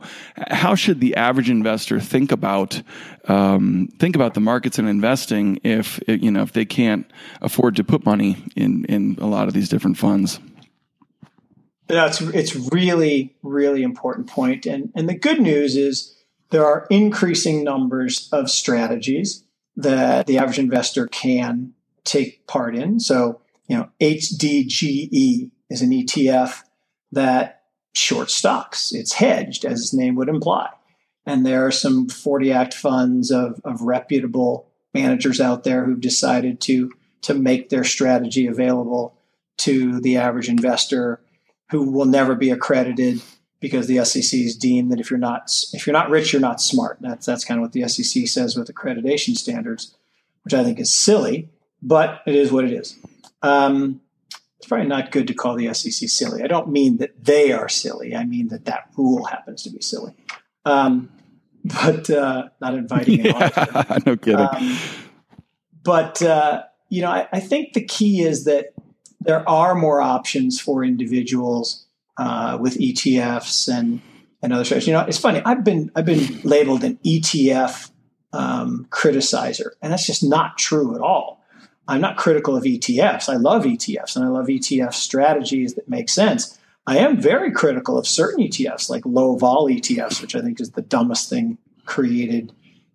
how 0.50 0.76
should 0.76 1.00
the 1.00 1.16
average 1.16 1.50
investor 1.50 2.00
think 2.00 2.32
about, 2.32 2.82
um, 3.28 3.90
think 4.00 4.16
about 4.16 4.34
the 4.34 4.40
markets 4.40 4.80
and 4.80 4.88
investing 4.88 5.60
if, 5.64 6.00
you 6.08 6.32
know, 6.32 6.42
if 6.42 6.54
they 6.54 6.66
can't 6.66 7.10
afford 7.42 7.76
to 7.78 7.84
put 7.84 8.06
money 8.06 8.38
in, 8.56 8.86
in 8.86 9.18
a 9.20 9.28
lot 9.28 9.48
of 9.48 9.54
these 9.54 9.70
different 9.70 9.98
funds? 9.98 10.40
No, 11.90 12.06
it's 12.06 12.20
it's 12.20 12.56
really 12.56 13.36
really 13.44 13.82
important 13.82 14.28
point. 14.28 14.64
point, 14.64 14.66
and 14.66 14.92
and 14.94 15.08
the 15.08 15.18
good 15.18 15.40
news 15.40 15.78
is 15.78 16.18
there 16.50 16.66
are 16.66 16.86
increasing 16.90 17.64
numbers 17.64 18.30
of 18.32 18.50
strategies 18.50 19.44
that 19.76 20.26
the 20.28 20.38
average 20.38 20.60
investor 20.60 21.08
can 21.08 21.74
take 22.08 22.48
part 22.48 22.76
in. 22.76 23.00
So 23.00 23.42
you 23.68 23.78
know, 23.78 23.90
HDGE 24.00 25.52
is 25.70 25.82
an 25.82 25.92
ETF 25.92 26.64
that 27.12 27.64
short 27.94 28.32
stocks. 28.32 28.94
It's 28.94 29.14
hedged, 29.14 29.66
as 29.66 29.82
its 29.82 29.94
name 29.94 30.16
would 30.16 30.30
imply, 30.30 30.70
and 31.26 31.46
there 31.46 31.66
are 31.66 31.72
some 31.72 32.08
40 32.08 32.52
Act 32.52 32.74
funds 32.74 33.32
of 33.32 33.60
of 33.64 33.82
reputable 33.82 34.70
managers 34.94 35.42
out 35.42 35.64
there 35.64 35.86
who've 35.86 36.02
decided 36.02 36.62
to 36.62 36.92
to 37.22 37.34
make 37.34 37.70
their 37.70 37.84
strategy 37.84 38.48
available 38.48 39.18
to 39.58 40.00
the 40.02 40.18
average 40.18 40.50
investor 40.50 41.20
who 41.72 41.92
will 41.92 42.06
never 42.06 42.36
be 42.36 42.52
accredited 42.52 43.22
because 43.60 43.88
the 43.88 44.04
SEC 44.06 44.40
has 44.42 44.56
deemed 44.56 44.92
that 44.92 45.00
if 45.00 45.10
you're 45.10 45.18
not 45.18 45.52
if 45.74 45.86
you're 45.86 45.94
not 45.94 46.10
rich, 46.10 46.32
you're 46.32 46.42
not 46.42 46.62
smart. 46.62 46.98
That's 47.02 47.26
that's 47.26 47.44
kind 47.44 47.60
of 47.60 47.64
what 47.64 47.74
the 47.74 47.88
SEC 47.88 48.28
says 48.28 48.56
with 48.56 48.74
accreditation 48.74 49.36
standards, 49.36 49.96
which 50.44 50.54
I 50.54 50.64
think 50.64 50.80
is 50.80 50.94
silly, 50.94 51.50
but 51.82 52.22
it 52.26 52.36
is 52.36 52.52
what 52.52 52.66
it 52.66 52.72
is. 52.72 52.98
Um, 53.42 54.02
it's 54.58 54.68
probably 54.68 54.88
not 54.88 55.12
good 55.12 55.28
to 55.28 55.34
call 55.34 55.56
the 55.56 55.74
SEC 55.74 56.10
silly. 56.10 56.44
I 56.44 56.48
don't 56.48 56.70
mean 56.70 56.98
that 56.98 57.24
they 57.24 57.52
are 57.52 57.70
silly. 57.70 58.16
I 58.16 58.26
mean 58.26 58.48
that 58.50 58.66
that 58.66 58.90
rule 58.98 59.26
happens 59.26 59.64
to 59.64 59.70
be 59.70 59.82
silly. 59.82 60.14
Um, 60.66 61.10
but 61.64 62.10
uh, 62.10 62.50
not 62.62 62.74
inviting 62.74 63.26
yeah, 63.26 64.00
no 64.06 64.16
kidding. 64.18 64.36
Um, 64.40 64.78
but 65.84 66.22
uh, 66.22 66.64
you 66.90 67.02
know, 67.02 67.10
I, 67.10 67.28
I, 67.32 67.40
think 67.40 67.74
the 67.74 67.84
key 67.84 68.22
is 68.22 68.46
that 68.46 68.74
there 69.20 69.48
are 69.48 69.76
more 69.76 70.02
options 70.02 70.60
for 70.60 70.84
individuals 70.84 71.86
uh, 72.18 72.58
with 72.60 72.78
ETFs 72.78 73.68
and 73.74 74.02
and 74.42 74.54
other 74.54 74.64
strategies. 74.64 74.88
You 74.88 74.94
know, 74.94 75.02
it's 75.02 75.18
funny. 75.18 75.42
I've 75.46 75.64
been 75.64 75.92
I've 75.96 76.06
been 76.06 76.42
labeled 76.44 76.84
an 76.84 77.00
ETF 77.06 77.92
um, 78.34 78.88
criticizer, 78.90 79.72
and 79.82 79.92
that's 79.92 80.06
just 80.06 80.24
not 80.24 80.58
true 80.58 80.96
at 80.96 81.02
all. 81.02 81.37
I'm 81.88 82.02
not 82.02 82.18
critical 82.18 82.56
of 82.56 82.64
ETFs. 82.64 83.30
I 83.30 83.38
love 83.38 83.64
ETFs, 83.64 84.16
and 84.16 84.26
I 84.26 84.28
love 84.28 84.48
ETF 84.48 84.94
strategies 84.94 85.76
that 85.76 85.88
make 85.88 86.10
sense. 86.10 86.58
I 86.86 86.98
am 86.98 87.20
very 87.20 87.52
critical 87.52 87.98
of 87.98 88.08
certain 88.08 88.44
ETFs, 88.44 88.90
like 88.90 89.06
low 89.06 89.36
vol 89.36 89.70
ETFs, 89.70 90.22
which 90.22 90.36
I 90.36 90.42
think 90.42 90.60
is 90.60 90.72
the 90.72 90.82
dumbest 90.82 91.30
thing 91.30 91.58
created 91.86 92.54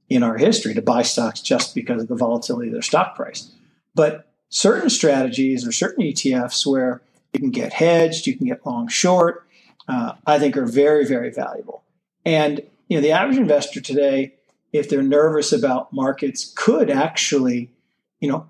in 0.09 0.23
our 0.23 0.37
history 0.37 0.75
to 0.75 0.83
buy 0.83 1.03
stocks 1.03 1.41
just 1.41 1.75
because 1.75 2.03
of 2.03 2.09
the 2.09 2.15
volatility 2.15 2.69
of 2.69 2.73
their 2.75 2.83
stock 2.83 3.17
price. 3.17 3.51
But 3.95 4.31
certain 4.51 4.91
strategies 4.91 5.67
or 5.67 5.73
certain 5.73 6.05
ETFs 6.05 6.67
where 6.67 7.03
you 7.33 7.41
can 7.41 7.51
get 7.51 7.73
hedged, 7.73 8.27
you 8.27 8.37
can 8.37 8.47
get 8.47 8.67
long 8.67 8.89
short, 8.89 9.47
uh, 9.89 10.15
I 10.27 10.39
think 10.39 10.57
are 10.57 10.67
very, 10.67 11.07
very 11.07 11.31
valuable. 11.31 11.83
And 12.25 12.61
you 12.89 12.97
know, 12.99 13.03
the 13.03 13.13
average 13.13 13.39
investor 13.39 13.81
today, 13.81 14.35
if 14.73 14.89
they're 14.89 15.03
nervous 15.03 15.53
about 15.53 15.93
markets, 15.93 16.53
could 16.55 16.91
actually, 16.91 17.71
you 18.21 18.29
know, 18.29 18.49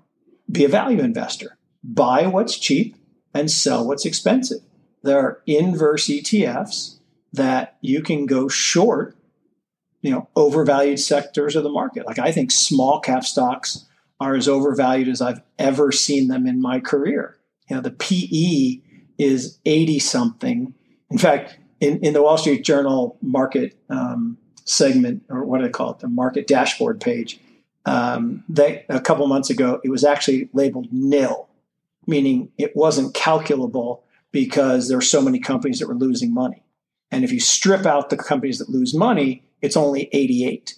be 0.51 0.65
a 0.65 0.69
value 0.69 0.99
investor. 0.99 1.57
Buy 1.83 2.27
what's 2.27 2.57
cheap 2.57 2.95
and 3.33 3.49
sell 3.49 3.87
what's 3.87 4.05
expensive. 4.05 4.59
There 5.01 5.19
are 5.19 5.41
inverse 5.45 6.07
ETFs 6.07 6.97
that 7.33 7.77
you 7.81 8.01
can 8.01 8.25
go 8.25 8.47
short, 8.47 9.17
you 10.01 10.11
know, 10.11 10.29
overvalued 10.35 10.99
sectors 10.99 11.55
of 11.55 11.63
the 11.63 11.69
market. 11.69 12.05
Like 12.05 12.19
I 12.19 12.31
think 12.31 12.51
small 12.51 12.99
cap 12.99 13.23
stocks 13.23 13.85
are 14.19 14.35
as 14.35 14.47
overvalued 14.47 15.09
as 15.09 15.21
I've 15.21 15.41
ever 15.59 15.91
seen 15.91 16.27
them 16.27 16.47
in 16.47 16.61
my 16.61 16.79
career. 16.79 17.37
You 17.69 17.75
know, 17.75 17.81
the 17.81 17.91
PE 17.91 18.81
is 19.17 19.59
80 19.65 19.99
something. 19.99 20.73
In 21.09 21.17
fact, 21.17 21.57
in, 21.79 21.99
in 21.99 22.13
the 22.13 22.21
Wall 22.21 22.37
Street 22.37 22.63
Journal 22.63 23.17
market 23.21 23.77
um, 23.89 24.37
segment, 24.65 25.23
or 25.29 25.43
what 25.43 25.57
do 25.59 25.65
they 25.65 25.71
call 25.71 25.91
it, 25.91 25.99
the 25.99 26.07
market 26.07 26.47
dashboard 26.47 27.01
page, 27.01 27.39
um, 27.85 28.43
they, 28.47 28.85
a 28.89 29.01
couple 29.01 29.27
months 29.27 29.49
ago, 29.49 29.81
it 29.83 29.89
was 29.89 30.03
actually 30.03 30.49
labeled 30.53 30.87
nil, 30.91 31.49
meaning 32.07 32.49
it 32.57 32.75
wasn't 32.75 33.13
calculable 33.13 34.03
because 34.31 34.87
there 34.87 34.97
were 34.97 35.01
so 35.01 35.21
many 35.21 35.39
companies 35.39 35.79
that 35.79 35.87
were 35.87 35.95
losing 35.95 36.33
money. 36.33 36.63
And 37.11 37.23
if 37.23 37.31
you 37.31 37.39
strip 37.39 37.85
out 37.85 38.09
the 38.09 38.17
companies 38.17 38.59
that 38.59 38.69
lose 38.69 38.93
money, 38.93 39.43
it's 39.61 39.77
only 39.77 40.09
88. 40.11 40.75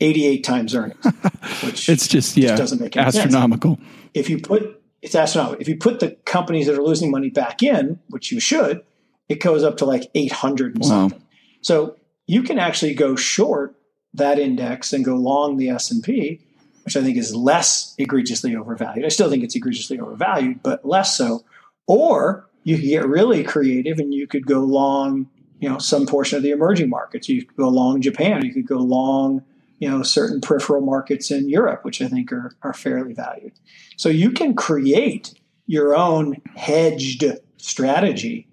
88 0.00 0.44
times 0.44 0.74
earnings, 0.74 1.04
which 1.62 1.88
it's 1.88 2.08
just 2.08 2.36
yeah, 2.36 2.48
just 2.48 2.58
doesn't 2.58 2.80
make 2.80 2.96
any 2.96 3.06
astronomical. 3.06 3.76
Sense. 3.76 3.88
If 4.12 4.28
you 4.28 4.38
put 4.38 4.82
it's 5.02 5.14
astronomical. 5.14 5.60
If 5.60 5.68
you 5.68 5.76
put 5.76 6.00
the 6.00 6.12
companies 6.24 6.66
that 6.66 6.78
are 6.78 6.82
losing 6.82 7.10
money 7.10 7.28
back 7.28 7.62
in, 7.62 8.00
which 8.08 8.32
you 8.32 8.40
should, 8.40 8.82
it 9.28 9.40
goes 9.40 9.62
up 9.62 9.76
to 9.78 9.84
like 9.84 10.10
800 10.14 10.74
and 10.74 10.82
wow. 10.82 10.88
something. 10.88 11.22
So 11.60 11.96
you 12.26 12.42
can 12.42 12.58
actually 12.58 12.94
go 12.94 13.14
short 13.14 13.76
that 14.14 14.38
index 14.38 14.92
and 14.92 15.04
go 15.04 15.16
long 15.16 15.56
the 15.56 15.68
S&P, 15.68 16.40
which 16.84 16.96
I 16.96 17.02
think 17.02 17.16
is 17.16 17.34
less 17.34 17.94
egregiously 17.98 18.54
overvalued. 18.56 19.04
I 19.04 19.08
still 19.08 19.30
think 19.30 19.44
it's 19.44 19.56
egregiously 19.56 19.98
overvalued, 19.98 20.62
but 20.62 20.84
less 20.84 21.16
so. 21.16 21.44
Or 21.86 22.48
you 22.62 22.76
could 22.76 22.86
get 22.86 23.08
really 23.08 23.42
creative 23.42 23.98
and 23.98 24.14
you 24.14 24.26
could 24.26 24.46
go 24.46 24.60
long, 24.60 25.28
you 25.60 25.68
know, 25.68 25.78
some 25.78 26.06
portion 26.06 26.36
of 26.36 26.42
the 26.42 26.50
emerging 26.50 26.88
markets. 26.88 27.28
You 27.28 27.44
could 27.44 27.56
go 27.56 27.68
long 27.68 28.00
Japan. 28.00 28.44
You 28.44 28.52
could 28.52 28.66
go 28.66 28.78
long 28.78 29.42
you 29.78 29.90
know 29.90 30.02
certain 30.02 30.40
peripheral 30.40 30.80
markets 30.80 31.30
in 31.30 31.48
Europe, 31.48 31.84
which 31.84 32.00
I 32.00 32.08
think 32.08 32.32
are 32.32 32.52
are 32.62 32.72
fairly 32.72 33.12
valued. 33.12 33.52
So 33.96 34.08
you 34.08 34.30
can 34.30 34.54
create 34.54 35.34
your 35.66 35.94
own 35.94 36.40
hedged 36.56 37.24
strategy, 37.56 38.48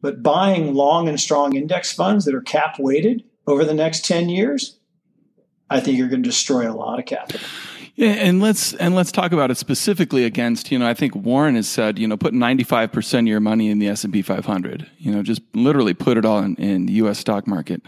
but 0.00 0.22
buying 0.22 0.74
long 0.74 1.08
and 1.08 1.18
strong 1.18 1.56
index 1.56 1.92
funds 1.92 2.24
that 2.24 2.34
are 2.34 2.40
cap 2.40 2.76
weighted 2.78 3.24
over 3.46 3.64
the 3.64 3.74
next 3.74 4.04
10 4.04 4.28
years, 4.28 4.78
I 5.68 5.80
think 5.80 5.98
you're 5.98 6.08
going 6.08 6.22
to 6.22 6.28
destroy 6.28 6.70
a 6.70 6.74
lot 6.74 6.98
of 6.98 7.06
capital. 7.06 7.46
Yeah, 7.96 8.10
and 8.10 8.42
let's 8.42 8.74
and 8.74 8.94
let's 8.94 9.10
talk 9.10 9.32
about 9.32 9.50
it 9.50 9.56
specifically 9.56 10.24
against 10.24 10.70
you 10.70 10.78
know 10.78 10.86
I 10.86 10.92
think 10.92 11.14
Warren 11.14 11.54
has 11.54 11.66
said 11.66 11.98
you 11.98 12.06
know 12.06 12.18
put 12.18 12.34
ninety 12.34 12.62
five 12.62 12.92
percent 12.92 13.26
of 13.26 13.30
your 13.30 13.40
money 13.40 13.70
in 13.70 13.78
the 13.78 13.88
S 13.88 14.04
and 14.04 14.12
P 14.12 14.20
five 14.20 14.44
hundred 14.44 14.86
you 14.98 15.10
know 15.10 15.22
just 15.22 15.40
literally 15.54 15.94
put 15.94 16.18
it 16.18 16.26
all 16.26 16.40
in, 16.40 16.56
in 16.56 16.84
the 16.84 16.92
U.S. 16.92 17.18
stock 17.18 17.46
market, 17.46 17.80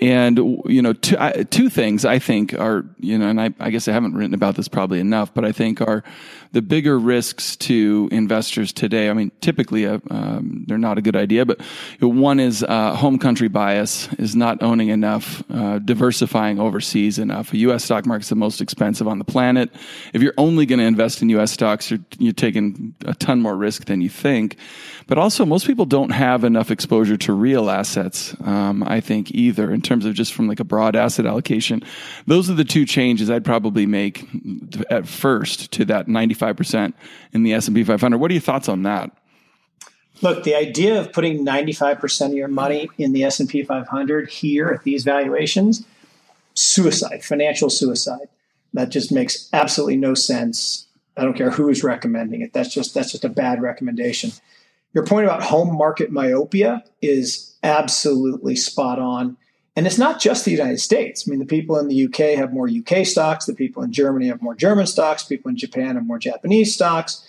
and, 0.00 0.38
you 0.66 0.80
know, 0.80 0.92
two, 0.92 1.16
I, 1.18 1.42
two 1.42 1.68
things 1.68 2.04
I 2.04 2.20
think 2.20 2.54
are, 2.54 2.84
you 3.00 3.18
know, 3.18 3.28
and 3.28 3.40
I, 3.40 3.52
I 3.58 3.70
guess 3.70 3.88
I 3.88 3.92
haven't 3.92 4.14
written 4.14 4.32
about 4.32 4.54
this 4.54 4.68
probably 4.68 5.00
enough, 5.00 5.34
but 5.34 5.44
I 5.44 5.50
think 5.50 5.80
are 5.80 6.04
the 6.52 6.62
bigger 6.62 6.98
risks 6.98 7.56
to 7.56 8.08
investors 8.12 8.72
today. 8.72 9.10
I 9.10 9.12
mean, 9.12 9.32
typically 9.40 9.86
uh, 9.86 9.98
um, 10.10 10.64
they're 10.68 10.78
not 10.78 10.98
a 10.98 11.02
good 11.02 11.16
idea, 11.16 11.44
but 11.44 11.60
one 12.00 12.38
is 12.38 12.62
uh, 12.62 12.94
home 12.94 13.18
country 13.18 13.48
bias 13.48 14.08
is 14.14 14.36
not 14.36 14.62
owning 14.62 14.88
enough, 14.88 15.42
uh, 15.50 15.80
diversifying 15.80 16.60
overseas 16.60 17.18
enough. 17.18 17.52
U.S. 17.52 17.84
stock 17.84 18.06
market 18.06 18.24
is 18.24 18.28
the 18.28 18.36
most 18.36 18.60
expensive 18.60 19.08
on 19.08 19.18
the 19.18 19.24
planet. 19.28 19.70
If 20.12 20.22
you're 20.22 20.34
only 20.36 20.66
going 20.66 20.80
to 20.80 20.84
invest 20.84 21.22
in 21.22 21.28
U.S. 21.30 21.52
stocks, 21.52 21.90
you're, 21.90 22.00
you're 22.18 22.32
taking 22.32 22.94
a 23.04 23.14
ton 23.14 23.40
more 23.40 23.56
risk 23.56 23.84
than 23.84 24.00
you 24.00 24.08
think. 24.08 24.56
But 25.06 25.16
also, 25.16 25.46
most 25.46 25.66
people 25.66 25.86
don't 25.86 26.10
have 26.10 26.44
enough 26.44 26.70
exposure 26.70 27.16
to 27.16 27.32
real 27.32 27.70
assets, 27.70 28.36
um, 28.44 28.82
I 28.86 29.00
think, 29.00 29.30
either, 29.30 29.72
in 29.72 29.80
terms 29.80 30.04
of 30.04 30.14
just 30.14 30.34
from 30.34 30.48
like 30.48 30.60
a 30.60 30.64
broad 30.64 30.96
asset 30.96 31.24
allocation. 31.24 31.82
Those 32.26 32.50
are 32.50 32.54
the 32.54 32.64
two 32.64 32.84
changes 32.84 33.30
I'd 33.30 33.44
probably 33.44 33.86
make 33.86 34.26
at 34.90 35.06
first 35.06 35.70
to 35.72 35.84
that 35.86 36.08
95% 36.08 36.92
in 37.32 37.42
the 37.42 37.54
S&P 37.54 37.84
500. 37.84 38.18
What 38.18 38.30
are 38.30 38.34
your 38.34 38.40
thoughts 38.40 38.68
on 38.68 38.82
that? 38.82 39.10
Look, 40.20 40.42
the 40.42 40.54
idea 40.54 41.00
of 41.00 41.12
putting 41.12 41.44
95% 41.46 42.26
of 42.26 42.32
your 42.32 42.48
money 42.48 42.88
in 42.98 43.12
the 43.12 43.24
S&P 43.24 43.62
500 43.62 44.28
here 44.28 44.68
at 44.68 44.82
these 44.82 45.04
valuations, 45.04 45.84
suicide, 46.54 47.24
financial 47.24 47.70
suicide. 47.70 48.28
That 48.78 48.90
just 48.90 49.12
makes 49.12 49.48
absolutely 49.52 49.96
no 49.96 50.14
sense. 50.14 50.86
I 51.16 51.24
don't 51.24 51.36
care 51.36 51.50
who 51.50 51.68
is 51.68 51.84
recommending 51.84 52.40
it. 52.40 52.52
That's 52.52 52.72
just 52.72 52.94
that's 52.94 53.12
just 53.12 53.24
a 53.24 53.28
bad 53.28 53.60
recommendation 53.60 54.32
your 54.94 55.04
point 55.04 55.26
about 55.26 55.42
home 55.42 55.76
market 55.76 56.10
myopia 56.10 56.82
is 57.02 57.56
absolutely 57.62 58.56
spot 58.56 58.98
on. 58.98 59.36
And 59.76 59.86
it's 59.86 59.98
not 59.98 60.20
just 60.20 60.44
the 60.44 60.50
United 60.50 60.80
States. 60.80 61.24
I 61.26 61.30
mean, 61.30 61.38
the 61.38 61.46
people 61.46 61.78
in 61.78 61.86
the 61.88 62.06
UK 62.06 62.36
have 62.36 62.52
more 62.52 62.68
UK 62.68 63.06
stocks, 63.06 63.46
the 63.46 63.54
people 63.54 63.82
in 63.82 63.92
Germany 63.92 64.26
have 64.26 64.42
more 64.42 64.54
German 64.56 64.86
stocks, 64.86 65.22
people 65.22 65.50
in 65.50 65.56
Japan 65.56 65.94
have 65.94 66.04
more 66.04 66.18
Japanese 66.18 66.74
stocks, 66.74 67.24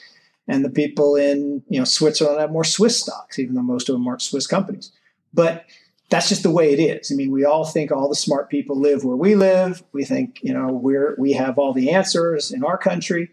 and 0.48 0.66
the 0.66 0.70
people 0.70 1.16
in 1.16 1.62
you 1.70 1.78
know 1.78 1.86
Switzerland 1.86 2.40
have 2.40 2.52
more 2.52 2.64
Swiss 2.64 3.00
stocks, 3.00 3.38
even 3.38 3.54
though 3.54 3.62
most 3.62 3.88
of 3.88 3.94
them 3.94 4.08
aren't 4.08 4.24
Swiss 4.24 4.48
companies. 4.48 4.92
But 5.32 5.66
that's 6.10 6.30
just 6.30 6.44
the 6.44 6.52
way 6.52 6.74
it 6.74 6.80
is. 6.80 7.12
I 7.12 7.16
mean, 7.16 7.32
we 7.32 7.46
all 7.46 7.66
think 7.66 7.92
all 7.92 8.10
the 8.10 8.16
smart 8.16 8.50
people 8.50 8.80
live 8.80 9.04
where 9.04 9.16
we 9.16 9.36
live. 9.36 9.84
We 9.92 10.06
think, 10.06 10.40
you 10.42 10.54
know, 10.54 10.68
we're 10.68 11.16
we 11.18 11.34
have 11.34 11.58
all 11.58 11.74
the 11.74 11.92
answers 11.92 12.52
in 12.52 12.64
our 12.64 12.78
country. 12.78 13.32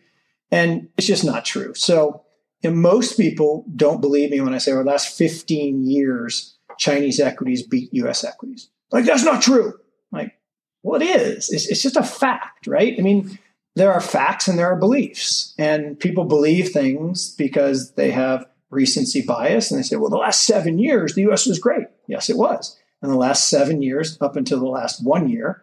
And 0.50 0.88
it's 0.96 1.06
just 1.06 1.24
not 1.24 1.44
true. 1.44 1.74
So 1.74 2.22
and 2.62 2.80
most 2.80 3.16
people 3.16 3.64
don't 3.74 4.00
believe 4.00 4.30
me 4.30 4.40
when 4.40 4.54
I 4.54 4.58
say 4.58 4.72
over 4.72 4.82
the 4.82 4.90
last 4.90 5.16
15 5.16 5.86
years, 5.86 6.56
Chinese 6.78 7.20
equities 7.20 7.62
beat 7.62 7.92
US 7.92 8.24
equities. 8.24 8.70
Like, 8.90 9.04
that's 9.04 9.24
not 9.24 9.42
true. 9.42 9.74
Like, 10.10 10.38
well, 10.82 11.00
it 11.00 11.04
is. 11.04 11.50
It's, 11.50 11.66
it's 11.68 11.82
just 11.82 11.96
a 11.96 12.02
fact, 12.02 12.66
right? 12.66 12.94
I 12.98 13.02
mean, 13.02 13.38
there 13.74 13.92
are 13.92 14.00
facts 14.00 14.48
and 14.48 14.58
there 14.58 14.66
are 14.66 14.76
beliefs. 14.76 15.54
And 15.58 15.98
people 15.98 16.24
believe 16.24 16.70
things 16.70 17.34
because 17.34 17.92
they 17.92 18.10
have 18.10 18.46
recency 18.70 19.22
bias. 19.22 19.70
And 19.70 19.78
they 19.78 19.82
say, 19.82 19.96
well, 19.96 20.10
the 20.10 20.16
last 20.16 20.44
seven 20.44 20.78
years, 20.78 21.14
the 21.14 21.28
US 21.30 21.46
was 21.46 21.58
great. 21.58 21.86
Yes, 22.06 22.28
it 22.30 22.36
was. 22.36 22.78
In 23.02 23.10
the 23.10 23.16
last 23.16 23.48
seven 23.48 23.82
years, 23.82 24.18
up 24.20 24.36
until 24.36 24.58
the 24.58 24.66
last 24.66 25.04
one 25.04 25.28
year, 25.28 25.62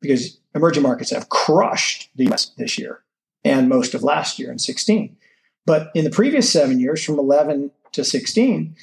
because 0.00 0.38
emerging 0.54 0.82
markets 0.82 1.10
have 1.10 1.28
crushed 1.28 2.10
the 2.16 2.30
US 2.32 2.46
this 2.56 2.78
year 2.78 3.02
and 3.44 3.68
most 3.68 3.94
of 3.94 4.02
last 4.02 4.38
year 4.38 4.50
in 4.50 4.58
16. 4.58 5.16
But 5.64 5.90
in 5.94 6.04
the 6.04 6.10
previous 6.10 6.52
seven 6.52 6.80
years, 6.80 7.04
from 7.04 7.18
11 7.18 7.70
to 7.92 8.04
16, 8.04 8.76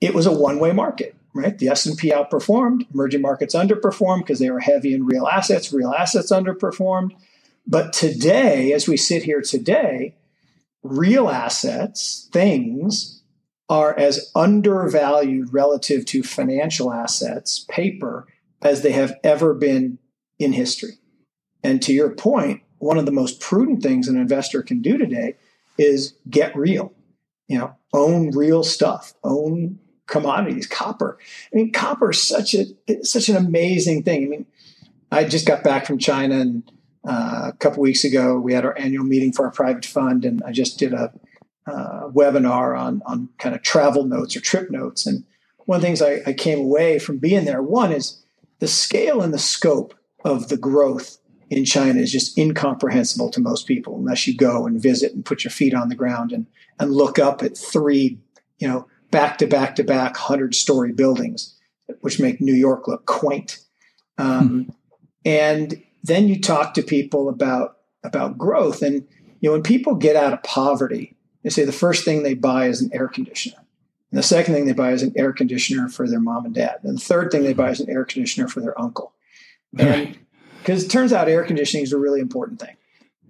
it 0.00 0.14
was 0.14 0.26
a 0.26 0.32
one-way 0.32 0.72
market, 0.72 1.16
right? 1.34 1.56
The 1.58 1.68
S&P 1.68 2.10
outperformed, 2.10 2.86
emerging 2.92 3.22
markets 3.22 3.54
underperformed 3.54 4.20
because 4.20 4.38
they 4.38 4.50
were 4.50 4.60
heavy 4.60 4.94
in 4.94 5.06
real 5.06 5.26
assets. 5.26 5.72
Real 5.72 5.92
assets 5.92 6.30
underperformed. 6.30 7.12
But 7.66 7.92
today, 7.92 8.72
as 8.72 8.86
we 8.86 8.96
sit 8.96 9.22
here 9.22 9.40
today, 9.40 10.14
real 10.84 11.28
assets, 11.28 12.28
things, 12.32 13.22
are 13.68 13.98
as 13.98 14.30
undervalued 14.36 15.52
relative 15.52 16.04
to 16.04 16.22
financial 16.22 16.92
assets, 16.92 17.64
paper, 17.68 18.26
as 18.62 18.82
they 18.82 18.92
have 18.92 19.14
ever 19.24 19.54
been 19.54 19.98
in 20.38 20.52
history. 20.52 20.98
And 21.62 21.82
to 21.82 21.92
your 21.92 22.10
point, 22.10 22.62
one 22.78 22.98
of 22.98 23.06
the 23.06 23.12
most 23.12 23.40
prudent 23.40 23.82
things 23.82 24.06
an 24.06 24.16
investor 24.16 24.62
can 24.62 24.82
do 24.82 24.98
today 24.98 25.36
is 25.78 26.14
get 26.28 26.54
real. 26.54 26.92
You 27.48 27.58
know, 27.58 27.74
own 27.92 28.30
real 28.30 28.62
stuff, 28.62 29.14
own 29.24 29.78
commodities, 30.06 30.66
copper. 30.66 31.18
I 31.52 31.56
mean, 31.56 31.72
copper 31.72 32.10
is 32.10 32.22
such 32.22 32.54
a 32.54 32.66
such 33.04 33.28
an 33.28 33.36
amazing 33.36 34.02
thing. 34.02 34.24
I 34.24 34.28
mean, 34.28 34.46
I 35.10 35.24
just 35.24 35.46
got 35.46 35.64
back 35.64 35.86
from 35.86 35.98
China 35.98 36.36
and 36.36 36.70
uh, 37.06 37.50
a 37.52 37.56
couple 37.58 37.82
weeks 37.82 38.04
ago 38.04 38.38
we 38.38 38.54
had 38.54 38.64
our 38.64 38.76
annual 38.78 39.04
meeting 39.04 39.32
for 39.32 39.44
our 39.44 39.52
private 39.52 39.84
fund, 39.84 40.24
and 40.24 40.42
I 40.44 40.52
just 40.52 40.78
did 40.78 40.92
a 40.92 41.12
uh, 41.66 42.08
webinar 42.08 42.78
on 42.78 43.02
on 43.06 43.28
kind 43.38 43.54
of 43.54 43.62
travel 43.62 44.04
notes 44.04 44.36
or 44.36 44.40
trip 44.40 44.70
notes. 44.70 45.06
And 45.06 45.24
one 45.66 45.76
of 45.76 45.82
the 45.82 45.86
things 45.86 46.02
I, 46.02 46.20
I 46.26 46.32
came 46.32 46.58
away 46.58 46.98
from 46.98 47.18
being 47.18 47.44
there, 47.44 47.62
one 47.62 47.92
is 47.92 48.22
the 48.58 48.68
scale 48.68 49.22
and 49.22 49.32
the 49.32 49.38
scope 49.38 49.94
of 50.24 50.48
the 50.48 50.56
growth 50.56 51.18
in 51.50 51.64
China 51.64 52.00
is 52.00 52.12
just 52.12 52.36
incomprehensible 52.38 53.30
to 53.30 53.40
most 53.40 53.66
people 53.66 53.96
unless 53.96 54.26
you 54.26 54.36
go 54.36 54.66
and 54.66 54.82
visit 54.82 55.12
and 55.12 55.24
put 55.24 55.44
your 55.44 55.50
feet 55.50 55.74
on 55.74 55.88
the 55.88 55.94
ground 55.94 56.32
and 56.32 56.46
and 56.78 56.90
look 56.90 57.18
up 57.18 57.42
at 57.42 57.56
three, 57.56 58.18
you 58.58 58.66
know, 58.66 58.86
back 59.10 59.38
to 59.38 59.46
back 59.46 59.76
to 59.76 59.84
back 59.84 60.16
hundred 60.16 60.54
story 60.54 60.92
buildings, 60.92 61.54
which 62.00 62.18
make 62.18 62.40
New 62.40 62.54
York 62.54 62.88
look 62.88 63.06
quaint. 63.06 63.60
Um, 64.18 64.48
hmm. 64.48 64.70
And 65.24 65.82
then 66.04 66.28
you 66.28 66.40
talk 66.40 66.74
to 66.74 66.82
people 66.82 67.28
about 67.28 67.78
about 68.04 68.38
growth, 68.38 68.82
and 68.82 69.06
you 69.40 69.48
know 69.48 69.52
when 69.52 69.62
people 69.62 69.94
get 69.94 70.14
out 70.14 70.34
of 70.34 70.42
poverty, 70.42 71.16
they 71.42 71.50
say 71.50 71.64
the 71.64 71.72
first 71.72 72.04
thing 72.04 72.22
they 72.22 72.34
buy 72.34 72.66
is 72.66 72.80
an 72.82 72.90
air 72.92 73.08
conditioner. 73.08 73.56
And 74.10 74.18
the 74.18 74.22
second 74.22 74.54
thing 74.54 74.66
they 74.66 74.72
buy 74.72 74.92
is 74.92 75.02
an 75.02 75.12
air 75.16 75.32
conditioner 75.32 75.88
for 75.88 76.08
their 76.08 76.20
mom 76.20 76.44
and 76.44 76.54
dad. 76.54 76.80
And 76.84 76.96
the 76.96 77.00
third 77.00 77.32
thing 77.32 77.42
they 77.42 77.52
buy 77.52 77.70
is 77.70 77.80
an 77.80 77.90
air 77.90 78.04
conditioner 78.04 78.46
for 78.46 78.60
their 78.60 78.80
uncle. 78.80 79.12
Because 79.72 80.84
it 80.84 80.88
turns 80.88 81.12
out 81.12 81.28
air 81.28 81.42
conditioning 81.42 81.82
is 81.82 81.92
a 81.92 81.98
really 81.98 82.20
important 82.20 82.60
thing. 82.60 82.76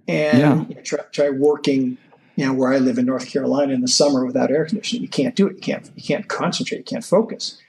And 0.07 0.39
yeah. 0.39 0.65
you 0.67 0.75
know, 0.75 0.81
try, 0.81 0.99
try, 1.11 1.29
working, 1.31 1.97
you 2.35 2.45
know, 2.45 2.53
where 2.53 2.71
I 2.71 2.77
live 2.77 2.99
in 2.99 3.05
North 3.07 3.27
Carolina 3.27 3.73
in 3.73 3.81
the 3.81 3.87
summer 3.87 4.25
without 4.25 4.51
air 4.51 4.65
conditioning. 4.65 5.01
You 5.01 5.09
can't 5.09 5.35
do 5.35 5.47
it. 5.47 5.55
You 5.55 5.61
can't. 5.61 5.89
You 5.95 6.03
can't 6.03 6.27
concentrate. 6.27 6.77
You 6.77 6.83
can't 6.83 7.03
focus. 7.03 7.59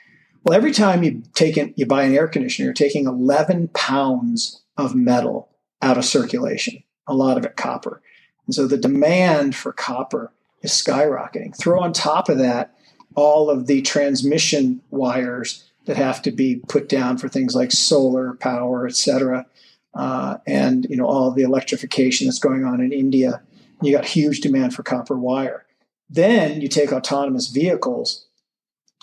Well, 0.44 0.54
every 0.54 0.72
time 0.72 1.02
you 1.02 1.22
take 1.32 1.56
in, 1.56 1.72
you 1.76 1.86
buy 1.86 2.02
an 2.02 2.14
air 2.14 2.28
conditioner, 2.28 2.66
you're 2.66 2.74
taking 2.74 3.06
11 3.06 3.68
pounds 3.68 4.62
of 4.76 4.94
metal 4.94 5.48
out 5.82 5.98
of 5.98 6.04
circulation. 6.04 6.82
A 7.06 7.14
lot 7.14 7.38
of 7.38 7.44
it 7.44 7.56
copper. 7.56 8.02
And 8.46 8.54
so 8.54 8.66
the 8.66 8.76
demand 8.76 9.54
for 9.54 9.72
copper 9.72 10.32
is 10.62 10.72
skyrocketing. 10.72 11.56
Throw 11.56 11.80
on 11.80 11.92
top 11.92 12.28
of 12.28 12.38
that 12.38 12.76
all 13.16 13.50
of 13.50 13.66
the 13.66 13.82
transmission 13.82 14.82
wires 14.90 15.64
that 15.86 15.96
have 15.96 16.22
to 16.22 16.30
be 16.30 16.56
put 16.68 16.88
down 16.88 17.18
for 17.18 17.28
things 17.28 17.54
like 17.54 17.72
solar 17.72 18.34
power, 18.34 18.86
et 18.86 18.94
cetera, 18.94 19.46
uh, 19.94 20.36
and 20.46 20.86
you 20.90 20.96
know 20.96 21.06
all 21.06 21.30
the 21.30 21.42
electrification 21.42 22.26
that's 22.26 22.38
going 22.38 22.64
on 22.64 22.80
in 22.80 22.92
India. 22.92 23.42
You 23.82 23.92
got 23.92 24.04
huge 24.04 24.40
demand 24.40 24.74
for 24.74 24.82
copper 24.82 25.16
wire. 25.16 25.64
Then 26.08 26.60
you 26.60 26.68
take 26.68 26.92
autonomous 26.92 27.48
vehicles 27.48 28.26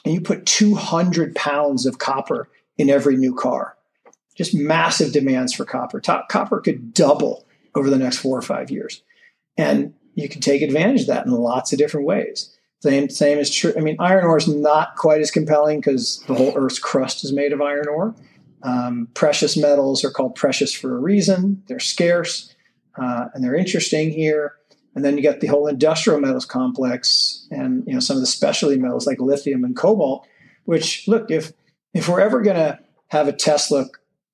and 0.05 0.13
you 0.13 0.21
put 0.21 0.45
200 0.45 1.35
pounds 1.35 1.85
of 1.85 1.99
copper 1.99 2.49
in 2.77 2.89
every 2.89 3.17
new 3.17 3.35
car. 3.35 3.72
Just 4.35 4.55
massive 4.55 5.13
demands 5.13 5.53
for 5.53 5.65
copper. 5.65 5.99
Top, 5.99 6.29
copper 6.29 6.59
could 6.59 6.93
double 6.93 7.45
over 7.75 7.89
the 7.89 7.97
next 7.97 8.17
four 8.17 8.37
or 8.37 8.41
five 8.41 8.71
years. 8.71 9.03
And 9.57 9.93
you 10.15 10.29
can 10.29 10.41
take 10.41 10.61
advantage 10.61 11.01
of 11.01 11.07
that 11.07 11.25
in 11.25 11.31
lots 11.31 11.71
of 11.71 11.79
different 11.79 12.07
ways. 12.07 12.55
Same, 12.81 13.09
same 13.09 13.37
is 13.37 13.53
true. 13.53 13.73
I 13.77 13.79
mean, 13.79 13.95
iron 13.99 14.25
ore 14.25 14.37
is 14.37 14.47
not 14.47 14.95
quite 14.95 15.21
as 15.21 15.31
compelling 15.31 15.79
because 15.79 16.21
the 16.27 16.33
whole 16.33 16.53
Earth's 16.55 16.79
crust 16.79 17.23
is 17.23 17.31
made 17.31 17.53
of 17.53 17.61
iron 17.61 17.87
ore. 17.87 18.15
Um, 18.61 19.07
precious 19.13 19.55
metals 19.55 20.03
are 20.03 20.11
called 20.11 20.35
precious 20.35 20.73
for 20.73 20.95
a 20.95 20.99
reason. 20.99 21.63
They're 21.67 21.79
scarce 21.79 22.53
uh, 22.97 23.25
and 23.33 23.43
they're 23.43 23.55
interesting 23.55 24.11
here. 24.11 24.55
And 24.95 25.03
then 25.03 25.17
you 25.17 25.23
get 25.23 25.41
the 25.41 25.47
whole 25.47 25.67
industrial 25.67 26.19
metals 26.19 26.45
complex 26.45 27.47
and 27.49 27.83
you 27.87 27.93
know 27.93 27.99
some 27.99 28.15
of 28.15 28.21
the 28.21 28.27
specialty 28.27 28.77
metals 28.77 29.07
like 29.07 29.19
lithium 29.19 29.63
and 29.63 29.75
cobalt. 29.75 30.27
Which 30.65 31.07
look, 31.07 31.31
if 31.31 31.51
if 31.93 32.07
we're 32.07 32.21
ever 32.21 32.41
going 32.41 32.57
to 32.57 32.79
have 33.07 33.27
a 33.27 33.33
Tesla 33.33 33.85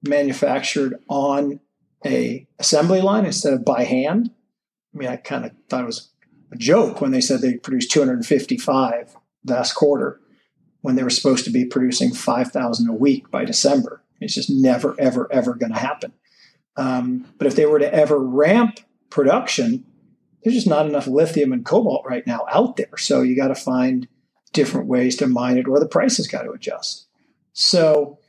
manufactured 0.03 0.95
on 1.07 1.59
a 2.05 2.47
assembly 2.57 3.01
line 3.01 3.25
instead 3.25 3.53
of 3.53 3.65
by 3.65 3.83
hand, 3.83 4.31
I 4.93 4.97
mean, 4.97 5.09
I 5.09 5.17
kind 5.17 5.45
of 5.45 5.51
thought 5.69 5.83
it 5.83 5.87
was 5.87 6.09
a 6.51 6.55
joke 6.55 7.01
when 7.01 7.11
they 7.11 7.21
said 7.21 7.41
they 7.41 7.55
produced 7.55 7.91
255 7.91 9.15
last 9.45 9.73
quarter 9.73 10.19
when 10.81 10.95
they 10.95 11.03
were 11.03 11.09
supposed 11.09 11.45
to 11.45 11.51
be 11.51 11.65
producing 11.65 12.13
5,000 12.13 12.89
a 12.89 12.93
week 12.93 13.29
by 13.29 13.45
December. 13.45 14.01
It's 14.21 14.33
just 14.33 14.49
never, 14.49 14.95
ever, 14.99 15.31
ever 15.31 15.53
going 15.53 15.73
to 15.73 15.79
happen. 15.79 16.13
Um, 16.77 17.25
but 17.37 17.47
if 17.47 17.55
they 17.55 17.65
were 17.65 17.79
to 17.79 17.93
ever 17.93 18.17
ramp 18.17 18.79
production, 19.09 19.85
there's 20.43 20.55
just 20.55 20.67
not 20.67 20.85
enough 20.85 21.07
lithium 21.07 21.51
and 21.51 21.65
cobalt 21.65 22.05
right 22.07 22.25
now 22.25 22.45
out 22.49 22.77
there. 22.77 22.97
So 22.97 23.21
you 23.21 23.35
got 23.35 23.49
to 23.49 23.55
find 23.55 24.07
different 24.53 24.87
ways 24.87 25.15
to 25.17 25.27
mine 25.27 25.57
it, 25.57 25.67
or 25.67 25.79
the 25.79 25.87
price 25.87 26.17
has 26.17 26.27
got 26.27 26.43
to 26.43 26.51
adjust. 26.51 27.07
So, 27.53 28.19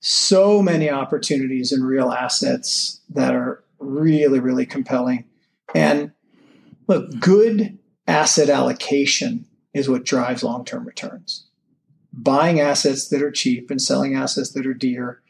so 0.00 0.62
many 0.62 0.90
opportunities 0.90 1.72
in 1.72 1.82
real 1.82 2.10
assets 2.10 3.00
that 3.10 3.34
are 3.34 3.64
really, 3.78 4.40
really 4.40 4.66
compelling. 4.66 5.24
And 5.74 6.12
Look, 6.88 7.20
good 7.20 7.78
asset 8.06 8.48
allocation 8.48 9.44
is 9.74 9.88
what 9.88 10.04
drives 10.04 10.42
long 10.42 10.64
term 10.64 10.86
returns. 10.86 11.46
Buying 12.12 12.58
assets 12.58 13.08
that 13.08 13.22
are 13.22 13.30
cheap 13.30 13.70
and 13.70 13.80
selling 13.80 14.16
assets 14.16 14.50
that 14.52 14.66
are 14.66 14.74
dear 14.74 15.20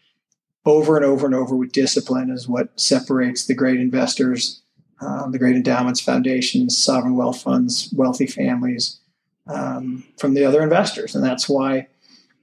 over 0.65 0.97
and 0.97 1.05
over 1.05 1.27
and 1.27 1.35
over 1.35 1.57
with 1.57 1.73
discipline 1.73 2.31
is 2.31 2.49
what 2.49 2.79
separates 2.79 3.45
the 3.45 3.55
great 3.55 3.81
investors, 3.81 4.63
um, 5.01 5.33
the 5.33 5.39
great 5.39 5.57
endowments, 5.57 6.01
foundations, 6.01 6.79
sovereign 6.79 7.17
wealth 7.17 7.43
funds, 7.43 7.93
wealthy 7.95 8.27
families 8.27 9.01
um, 9.49 10.05
from 10.17 10.35
the 10.35 10.45
other 10.45 10.63
investors. 10.63 11.15
And 11.15 11.25
that's 11.25 11.49
why, 11.49 11.89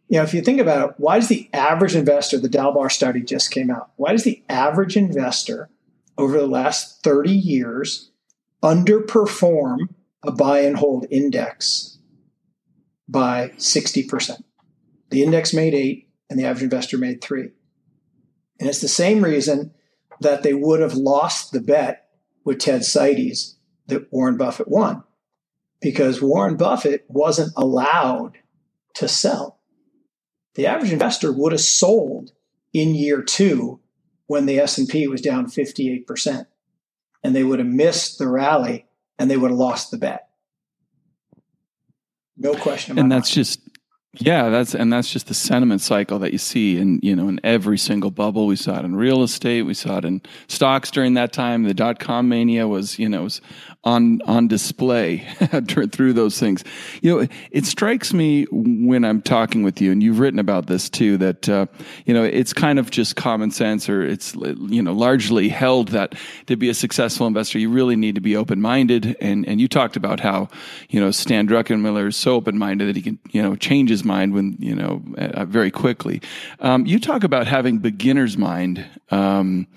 you 0.07 0.17
know, 0.17 0.23
if 0.23 0.33
you 0.33 0.41
think 0.41 0.59
about 0.59 0.89
it, 0.89 0.95
why 0.97 1.19
does 1.19 1.29
the 1.29 1.49
average 1.53 1.95
investor, 1.95 2.39
the 2.39 2.49
Dalbar 2.49 2.91
study 2.91 3.21
just 3.21 3.51
came 3.51 3.71
out, 3.71 3.91
why 3.95 4.11
does 4.11 4.23
the 4.23 4.43
average 4.49 4.95
investor 4.95 5.69
over 6.17 6.37
the 6.37 6.47
last 6.47 7.03
30 7.03 7.31
years 7.31 8.11
underperform 8.63 9.89
a 10.23 10.31
buy 10.31 10.59
and 10.59 10.77
hold 10.77 11.05
index 11.11 11.99
by 13.07 13.49
60%. 13.57 14.43
The 15.09 15.23
index 15.23 15.53
made 15.53 15.73
eight 15.73 16.09
and 16.29 16.39
the 16.39 16.45
average 16.45 16.63
investor 16.63 16.97
made 16.97 17.21
three. 17.21 17.49
And 18.59 18.69
it's 18.69 18.81
the 18.81 18.87
same 18.87 19.23
reason 19.23 19.73
that 20.21 20.43
they 20.43 20.53
would 20.53 20.79
have 20.79 20.95
lost 20.95 21.51
the 21.51 21.61
bet 21.61 22.07
with 22.43 22.59
Ted 22.59 22.81
Seides 22.81 23.55
that 23.87 24.11
Warren 24.11 24.37
Buffett 24.37 24.67
won 24.67 25.03
because 25.81 26.21
Warren 26.21 26.57
Buffett 26.57 27.05
wasn't 27.07 27.53
allowed 27.55 28.37
to 28.95 29.07
sell. 29.07 29.54
The 30.55 30.67
average 30.67 30.91
investor 30.91 31.31
would 31.31 31.51
have 31.51 31.61
sold 31.61 32.31
in 32.73 32.95
year 32.95 33.21
2 33.21 33.79
when 34.27 34.45
the 34.45 34.59
S&P 34.59 35.07
was 35.07 35.21
down 35.21 35.47
58% 35.47 36.47
and 37.23 37.35
they 37.35 37.43
would 37.43 37.59
have 37.59 37.67
missed 37.67 38.17
the 38.17 38.27
rally 38.27 38.85
and 39.19 39.29
they 39.29 39.37
would 39.37 39.51
have 39.51 39.59
lost 39.59 39.91
the 39.91 39.97
bet. 39.97 40.29
No 42.37 42.53
question. 42.55 42.99
and 42.99 43.11
that's 43.11 43.29
mind. 43.29 43.45
just 43.45 43.59
yeah, 44.19 44.49
that's 44.49 44.73
and 44.75 44.91
that's 44.91 45.11
just 45.11 45.27
the 45.27 45.33
sentiment 45.33 45.81
cycle 45.81 46.19
that 46.19 46.31
you 46.31 46.37
see 46.37 46.77
in 46.77 46.99
you 47.01 47.15
know 47.15 47.27
in 47.27 47.39
every 47.43 47.77
single 47.77 48.11
bubble. 48.11 48.47
We 48.47 48.55
saw 48.55 48.79
it 48.79 48.85
in 48.85 48.95
real 48.95 49.23
estate, 49.23 49.63
we 49.63 49.73
saw 49.73 49.97
it 49.97 50.05
in 50.05 50.21
stocks 50.47 50.91
during 50.91 51.15
that 51.15 51.33
time. 51.33 51.63
The 51.63 51.73
dot 51.73 51.99
com 51.99 52.29
mania 52.29 52.67
was 52.67 52.99
you 52.99 53.09
know 53.09 53.23
was 53.23 53.41
on 53.85 54.19
on 54.23 54.47
display 54.47 55.17
through 55.91 56.13
those 56.13 56.39
things. 56.39 56.63
You 57.01 57.19
know, 57.21 57.27
it 57.51 57.65
strikes 57.65 58.13
me 58.13 58.45
when 58.51 59.05
I'm 59.05 59.21
talking 59.21 59.63
with 59.63 59.79
you, 59.79 59.91
and 59.91 60.01
you've 60.01 60.19
written 60.19 60.39
about 60.39 60.65
this 60.65 60.89
too, 60.89 61.17
that 61.17 61.47
uh, 61.47 61.67
you 62.05 62.13
know 62.13 62.23
it's 62.23 62.51
kind 62.51 62.79
of 62.79 62.89
just 62.89 63.15
common 63.15 63.51
sense, 63.51 63.87
or 63.87 64.01
it's 64.01 64.35
you 64.35 64.81
know 64.81 64.93
largely 64.93 65.49
held 65.49 65.89
that 65.89 66.15
to 66.47 66.55
be 66.55 66.69
a 66.69 66.73
successful 66.73 67.27
investor, 67.27 67.59
you 67.59 67.69
really 67.69 67.95
need 67.95 68.15
to 68.15 68.21
be 68.21 68.35
open 68.35 68.59
minded. 68.59 69.15
And 69.21 69.47
and 69.47 69.61
you 69.61 69.67
talked 69.67 69.95
about 69.95 70.19
how 70.19 70.49
you 70.89 70.99
know 70.99 71.11
Stan 71.11 71.47
Druckenmiller 71.47 72.07
is 72.07 72.15
so 72.15 72.33
open 72.35 72.57
minded 72.57 72.87
that 72.87 72.95
he 72.95 73.03
can 73.03 73.19
you 73.31 73.41
know 73.41 73.55
change 73.55 73.89
his 73.89 74.03
mind 74.03 74.33
when 74.33 74.57
you 74.59 74.75
know 74.75 75.03
uh, 75.17 75.45
very 75.45 75.69
quickly. 75.69 76.21
Um, 76.59 76.85
you 76.87 76.99
talk 76.99 77.23
about 77.23 77.45
having 77.45 77.77
beginner's 77.77 78.35
mind 78.37 78.83
um, 79.11 79.67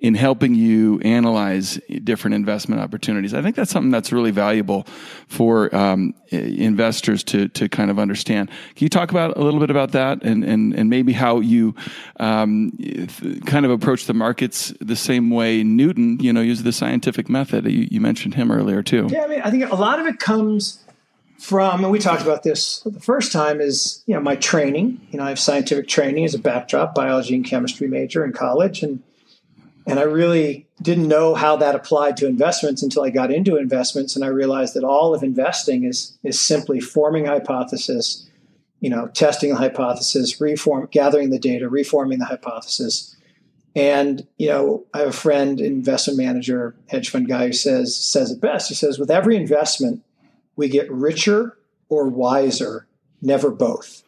in 0.00 0.14
helping 0.14 0.54
you 0.54 1.00
analyze 1.00 1.78
different 2.04 2.34
investment 2.34 2.80
opportunities. 2.80 3.34
I 3.34 3.42
think 3.42 3.57
that's 3.58 3.70
something 3.70 3.90
that's 3.90 4.12
really 4.12 4.30
valuable 4.30 4.86
for 5.28 5.74
um, 5.74 6.14
investors 6.30 7.22
to 7.24 7.48
to 7.48 7.68
kind 7.68 7.90
of 7.90 7.98
understand. 7.98 8.48
Can 8.48 8.84
you 8.84 8.88
talk 8.88 9.10
about 9.10 9.36
a 9.36 9.40
little 9.40 9.60
bit 9.60 9.70
about 9.70 9.92
that 9.92 10.22
and 10.22 10.44
and 10.44 10.74
and 10.74 10.88
maybe 10.88 11.12
how 11.12 11.40
you 11.40 11.74
um, 12.18 12.72
kind 13.46 13.64
of 13.64 13.70
approach 13.70 14.06
the 14.06 14.14
markets 14.14 14.72
the 14.80 14.96
same 14.96 15.30
way 15.30 15.62
Newton, 15.62 16.18
you 16.20 16.32
know, 16.32 16.40
used 16.40 16.64
the 16.64 16.72
scientific 16.72 17.28
method. 17.28 17.64
You, 17.66 17.88
you 17.90 18.00
mentioned 18.00 18.34
him 18.34 18.50
earlier 18.50 18.82
too. 18.82 19.08
Yeah, 19.10 19.24
I 19.24 19.26
mean, 19.26 19.40
I 19.42 19.50
think 19.50 19.70
a 19.70 19.76
lot 19.76 20.00
of 20.00 20.06
it 20.06 20.18
comes 20.18 20.82
from, 21.38 21.84
and 21.84 21.92
we 21.92 21.98
talked 21.98 22.22
about 22.22 22.42
this 22.42 22.80
the 22.80 23.00
first 23.00 23.32
time, 23.32 23.60
is 23.60 24.02
you 24.06 24.14
know 24.14 24.20
my 24.20 24.36
training. 24.36 25.00
You 25.10 25.18
know, 25.18 25.24
I 25.24 25.28
have 25.30 25.38
scientific 25.38 25.88
training 25.88 26.24
as 26.24 26.34
a 26.34 26.38
backdrop, 26.38 26.94
biology 26.94 27.34
and 27.34 27.44
chemistry 27.44 27.88
major 27.88 28.24
in 28.24 28.32
college, 28.32 28.82
and 28.82 29.02
and 29.88 29.98
I 29.98 30.02
really 30.02 30.66
didn't 30.82 31.08
know 31.08 31.34
how 31.34 31.56
that 31.56 31.74
applied 31.74 32.18
to 32.18 32.26
investments 32.26 32.82
until 32.82 33.02
I 33.02 33.10
got 33.10 33.32
into 33.32 33.56
investments, 33.56 34.14
and 34.14 34.24
I 34.24 34.28
realized 34.28 34.74
that 34.74 34.84
all 34.84 35.14
of 35.14 35.22
investing 35.22 35.84
is 35.84 36.16
is 36.22 36.38
simply 36.38 36.78
forming 36.78 37.24
hypothesis, 37.24 38.28
you 38.80 38.90
know, 38.90 39.08
testing 39.08 39.50
a 39.50 39.56
hypothesis, 39.56 40.42
reform, 40.42 40.88
gathering 40.90 41.30
the 41.30 41.38
data, 41.38 41.70
reforming 41.70 42.18
the 42.18 42.26
hypothesis. 42.26 43.16
And 43.74 44.26
you 44.36 44.48
know, 44.48 44.84
I 44.92 44.98
have 44.98 45.08
a 45.08 45.12
friend, 45.12 45.58
investment 45.58 46.18
manager, 46.18 46.76
hedge 46.88 47.08
fund 47.08 47.26
guy, 47.26 47.46
who 47.46 47.52
says 47.54 47.96
says 47.96 48.30
it 48.30 48.42
best. 48.42 48.68
He 48.68 48.74
says, 48.74 48.98
with 48.98 49.10
every 49.10 49.36
investment, 49.36 50.02
we 50.54 50.68
get 50.68 50.92
richer 50.92 51.56
or 51.88 52.08
wiser, 52.08 52.86
never 53.22 53.50
both. 53.50 54.02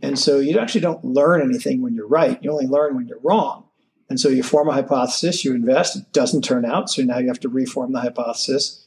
And 0.00 0.18
so 0.18 0.38
you 0.38 0.58
actually 0.58 0.80
don't 0.80 1.04
learn 1.04 1.42
anything 1.42 1.82
when 1.82 1.94
you're 1.94 2.08
right. 2.08 2.42
You 2.42 2.50
only 2.50 2.66
learn 2.66 2.96
when 2.96 3.06
you're 3.06 3.20
wrong. 3.22 3.64
And 4.10 4.18
so 4.18 4.28
you 4.28 4.42
form 4.42 4.68
a 4.68 4.72
hypothesis, 4.72 5.44
you 5.44 5.54
invest, 5.54 5.96
it 5.96 6.12
doesn't 6.12 6.42
turn 6.42 6.64
out, 6.64 6.90
so 6.90 7.02
now 7.02 7.18
you 7.18 7.28
have 7.28 7.40
to 7.40 7.48
reform 7.48 7.92
the 7.92 8.00
hypothesis. 8.00 8.84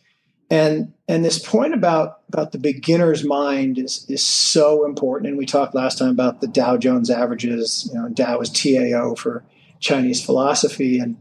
And 0.50 0.94
and 1.08 1.24
this 1.24 1.40
point 1.40 1.74
about 1.74 2.20
about 2.28 2.52
the 2.52 2.60
beginner's 2.60 3.24
mind 3.24 3.80
is 3.80 4.06
is 4.10 4.24
so 4.24 4.86
important. 4.86 5.30
And 5.30 5.38
we 5.38 5.46
talked 5.46 5.74
last 5.74 5.98
time 5.98 6.10
about 6.10 6.42
the 6.42 6.48
Dow 6.48 6.78
Jones 6.78 7.10
averages. 7.10 7.90
You 7.92 8.00
know, 8.00 8.10
Dow 8.10 8.40
is 8.42 8.50
TAO 8.50 9.16
for 9.16 9.46
Chinese 9.80 10.24
philosophy, 10.24 11.00
and 11.00 11.18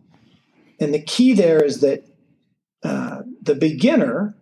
and 0.81 0.93
the 0.93 1.01
key 1.01 1.33
there 1.33 1.65
is 1.65 1.81
that 1.81 2.05
uh, 2.83 3.23
the 3.41 3.55
beginner 3.55 4.35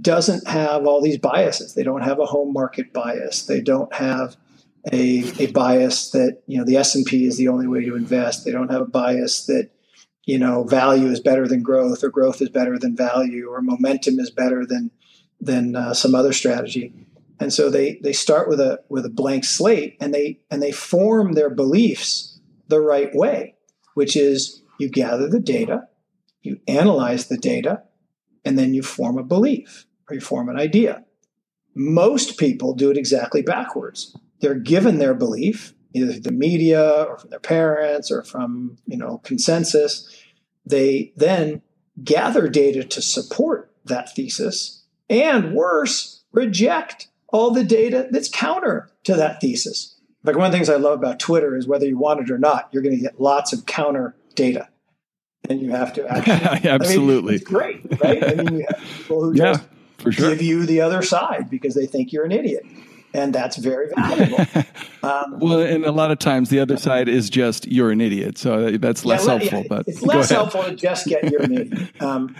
doesn't 0.00 0.48
have 0.48 0.86
all 0.86 1.02
these 1.02 1.18
biases. 1.18 1.74
They 1.74 1.84
don't 1.84 2.02
have 2.02 2.18
a 2.18 2.26
home 2.26 2.52
market 2.52 2.92
bias. 2.92 3.42
They 3.42 3.60
don't 3.60 3.94
have 3.94 4.36
a, 4.92 5.32
a 5.38 5.46
bias 5.48 6.10
that 6.10 6.42
you 6.46 6.58
know 6.58 6.64
the 6.64 6.76
S 6.76 6.94
and 6.94 7.04
P 7.04 7.24
is 7.26 7.36
the 7.36 7.48
only 7.48 7.66
way 7.66 7.84
to 7.84 7.96
invest. 7.96 8.44
They 8.44 8.52
don't 8.52 8.70
have 8.70 8.82
a 8.82 8.86
bias 8.86 9.46
that 9.46 9.70
you 10.24 10.38
know 10.38 10.64
value 10.64 11.08
is 11.08 11.20
better 11.20 11.48
than 11.48 11.62
growth, 11.62 12.04
or 12.04 12.10
growth 12.10 12.40
is 12.40 12.50
better 12.50 12.78
than 12.78 12.96
value, 12.96 13.48
or 13.48 13.60
momentum 13.60 14.18
is 14.18 14.30
better 14.30 14.64
than 14.64 14.90
than 15.40 15.76
uh, 15.76 15.94
some 15.94 16.14
other 16.14 16.32
strategy. 16.32 16.92
And 17.38 17.52
so 17.52 17.68
they 17.68 17.98
they 18.02 18.12
start 18.12 18.48
with 18.48 18.60
a 18.60 18.80
with 18.88 19.04
a 19.04 19.10
blank 19.10 19.44
slate, 19.44 19.96
and 20.00 20.14
they 20.14 20.40
and 20.50 20.62
they 20.62 20.72
form 20.72 21.32
their 21.32 21.50
beliefs 21.50 22.38
the 22.68 22.80
right 22.80 23.14
way, 23.14 23.56
which 23.94 24.16
is 24.16 24.62
you 24.78 24.88
gather 24.88 25.28
the 25.28 25.40
data, 25.40 25.88
you 26.42 26.60
analyze 26.68 27.26
the 27.26 27.38
data, 27.38 27.82
and 28.44 28.58
then 28.58 28.72
you 28.72 28.82
form 28.82 29.18
a 29.18 29.24
belief 29.24 29.86
or 30.08 30.14
you 30.14 30.20
form 30.20 30.48
an 30.48 30.58
idea. 30.58 31.04
Most 31.74 32.38
people 32.38 32.74
do 32.74 32.90
it 32.90 32.96
exactly 32.96 33.42
backwards. 33.42 34.16
They're 34.46 34.54
given 34.54 35.00
their 35.00 35.12
belief, 35.12 35.74
either 35.92 36.12
through 36.12 36.20
the 36.20 36.30
media 36.30 37.02
or 37.02 37.18
from 37.18 37.30
their 37.30 37.40
parents 37.40 38.12
or 38.12 38.22
from, 38.22 38.78
you 38.86 38.96
know, 38.96 39.18
consensus. 39.24 40.08
They 40.64 41.12
then 41.16 41.62
gather 42.04 42.46
data 42.46 42.84
to 42.84 43.02
support 43.02 43.72
that 43.86 44.14
thesis 44.14 44.84
and 45.10 45.52
worse, 45.52 46.22
reject 46.30 47.08
all 47.26 47.50
the 47.50 47.64
data 47.64 48.06
that's 48.12 48.28
counter 48.28 48.88
to 49.02 49.16
that 49.16 49.40
thesis. 49.40 49.96
Like 50.22 50.36
one 50.36 50.46
of 50.46 50.52
the 50.52 50.58
things 50.58 50.68
I 50.68 50.76
love 50.76 50.96
about 50.96 51.18
Twitter 51.18 51.56
is 51.56 51.66
whether 51.66 51.86
you 51.86 51.98
want 51.98 52.20
it 52.20 52.30
or 52.30 52.38
not, 52.38 52.68
you're 52.70 52.84
going 52.84 52.94
to 52.94 53.02
get 53.02 53.20
lots 53.20 53.52
of 53.52 53.66
counter 53.66 54.14
data 54.36 54.68
and 55.50 55.60
you 55.60 55.72
have 55.72 55.92
to 55.94 56.06
actually 56.08 56.70
absolutely 56.70 57.18
I 57.18 57.22
mean, 57.22 57.34
it's 57.34 57.44
great, 57.44 58.00
right? 58.00 58.22
I 58.22 58.34
mean, 58.44 58.60
you 58.60 58.66
have 58.68 58.80
people 58.96 59.22
who 59.22 59.34
yeah, 59.34 59.54
just 59.54 59.64
for 59.98 60.12
sure. 60.12 60.30
give 60.30 60.42
you 60.42 60.66
the 60.66 60.82
other 60.82 61.02
side 61.02 61.50
because 61.50 61.74
they 61.74 61.86
think 61.86 62.12
you're 62.12 62.24
an 62.24 62.30
idiot, 62.30 62.64
and 63.16 63.34
that's 63.34 63.56
very 63.56 63.88
valuable. 63.94 64.44
Um, 65.02 65.38
well, 65.38 65.60
and 65.60 65.84
a 65.84 65.92
lot 65.92 66.10
of 66.10 66.18
times 66.18 66.48
the 66.48 66.58
other 66.58 66.76
side 66.76 67.08
is 67.08 67.30
just 67.30 67.68
you're 67.68 67.92
an 67.92 68.00
idiot, 68.00 68.38
so 68.38 68.72
that's 68.72 69.04
less 69.04 69.24
yeah, 69.24 69.30
helpful. 69.30 69.60
Yeah, 69.60 69.66
but 69.68 69.86
it's 69.86 70.02
less 70.02 70.30
helpful 70.30 70.64
to 70.64 70.74
just 70.74 71.06
get 71.06 71.30
you're 71.30 71.42
an 71.42 71.54
idiot. 71.54 71.90
Um, 72.00 72.34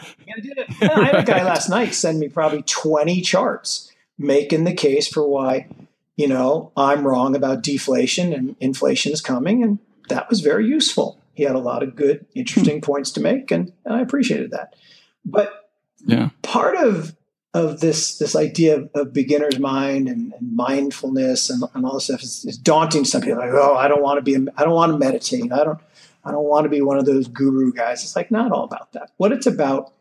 I 0.80 1.04
had 1.04 1.14
a 1.16 1.22
guy 1.22 1.44
last 1.44 1.68
night 1.68 1.94
send 1.94 2.18
me 2.18 2.28
probably 2.28 2.62
20 2.62 3.20
charts 3.20 3.92
making 4.18 4.64
the 4.64 4.74
case 4.74 5.06
for 5.06 5.28
why 5.28 5.68
you 6.16 6.26
know 6.26 6.72
I'm 6.76 7.06
wrong 7.06 7.36
about 7.36 7.62
deflation 7.62 8.32
and 8.32 8.56
inflation 8.58 9.12
is 9.12 9.20
coming, 9.20 9.62
and 9.62 9.78
that 10.08 10.28
was 10.28 10.40
very 10.40 10.66
useful 10.66 11.20
he 11.36 11.44
had 11.44 11.54
a 11.54 11.60
lot 11.60 11.84
of 11.84 11.94
good, 11.94 12.26
interesting 12.34 12.80
points 12.80 13.12
to 13.12 13.20
make, 13.20 13.52
and, 13.52 13.72
and 13.84 13.94
I 13.94 14.00
appreciated 14.00 14.50
that. 14.52 14.74
But 15.24 15.70
yeah, 16.04 16.30
part 16.42 16.76
of 16.76 17.14
of 17.56 17.80
this 17.80 18.18
this 18.18 18.36
idea 18.36 18.76
of, 18.76 18.90
of 18.94 19.12
beginner's 19.12 19.58
mind 19.58 20.08
and, 20.08 20.32
and 20.34 20.56
mindfulness 20.56 21.48
and, 21.48 21.62
and, 21.74 21.86
all 21.86 21.94
this 21.94 22.04
stuff 22.04 22.22
is, 22.22 22.44
is, 22.44 22.58
daunting 22.58 23.04
some 23.04 23.22
people. 23.22 23.38
Like, 23.38 23.52
oh, 23.52 23.74
I 23.74 23.88
don't 23.88 24.02
want 24.02 24.18
to 24.18 24.22
be, 24.22 24.50
I 24.56 24.64
don't 24.64 24.74
want 24.74 24.92
to 24.92 24.98
meditate. 24.98 25.50
I 25.52 25.64
don't, 25.64 25.78
I 26.24 26.32
don't 26.32 26.44
want 26.44 26.64
to 26.64 26.68
be 26.68 26.82
one 26.82 26.98
of 26.98 27.06
those 27.06 27.28
guru 27.28 27.72
guys. 27.72 28.02
It's 28.02 28.14
like 28.14 28.30
not 28.30 28.52
all 28.52 28.64
about 28.64 28.92
that. 28.92 29.12
What 29.16 29.32
it's 29.32 29.46
about 29.46 29.92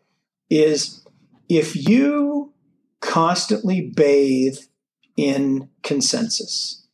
is 0.49 1.06
if 1.47 1.76
you 1.76 2.51
constantly 2.99 3.82
bathe 3.82 4.58
in 5.16 5.70
consensus, 5.82 6.86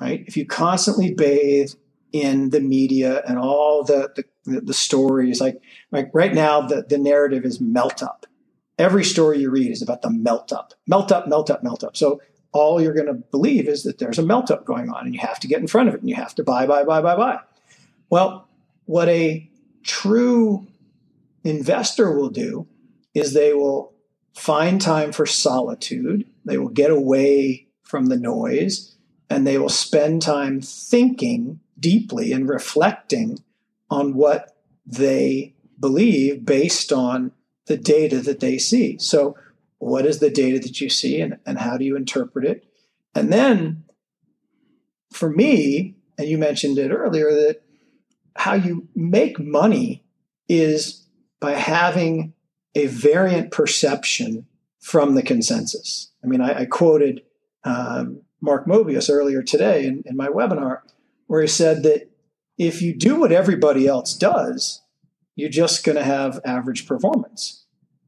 right? 0.00 0.24
If 0.26 0.36
you 0.36 0.46
constantly 0.46 1.12
bathe 1.12 1.72
in 2.12 2.50
the 2.50 2.60
media 2.60 3.22
and 3.26 3.38
all 3.38 3.84
the, 3.84 4.24
the, 4.44 4.60
the 4.60 4.74
stories. 4.74 5.40
Like, 5.40 5.60
like 5.90 6.10
right 6.12 6.34
now, 6.34 6.62
the, 6.62 6.82
the 6.82 6.98
narrative 6.98 7.44
is 7.44 7.60
melt 7.60 8.02
up. 8.02 8.26
Every 8.80 9.04
story 9.04 9.40
you 9.40 9.50
read 9.50 9.70
is 9.70 9.82
about 9.82 10.00
the 10.00 10.08
melt 10.08 10.54
up, 10.54 10.72
melt 10.86 11.12
up, 11.12 11.28
melt 11.28 11.50
up, 11.50 11.62
melt 11.62 11.84
up. 11.84 11.98
So 11.98 12.22
all 12.52 12.80
you're 12.80 12.94
going 12.94 13.08
to 13.08 13.12
believe 13.12 13.68
is 13.68 13.82
that 13.82 13.98
there's 13.98 14.18
a 14.18 14.22
melt 14.22 14.50
up 14.50 14.64
going 14.64 14.88
on 14.88 15.04
and 15.04 15.14
you 15.14 15.20
have 15.20 15.38
to 15.40 15.46
get 15.46 15.60
in 15.60 15.66
front 15.66 15.90
of 15.90 15.94
it 15.94 16.00
and 16.00 16.08
you 16.08 16.14
have 16.14 16.34
to 16.36 16.42
buy, 16.42 16.66
buy, 16.66 16.82
buy, 16.84 17.02
buy, 17.02 17.14
buy. 17.14 17.40
Well, 18.08 18.48
what 18.86 19.10
a 19.10 19.48
true 19.82 20.66
investor 21.44 22.10
will 22.18 22.30
do 22.30 22.66
is 23.12 23.34
they 23.34 23.52
will 23.52 23.92
find 24.34 24.80
time 24.80 25.12
for 25.12 25.26
solitude. 25.26 26.26
They 26.46 26.56
will 26.56 26.68
get 26.68 26.90
away 26.90 27.68
from 27.82 28.06
the 28.06 28.16
noise 28.16 28.96
and 29.28 29.46
they 29.46 29.58
will 29.58 29.68
spend 29.68 30.22
time 30.22 30.62
thinking 30.62 31.60
deeply 31.78 32.32
and 32.32 32.48
reflecting 32.48 33.40
on 33.90 34.14
what 34.14 34.56
they 34.86 35.54
believe 35.78 36.46
based 36.46 36.92
on 36.92 37.32
the 37.70 37.76
data 37.76 38.18
that 38.18 38.40
they 38.40 38.58
see. 38.58 38.98
So, 38.98 39.36
what 39.78 40.04
is 40.04 40.18
the 40.18 40.28
data 40.28 40.58
that 40.58 40.80
you 40.80 40.90
see 40.90 41.20
and, 41.20 41.38
and 41.46 41.56
how 41.56 41.78
do 41.78 41.84
you 41.84 41.96
interpret 41.96 42.44
it? 42.44 42.64
And 43.14 43.32
then, 43.32 43.84
for 45.12 45.30
me, 45.30 45.94
and 46.18 46.28
you 46.28 46.36
mentioned 46.36 46.78
it 46.78 46.90
earlier, 46.90 47.30
that 47.30 47.62
how 48.34 48.54
you 48.54 48.88
make 48.96 49.38
money 49.38 50.04
is 50.48 51.06
by 51.38 51.52
having 51.52 52.34
a 52.74 52.86
variant 52.86 53.52
perception 53.52 54.46
from 54.80 55.14
the 55.14 55.22
consensus. 55.22 56.10
I 56.24 56.26
mean, 56.26 56.40
I, 56.40 56.62
I 56.62 56.64
quoted 56.64 57.22
um, 57.62 58.22
Mark 58.40 58.66
Mobius 58.66 59.08
earlier 59.08 59.42
today 59.42 59.86
in, 59.86 60.02
in 60.06 60.16
my 60.16 60.26
webinar 60.26 60.78
where 61.28 61.42
he 61.42 61.46
said 61.46 61.84
that 61.84 62.10
if 62.58 62.82
you 62.82 62.96
do 62.96 63.20
what 63.20 63.30
everybody 63.30 63.86
else 63.86 64.16
does, 64.16 64.82
you're 65.36 65.48
just 65.48 65.84
going 65.84 65.96
to 65.96 66.04
have 66.04 66.40
average 66.44 66.86
performance. 66.86 67.59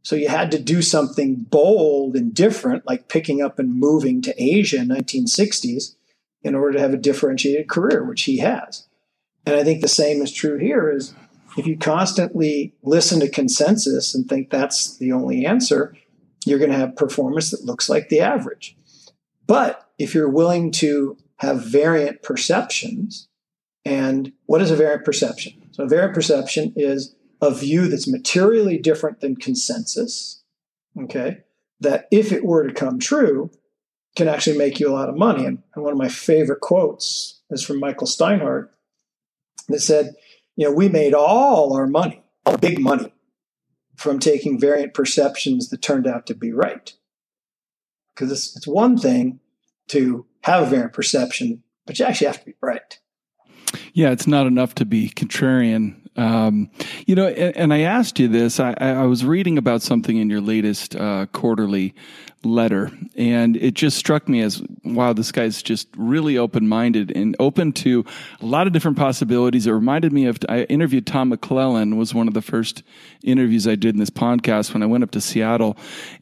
So 0.02 0.16
you 0.16 0.28
had 0.28 0.50
to 0.50 0.58
do 0.58 0.82
something 0.82 1.36
bold 1.36 2.16
and 2.16 2.34
different, 2.34 2.86
like 2.86 3.08
picking 3.08 3.40
up 3.40 3.58
and 3.58 3.78
moving 3.78 4.20
to 4.22 4.42
Asia 4.42 4.78
in 4.78 4.88
1960s, 4.88 5.94
in 6.42 6.54
order 6.56 6.72
to 6.72 6.80
have 6.80 6.92
a 6.92 6.98
differentiated 6.98 7.68
career, 7.68 8.04
which 8.04 8.24
he 8.24 8.38
has. 8.38 8.88
And 9.46 9.54
I 9.54 9.62
think 9.62 9.80
the 9.80 9.88
same 9.88 10.20
is 10.22 10.32
true 10.32 10.58
here. 10.58 10.90
Is 10.90 11.14
if 11.56 11.66
you 11.66 11.76
constantly 11.76 12.74
listen 12.82 13.20
to 13.20 13.28
consensus 13.28 14.14
and 14.14 14.28
think 14.28 14.50
that's 14.50 14.96
the 14.98 15.12
only 15.12 15.46
answer, 15.46 15.96
you're 16.44 16.58
going 16.58 16.72
to 16.72 16.76
have 16.76 16.96
performance 16.96 17.50
that 17.50 17.64
looks 17.64 17.88
like 17.88 18.08
the 18.08 18.20
average. 18.20 18.76
But 19.46 19.88
if 19.98 20.14
you're 20.14 20.28
willing 20.28 20.72
to 20.72 21.16
have 21.42 21.64
variant 21.64 22.22
perceptions. 22.22 23.28
And 23.84 24.32
what 24.46 24.62
is 24.62 24.70
a 24.70 24.76
variant 24.76 25.04
perception? 25.04 25.54
So, 25.72 25.82
a 25.82 25.88
variant 25.88 26.14
perception 26.14 26.72
is 26.76 27.16
a 27.42 27.52
view 27.52 27.88
that's 27.88 28.08
materially 28.08 28.78
different 28.78 29.20
than 29.20 29.36
consensus. 29.36 30.42
Okay. 30.98 31.38
That 31.80 32.06
if 32.10 32.32
it 32.32 32.44
were 32.44 32.66
to 32.66 32.72
come 32.72 33.00
true, 33.00 33.50
can 34.14 34.28
actually 34.28 34.56
make 34.56 34.78
you 34.78 34.88
a 34.88 34.92
lot 34.92 35.08
of 35.08 35.16
money. 35.16 35.44
And, 35.44 35.62
one 35.74 35.92
of 35.92 35.98
my 35.98 36.08
favorite 36.08 36.60
quotes 36.60 37.40
is 37.50 37.64
from 37.64 37.80
Michael 37.80 38.06
Steinhardt 38.06 38.68
that 39.68 39.80
said, 39.80 40.14
you 40.54 40.66
know, 40.66 40.72
we 40.72 40.88
made 40.88 41.14
all 41.14 41.74
our 41.74 41.86
money, 41.86 42.22
all 42.46 42.58
big 42.58 42.78
money, 42.78 43.12
from 43.96 44.18
taking 44.18 44.60
variant 44.60 44.94
perceptions 44.94 45.70
that 45.70 45.82
turned 45.82 46.06
out 46.06 46.26
to 46.26 46.34
be 46.34 46.52
right. 46.52 46.92
Because 48.14 48.30
it's, 48.30 48.56
it's 48.56 48.66
one 48.66 48.98
thing 48.98 49.40
to 49.88 50.26
have 50.42 50.64
a 50.64 50.70
variant 50.70 50.92
perception, 50.92 51.62
but 51.86 51.98
you 51.98 52.04
actually 52.04 52.26
have 52.26 52.40
to 52.40 52.46
be 52.46 52.54
right. 52.60 52.98
Yeah, 53.94 54.10
it's 54.10 54.26
not 54.26 54.46
enough 54.46 54.74
to 54.76 54.84
be 54.84 55.08
contrarian. 55.08 56.01
Um, 56.16 56.70
you 57.06 57.14
know, 57.14 57.26
and, 57.26 57.56
and, 57.56 57.74
I 57.74 57.80
asked 57.80 58.18
you 58.18 58.28
this. 58.28 58.60
I, 58.60 58.74
I, 58.78 59.06
was 59.06 59.24
reading 59.24 59.56
about 59.56 59.80
something 59.80 60.18
in 60.18 60.28
your 60.28 60.42
latest 60.42 60.94
uh, 60.94 61.24
quarterly 61.32 61.94
letter, 62.44 62.90
and 63.16 63.56
it 63.56 63.74
just 63.74 63.96
struck 63.96 64.28
me 64.28 64.40
as 64.40 64.62
wow, 64.84 65.12
this 65.12 65.32
guy's 65.32 65.62
just 65.62 65.88
really 65.96 66.36
open 66.36 66.68
minded 66.68 67.12
and 67.16 67.36
open 67.38 67.72
to 67.72 68.04
a 68.40 68.46
lot 68.46 68.66
of 68.66 68.72
different 68.72 68.96
possibilities. 68.96 69.66
It 69.66 69.72
reminded 69.72 70.12
me 70.12 70.26
of 70.26 70.38
I 70.48 70.62
interviewed 70.64 71.06
Tom 71.06 71.30
McClellan 71.30 71.96
was 71.96 72.14
one 72.14 72.28
of 72.28 72.34
the 72.34 72.42
first 72.42 72.82
interviews 73.22 73.66
I 73.68 73.76
did 73.76 73.94
in 73.94 74.00
this 74.00 74.10
podcast 74.10 74.72
when 74.72 74.82
I 74.82 74.86
went 74.86 75.04
up 75.04 75.10
to 75.12 75.20
Seattle, 75.20 75.76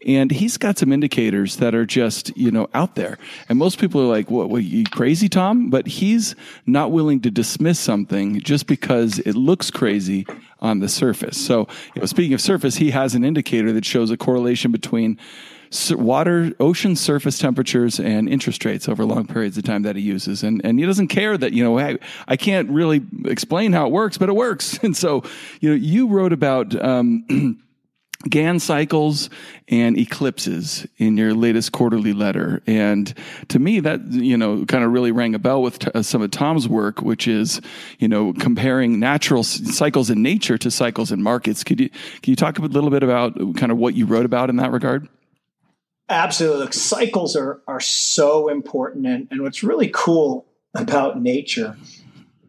and 0.07 0.31
he's 0.31 0.57
got 0.57 0.79
some 0.79 0.93
indicators 0.93 1.57
that 1.57 1.75
are 1.75 1.87
just 1.87 2.37
you 2.37 2.51
know 2.51 2.68
out 2.75 2.95
there, 2.95 3.18
and 3.49 3.59
most 3.59 3.79
people 3.79 4.01
are 4.01 4.07
like, 4.07 4.31
"What? 4.31 4.51
what 4.51 4.62
you 4.62 4.85
crazy, 4.85 5.29
Tom?" 5.29 5.71
But 5.71 5.87
he's 5.87 6.35
not 6.66 6.93
willing 6.93 7.21
to 7.21 7.31
dismiss 7.31 7.79
something 7.79 8.41
just 8.41 8.66
because 8.66 9.18
it 9.21 9.35
looks 9.35 9.71
crazy 9.71 10.27
on 10.61 10.81
the 10.81 10.89
surface. 10.89 11.39
So, 11.39 11.66
you 11.95 12.01
know, 12.01 12.07
speaking 12.07 12.35
of 12.35 12.41
surface, 12.41 12.77
he 12.77 12.91
has 12.91 13.14
an 13.14 13.25
indicator 13.25 13.73
that 13.73 13.85
shows 13.85 14.11
a 14.11 14.16
correlation 14.16 14.73
between 14.73 15.18
water, 15.93 16.53
ocean 16.59 16.97
surface 16.97 17.39
temperatures 17.39 18.01
and 18.01 18.29
interest 18.29 18.64
rates 18.64 18.89
over 18.89 19.05
long 19.05 19.27
periods 19.27 19.57
of 19.57 19.64
time 19.64 19.83
that 19.83 19.97
he 19.97 20.03
uses. 20.03 20.43
And, 20.43 20.61
and 20.64 20.79
he 20.79 20.87
doesn't 20.87 21.09
care 21.09 21.39
that, 21.39 21.53
you 21.53 21.62
know, 21.62 21.77
hey, 21.77 21.99
I 22.27 22.37
can't 22.37 22.68
really 22.71 23.03
explain 23.25 23.73
how 23.73 23.87
it 23.87 23.93
works, 23.93 24.18
but 24.18 24.29
it 24.29 24.35
works. 24.35 24.79
And 24.91 24.97
so, 24.97 25.23
you 25.61 25.71
know, 25.71 25.77
you 25.77 26.09
wrote 26.09 26.33
about, 26.33 26.75
um, 26.83 27.61
Gann 28.29 28.59
cycles 28.59 29.31
and 29.68 29.97
eclipses 29.97 30.87
in 30.99 31.16
your 31.16 31.33
latest 31.33 31.73
quarterly 31.73 32.12
letter. 32.12 32.62
And 32.66 33.14
to 33.49 33.59
me, 33.59 33.81
that, 33.81 34.12
you 34.12 34.37
know, 34.37 34.66
kind 34.66 34.85
of 34.85 34.93
really 34.93 35.11
rang 35.11 35.35
a 35.35 35.39
bell 35.39 35.62
with 35.62 35.79
t- 35.79 35.91
uh, 35.95 36.03
some 36.03 36.21
of 36.21 36.31
Tom's 36.31 36.68
work, 36.68 37.01
which 37.01 37.27
is, 37.27 37.62
you 37.99 38.09
know, 38.09 38.35
comparing 38.35 39.01
natural 39.01 39.41
s- 39.41 39.75
cycles 39.75 40.11
in 40.11 40.23
nature 40.23 40.59
to 40.59 40.71
cycles 40.71 41.12
in 41.12 41.23
markets. 41.23 41.64
Could 41.64 41.81
you, 41.81 41.89
can 41.89 42.33
you 42.33 42.37
talk 42.37 42.59
a 42.59 42.62
little 42.62 42.91
bit 42.91 43.03
about 43.03 43.37
kind 43.57 43.73
of 43.73 43.79
what 43.79 43.95
you 43.95 44.05
wrote 44.05 44.27
about 44.27 44.51
in 44.51 44.57
that 44.57 44.71
regard? 44.71 45.09
Absolutely. 46.11 46.58
Look, 46.58 46.72
cycles 46.74 47.36
are, 47.36 47.62
are 47.68 47.80
so 47.80 48.48
important. 48.48 49.06
And, 49.06 49.28
and 49.30 49.42
what's 49.42 49.62
really 49.62 49.88
cool 49.94 50.44
about 50.74 51.22
nature 51.22 51.76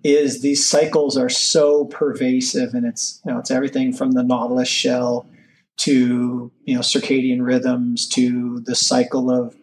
is 0.04 0.42
these 0.42 0.68
cycles 0.68 1.16
are 1.16 1.30
so 1.30 1.86
pervasive 1.86 2.74
and 2.74 2.88
it's, 2.88 3.22
you 3.24 3.32
know, 3.32 3.38
it's 3.38 3.52
everything 3.52 3.94
from 3.94 4.14
the 4.14 4.24
nautilus 4.24 4.68
shell 4.68 5.28
to, 5.78 6.52
you 6.66 6.74
know, 6.74 6.82
circadian 6.82 7.46
rhythms 7.46 8.08
to 8.08 8.62
the 8.62 8.76
cycle 8.76 9.30
of, 9.30 9.56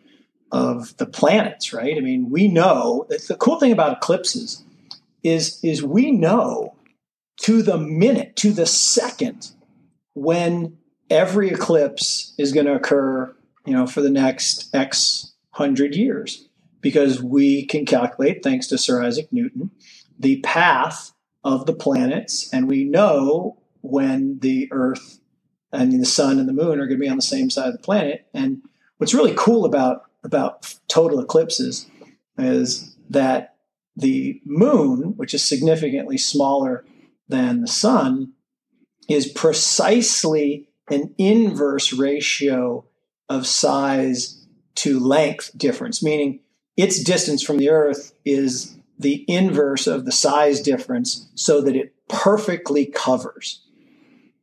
of 0.52 0.96
the 0.98 1.06
planets, 1.06 1.72
right? 1.72 1.96
I 1.96 2.00
mean, 2.00 2.30
we 2.30 2.46
know 2.46 3.04
the 3.08 3.36
cool 3.36 3.58
thing 3.58 3.72
about 3.72 3.96
eclipses 3.96 4.64
is, 5.24 5.58
is 5.64 5.82
we 5.82 6.12
know 6.12 6.76
to 7.42 7.62
the 7.62 7.78
minute, 7.78 8.36
to 8.36 8.52
the 8.52 8.66
second 8.66 9.50
when 10.14 10.78
every 11.10 11.50
eclipse 11.50 12.34
is 12.38 12.52
going 12.52 12.66
to 12.66 12.74
occur 12.74 13.34
you 13.68 13.74
know, 13.74 13.86
for 13.86 14.00
the 14.00 14.08
next 14.08 14.74
X 14.74 15.34
hundred 15.50 15.94
years 15.94 16.48
because 16.80 17.22
we 17.22 17.66
can 17.66 17.84
calculate, 17.84 18.42
thanks 18.42 18.66
to 18.68 18.78
Sir 18.78 19.04
Isaac 19.04 19.28
Newton, 19.30 19.70
the 20.18 20.40
path 20.40 21.12
of 21.44 21.66
the 21.66 21.74
planets, 21.74 22.48
and 22.50 22.66
we 22.66 22.84
know 22.84 23.58
when 23.82 24.38
the 24.38 24.68
Earth 24.72 25.20
and 25.70 25.92
the 25.92 26.06
Sun 26.06 26.38
and 26.38 26.48
the 26.48 26.54
Moon 26.54 26.80
are 26.80 26.86
going 26.86 26.98
to 26.98 27.04
be 27.04 27.10
on 27.10 27.18
the 27.18 27.22
same 27.22 27.50
side 27.50 27.66
of 27.66 27.74
the 27.74 27.78
planet. 27.78 28.26
And 28.32 28.62
what's 28.96 29.12
really 29.12 29.34
cool 29.36 29.66
about 29.66 30.04
about 30.24 30.74
total 30.88 31.20
eclipses 31.20 31.86
is 32.38 32.96
that 33.10 33.56
the 33.96 34.40
Moon, 34.46 35.14
which 35.16 35.34
is 35.34 35.44
significantly 35.44 36.16
smaller 36.16 36.86
than 37.28 37.60
the 37.60 37.68
Sun, 37.68 38.32
is 39.10 39.28
precisely 39.30 40.70
an 40.88 41.14
inverse 41.18 41.92
ratio 41.92 42.87
of 43.28 43.46
size 43.46 44.46
to 44.76 44.98
length 45.00 45.50
difference, 45.56 46.02
meaning 46.02 46.40
its 46.76 47.02
distance 47.02 47.42
from 47.42 47.58
the 47.58 47.70
Earth 47.70 48.14
is 48.24 48.76
the 48.98 49.24
inverse 49.28 49.86
of 49.86 50.04
the 50.04 50.12
size 50.12 50.60
difference 50.60 51.28
so 51.34 51.60
that 51.60 51.76
it 51.76 51.94
perfectly 52.08 52.86
covers. 52.86 53.62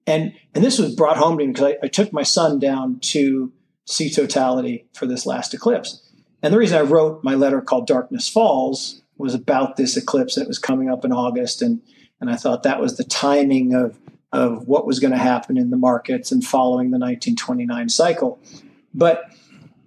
And, 0.08 0.34
and 0.54 0.64
this 0.64 0.80
was 0.80 0.96
brought 0.96 1.18
home 1.18 1.38
to 1.38 1.46
me 1.46 1.52
because 1.52 1.74
I, 1.74 1.86
I 1.86 1.88
took 1.88 2.14
my 2.14 2.24
son 2.24 2.60
down 2.60 3.00
to 3.02 3.52
see 3.86 4.10
totality 4.10 4.86
for 4.94 5.06
this 5.06 5.26
last 5.26 5.54
eclipse. 5.54 6.02
And 6.42 6.54
the 6.54 6.58
reason 6.58 6.78
I 6.78 6.82
wrote 6.82 7.24
my 7.24 7.36
letter 7.36 7.62
called 7.62 7.88
Darkness 7.88 8.30
Falls 8.30 9.02
was 9.18 9.34
about 9.34 9.78
this 9.78 9.98
eclipse 9.98 10.36
that 10.36 10.48
was 10.48 10.60
coming 10.60 10.90
up 10.90 11.06
in 11.06 11.12
August. 11.12 11.62
And, 11.62 11.82
and 12.20 12.30
I 12.30 12.36
thought 12.36 12.64
that 12.64 12.80
was 12.80 12.98
the 12.98 13.04
timing 13.04 13.74
of, 13.74 13.98
of 14.32 14.68
what 14.68 14.86
was 14.86 15.00
going 15.00 15.14
to 15.14 15.18
happen 15.18 15.58
in 15.58 15.70
the 15.70 15.78
markets 15.78 16.32
and 16.32 16.44
following 16.44 16.92
the 16.92 17.00
1929 17.00 17.90
cycle. 17.90 18.40
But 18.96 19.26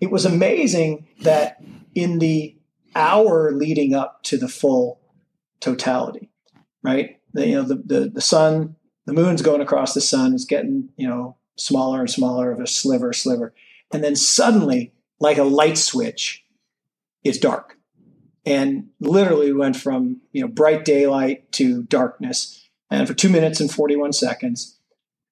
it 0.01 0.11
was 0.11 0.27
amazing 0.27 1.07
that 1.23 1.63
in 1.95 2.19
the 2.19 2.55
hour 2.95 3.53
leading 3.53 3.95
up 3.95 4.23
to 4.25 4.37
the 4.37 4.49
full 4.49 5.01
totality, 5.61 6.31
right? 6.83 7.19
The, 7.33 7.47
you 7.47 7.55
know, 7.57 7.63
the, 7.63 7.77
the, 7.77 8.11
the 8.11 8.21
sun, 8.21 8.77
the 9.07 9.15
moon's 9.15 9.43
going 9.43 9.63
across 9.63 9.95
the 9.95 10.03
sun, 10.03 10.35
is 10.35 10.45
getting, 10.45 10.91
you 10.97 11.09
know, 11.09 11.37
smaller 11.57 12.01
and 12.01 12.11
smaller 12.11 12.53
of 12.53 12.61
a 12.61 12.67
sliver, 12.67 13.13
sliver. 13.15 13.55
And 13.93 14.05
then 14.05 14.15
suddenly, 14.15 14.93
like 15.19 15.39
a 15.39 15.45
light 15.45 15.79
switch, 15.79 16.45
it's 17.25 17.39
dark. 17.39 17.77
And 18.45 18.89
literally 19.01 19.53
went 19.53 19.77
from, 19.77 20.21
you 20.33 20.43
know, 20.43 20.49
bright 20.49 20.85
daylight 20.85 21.51
to 21.53 21.83
darkness. 21.85 22.69
And 22.91 23.09
for 23.09 23.15
two 23.15 23.29
minutes 23.31 23.61
and 23.61 23.71
41 23.71 24.13
seconds. 24.13 24.79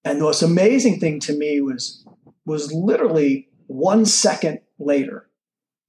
And 0.03 0.19
the 0.19 0.25
most 0.25 0.43
amazing 0.43 0.99
thing 0.99 1.21
to 1.21 1.37
me 1.37 1.61
was 1.61 2.07
was 2.47 2.73
literally 2.73 3.49
one 3.67 4.05
second 4.05 4.61
later, 4.79 5.29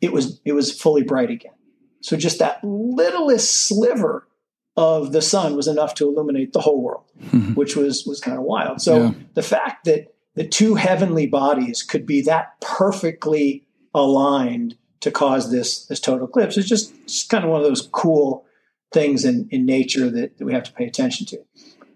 it 0.01 0.13
was 0.13 0.39
it 0.45 0.53
was 0.53 0.80
fully 0.80 1.03
bright 1.03 1.30
again. 1.30 1.53
So 2.01 2.15
just 2.15 2.39
that 2.39 2.63
littlest 2.63 3.67
sliver 3.67 4.28
of 4.75 5.11
the 5.11 5.21
sun 5.21 5.55
was 5.55 5.67
enough 5.67 5.95
to 5.95 6.07
illuminate 6.07 6.53
the 6.53 6.61
whole 6.61 6.82
world, 6.82 7.11
mm-hmm. 7.19 7.53
which 7.55 7.75
was 7.75 8.05
was 8.05 8.19
kind 8.19 8.38
of 8.38 8.43
wild. 8.43 8.82
So 8.82 8.97
yeah. 8.97 9.11
the 9.34 9.43
fact 9.43 9.86
that 9.86 10.13
the 10.36 10.47
two 10.47 10.75
heavenly 10.75 11.28
bodies 11.28 11.82
could 11.82 12.05
be 12.05 12.21
that 12.21 12.61
perfectly 12.61 13.65
aligned 13.93 14.78
to 14.99 15.11
cause 15.11 15.51
this 15.51 15.86
this 15.86 15.99
total 15.99 16.28
eclipse 16.28 16.57
is 16.57 16.67
just, 16.67 16.93
just 17.07 17.30
kind 17.30 17.43
of 17.43 17.49
one 17.49 17.61
of 17.61 17.67
those 17.67 17.88
cool 17.91 18.45
things 18.93 19.25
in, 19.25 19.47
in 19.51 19.65
nature 19.65 20.09
that, 20.09 20.38
that 20.38 20.45
we 20.45 20.53
have 20.53 20.63
to 20.63 20.71
pay 20.73 20.86
attention 20.86 21.25
to. 21.25 21.38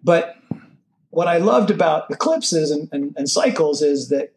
But 0.04 0.36
what 1.10 1.28
I 1.28 1.38
loved 1.38 1.72
about 1.72 2.10
eclipses 2.10 2.72
and, 2.72 2.90
and, 2.92 3.14
and 3.16 3.30
cycles 3.30 3.82
is 3.82 4.10
that 4.10 4.34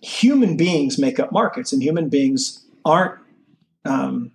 human 0.00 0.56
beings 0.56 0.98
make 0.98 1.18
up 1.18 1.32
markets, 1.32 1.72
and 1.72 1.82
human 1.82 2.08
beings 2.08 2.64
aren't 2.84 3.18
um, 3.84 4.32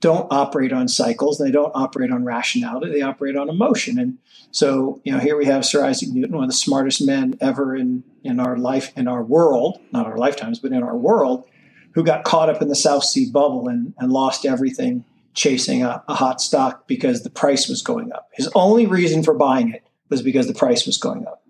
don't 0.00 0.32
operate 0.32 0.72
on 0.72 0.88
cycles. 0.88 1.40
and 1.40 1.48
They 1.48 1.52
don't 1.52 1.72
operate 1.74 2.12
on 2.12 2.24
rationality. 2.24 2.92
They 2.92 3.02
operate 3.02 3.36
on 3.36 3.48
emotion. 3.48 3.98
And 3.98 4.18
so, 4.52 5.00
you 5.04 5.12
know, 5.12 5.18
here 5.18 5.36
we 5.36 5.46
have 5.46 5.64
Sir 5.64 5.84
Isaac 5.84 6.10
Newton, 6.10 6.36
one 6.36 6.44
of 6.44 6.50
the 6.50 6.56
smartest 6.56 7.04
men 7.04 7.36
ever 7.40 7.74
in 7.74 8.04
in 8.24 8.40
our 8.40 8.56
life, 8.56 8.92
in 8.96 9.08
our 9.08 9.22
world, 9.22 9.80
not 9.92 10.06
our 10.06 10.16
lifetimes, 10.16 10.58
but 10.58 10.72
in 10.72 10.82
our 10.82 10.96
world, 10.96 11.44
who 11.92 12.04
got 12.04 12.24
caught 12.24 12.50
up 12.50 12.60
in 12.60 12.68
the 12.68 12.74
South 12.74 13.04
Sea 13.04 13.30
bubble 13.30 13.68
and, 13.68 13.94
and 13.98 14.12
lost 14.12 14.44
everything 14.44 15.04
chasing 15.34 15.82
a, 15.82 16.02
a 16.08 16.14
hot 16.14 16.40
stock 16.40 16.86
because 16.86 17.22
the 17.22 17.30
price 17.30 17.68
was 17.68 17.80
going 17.82 18.12
up. 18.12 18.28
His 18.32 18.48
only 18.54 18.86
reason 18.86 19.22
for 19.22 19.34
buying 19.34 19.70
it 19.70 19.86
was 20.08 20.20
because 20.22 20.46
the 20.46 20.54
price 20.54 20.84
was 20.84 20.98
going 20.98 21.26
up. 21.26 21.42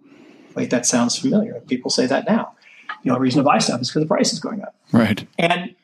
Wait, 0.54 0.70
that 0.70 0.86
sounds 0.86 1.18
familiar. 1.18 1.60
People 1.66 1.90
say 1.90 2.06
that 2.06 2.28
now 2.28 2.54
you 3.02 3.10
know, 3.10 3.14
the 3.14 3.20
reason 3.20 3.38
to 3.38 3.44
buy 3.44 3.58
stuff 3.58 3.80
is 3.80 3.88
because 3.88 4.02
the 4.02 4.08
price 4.08 4.32
is 4.32 4.40
going 4.40 4.62
up. 4.62 4.74
Right. 4.92 5.26
And 5.38 5.74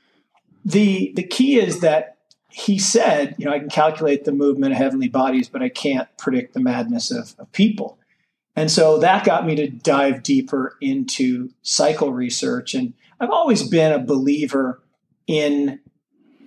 the 0.65 1.13
the 1.15 1.23
key 1.23 1.59
is 1.59 1.81
that 1.81 2.17
he 2.51 2.79
said, 2.79 3.35
you 3.37 3.47
know, 3.47 3.53
I 3.53 3.59
can 3.59 3.69
calculate 3.69 4.25
the 4.25 4.33
movement 4.33 4.73
of 4.73 4.79
heavenly 4.79 5.09
bodies, 5.09 5.49
but 5.49 5.61
I 5.61 5.69
can't 5.69 6.09
predict 6.19 6.55
the 6.55 6.61
madness 6.61 7.11
of, 7.11 7.35
of 7.39 7.51
people. 7.51 7.99
And 8.55 8.71
so 8.71 8.99
that 8.99 9.25
got 9.25 9.45
me 9.45 9.57
to 9.57 9.69
dive 9.69 10.23
deeper 10.23 10.77
into 10.81 11.51
cycle 11.63 12.13
research. 12.13 12.75
And 12.75 12.95
I've 13.19 13.31
always 13.31 13.69
been 13.69 13.91
a 13.91 13.99
believer 13.99 14.81
in 15.27 15.81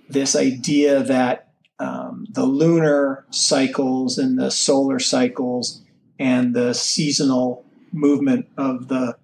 this 0.08 0.34
idea 0.34 1.02
that 1.02 1.52
um, 1.78 2.26
the 2.30 2.46
lunar 2.46 3.26
cycles 3.30 4.16
and 4.16 4.38
the 4.38 4.50
solar 4.50 4.98
cycles 4.98 5.82
and 6.18 6.54
the 6.54 6.72
seasonal 6.72 7.64
movement 7.92 8.46
of 8.56 8.88
the 8.88 9.16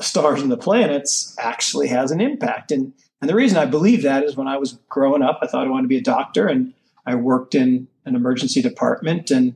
stars 0.00 0.42
and 0.42 0.50
the 0.50 0.56
planets 0.56 1.34
actually 1.38 1.88
has 1.88 2.10
an 2.10 2.20
impact. 2.20 2.72
And, 2.72 2.92
And 3.20 3.30
the 3.30 3.34
reason 3.34 3.56
I 3.56 3.64
believe 3.66 4.02
that 4.02 4.24
is 4.24 4.36
when 4.36 4.48
I 4.48 4.58
was 4.58 4.78
growing 4.88 5.22
up, 5.22 5.38
I 5.40 5.46
thought 5.46 5.66
I 5.66 5.70
wanted 5.70 5.84
to 5.84 5.88
be 5.88 5.96
a 5.96 6.02
doctor, 6.02 6.46
and 6.46 6.74
I 7.06 7.14
worked 7.14 7.54
in 7.54 7.88
an 8.04 8.14
emergency 8.14 8.60
department. 8.60 9.30
And 9.30 9.54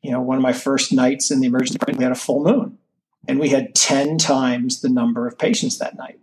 you 0.00 0.10
know, 0.10 0.22
one 0.22 0.36
of 0.36 0.42
my 0.42 0.52
first 0.52 0.92
nights 0.92 1.30
in 1.30 1.40
the 1.40 1.46
emergency 1.46 1.74
department, 1.74 1.98
we 1.98 2.04
had 2.04 2.12
a 2.12 2.26
full 2.26 2.42
moon, 2.42 2.78
and 3.28 3.38
we 3.38 3.50
had 3.50 3.74
ten 3.74 4.16
times 4.16 4.80
the 4.80 4.88
number 4.88 5.26
of 5.26 5.38
patients 5.38 5.78
that 5.78 5.96
night. 5.96 6.18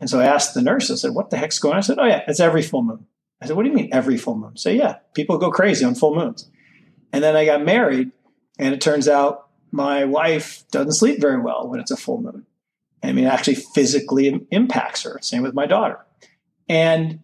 And 0.00 0.10
so 0.10 0.20
I 0.20 0.24
asked 0.24 0.54
the 0.54 0.62
nurse, 0.62 0.90
I 0.90 0.96
said, 0.96 1.14
"What 1.14 1.30
the 1.30 1.38
heck's 1.38 1.58
going 1.58 1.74
on?" 1.74 1.78
I 1.78 1.82
said, 1.82 1.98
"Oh 1.98 2.06
yeah, 2.06 2.22
it's 2.28 2.40
every 2.40 2.62
full 2.62 2.82
moon." 2.82 3.06
I 3.40 3.46
said, 3.46 3.56
"What 3.56 3.62
do 3.62 3.70
you 3.70 3.74
mean 3.74 3.90
every 3.92 4.16
full 4.16 4.36
moon?" 4.36 4.56
Say, 4.56 4.76
"Yeah, 4.76 4.96
people 5.14 5.38
go 5.38 5.50
crazy 5.50 5.84
on 5.84 5.94
full 5.94 6.14
moons." 6.14 6.50
And 7.12 7.22
then 7.24 7.36
I 7.36 7.44
got 7.46 7.64
married, 7.64 8.10
and 8.58 8.74
it 8.74 8.80
turns 8.80 9.08
out 9.08 9.48
my 9.70 10.04
wife 10.04 10.64
doesn't 10.70 10.92
sleep 10.92 11.20
very 11.20 11.40
well 11.40 11.68
when 11.68 11.80
it's 11.80 11.90
a 11.90 11.96
full 11.96 12.20
moon. 12.20 12.44
I 13.02 13.12
mean, 13.12 13.24
it 13.24 13.28
actually 13.32 13.56
physically 13.56 14.46
impacts 14.50 15.02
her. 15.02 15.18
Same 15.22 15.42
with 15.42 15.54
my 15.54 15.66
daughter. 15.66 15.98
And 16.68 17.20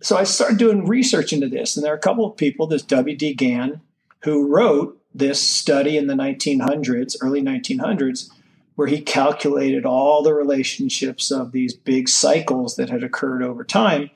so 0.00 0.16
I 0.16 0.24
started 0.24 0.58
doing 0.58 0.86
research 0.86 1.32
into 1.32 1.48
this, 1.48 1.76
and 1.76 1.84
there 1.84 1.92
are 1.92 1.96
a 1.96 2.00
couple 2.00 2.24
of 2.24 2.36
people, 2.36 2.66
this 2.66 2.82
W.D. 2.82 3.34
Gann, 3.34 3.80
who 4.22 4.48
wrote 4.48 5.00
this 5.14 5.42
study 5.42 5.96
in 5.96 6.06
the 6.06 6.14
1900s, 6.14 7.16
early 7.20 7.42
1900s, 7.42 8.30
where 8.76 8.88
he 8.88 9.00
calculated 9.00 9.84
all 9.84 10.22
the 10.22 10.32
relationships 10.32 11.30
of 11.30 11.50
these 11.52 11.74
big 11.74 12.08
cycles 12.08 12.76
that 12.76 12.90
had 12.90 13.02
occurred 13.02 13.42
over 13.42 13.64
time. 13.64 14.10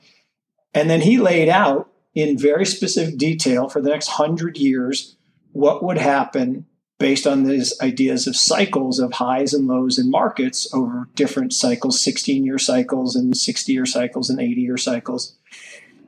And 0.73 0.89
then 0.89 1.01
he 1.01 1.17
laid 1.17 1.49
out 1.49 1.89
in 2.15 2.37
very 2.37 2.65
specific 2.65 3.17
detail 3.17 3.67
for 3.67 3.81
the 3.81 3.89
next 3.89 4.07
hundred 4.07 4.57
years 4.57 5.17
what 5.51 5.83
would 5.83 5.97
happen 5.97 6.65
based 7.03 7.27
on 7.27 7.43
these 7.43 7.77
ideas 7.81 8.27
of 8.27 8.33
cycles 8.33 8.97
of 8.97 9.11
highs 9.11 9.53
and 9.53 9.67
lows 9.67 9.99
in 9.99 10.09
markets 10.09 10.73
over 10.73 11.09
different 11.15 11.51
cycles 11.51 11.99
16 11.99 12.45
year 12.45 12.57
cycles 12.57 13.13
and 13.13 13.35
60 13.35 13.73
year 13.73 13.85
cycles 13.85 14.29
and 14.29 14.39
80 14.39 14.61
year 14.61 14.77
cycles. 14.77 15.35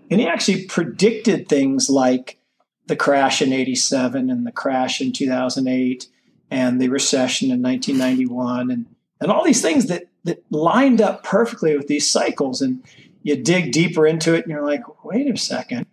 And 0.10 0.22
he 0.22 0.26
actually 0.26 0.64
predicted 0.68 1.50
things 1.50 1.90
like 1.90 2.40
the 2.88 2.96
crash 2.96 3.42
in 3.42 3.52
87 3.52 4.30
and 4.30 4.48
the 4.48 4.54
crash 4.54 5.02
in 5.02 5.12
2008 5.12 6.08
and 6.50 6.82
the 6.82 6.88
recession 6.88 7.52
in 7.52 7.62
1991 7.62 8.72
and, 8.72 8.86
and 9.20 9.30
all 9.30 9.44
these 9.44 9.62
things 9.62 9.88
that, 9.88 10.08
that 10.24 10.46
lined 10.50 11.02
up 11.02 11.26
perfectly 11.26 11.76
with 11.76 11.88
these 11.88 12.10
cycles. 12.10 12.62
And 12.62 12.82
you 13.22 13.36
dig 13.36 13.74
deeper 13.74 14.08
into 14.08 14.34
it 14.34 14.44
and 14.44 14.50
you're 14.50 14.66
like 14.66 15.04
wait 15.04 15.30
a 15.30 15.36
second. 15.36 15.88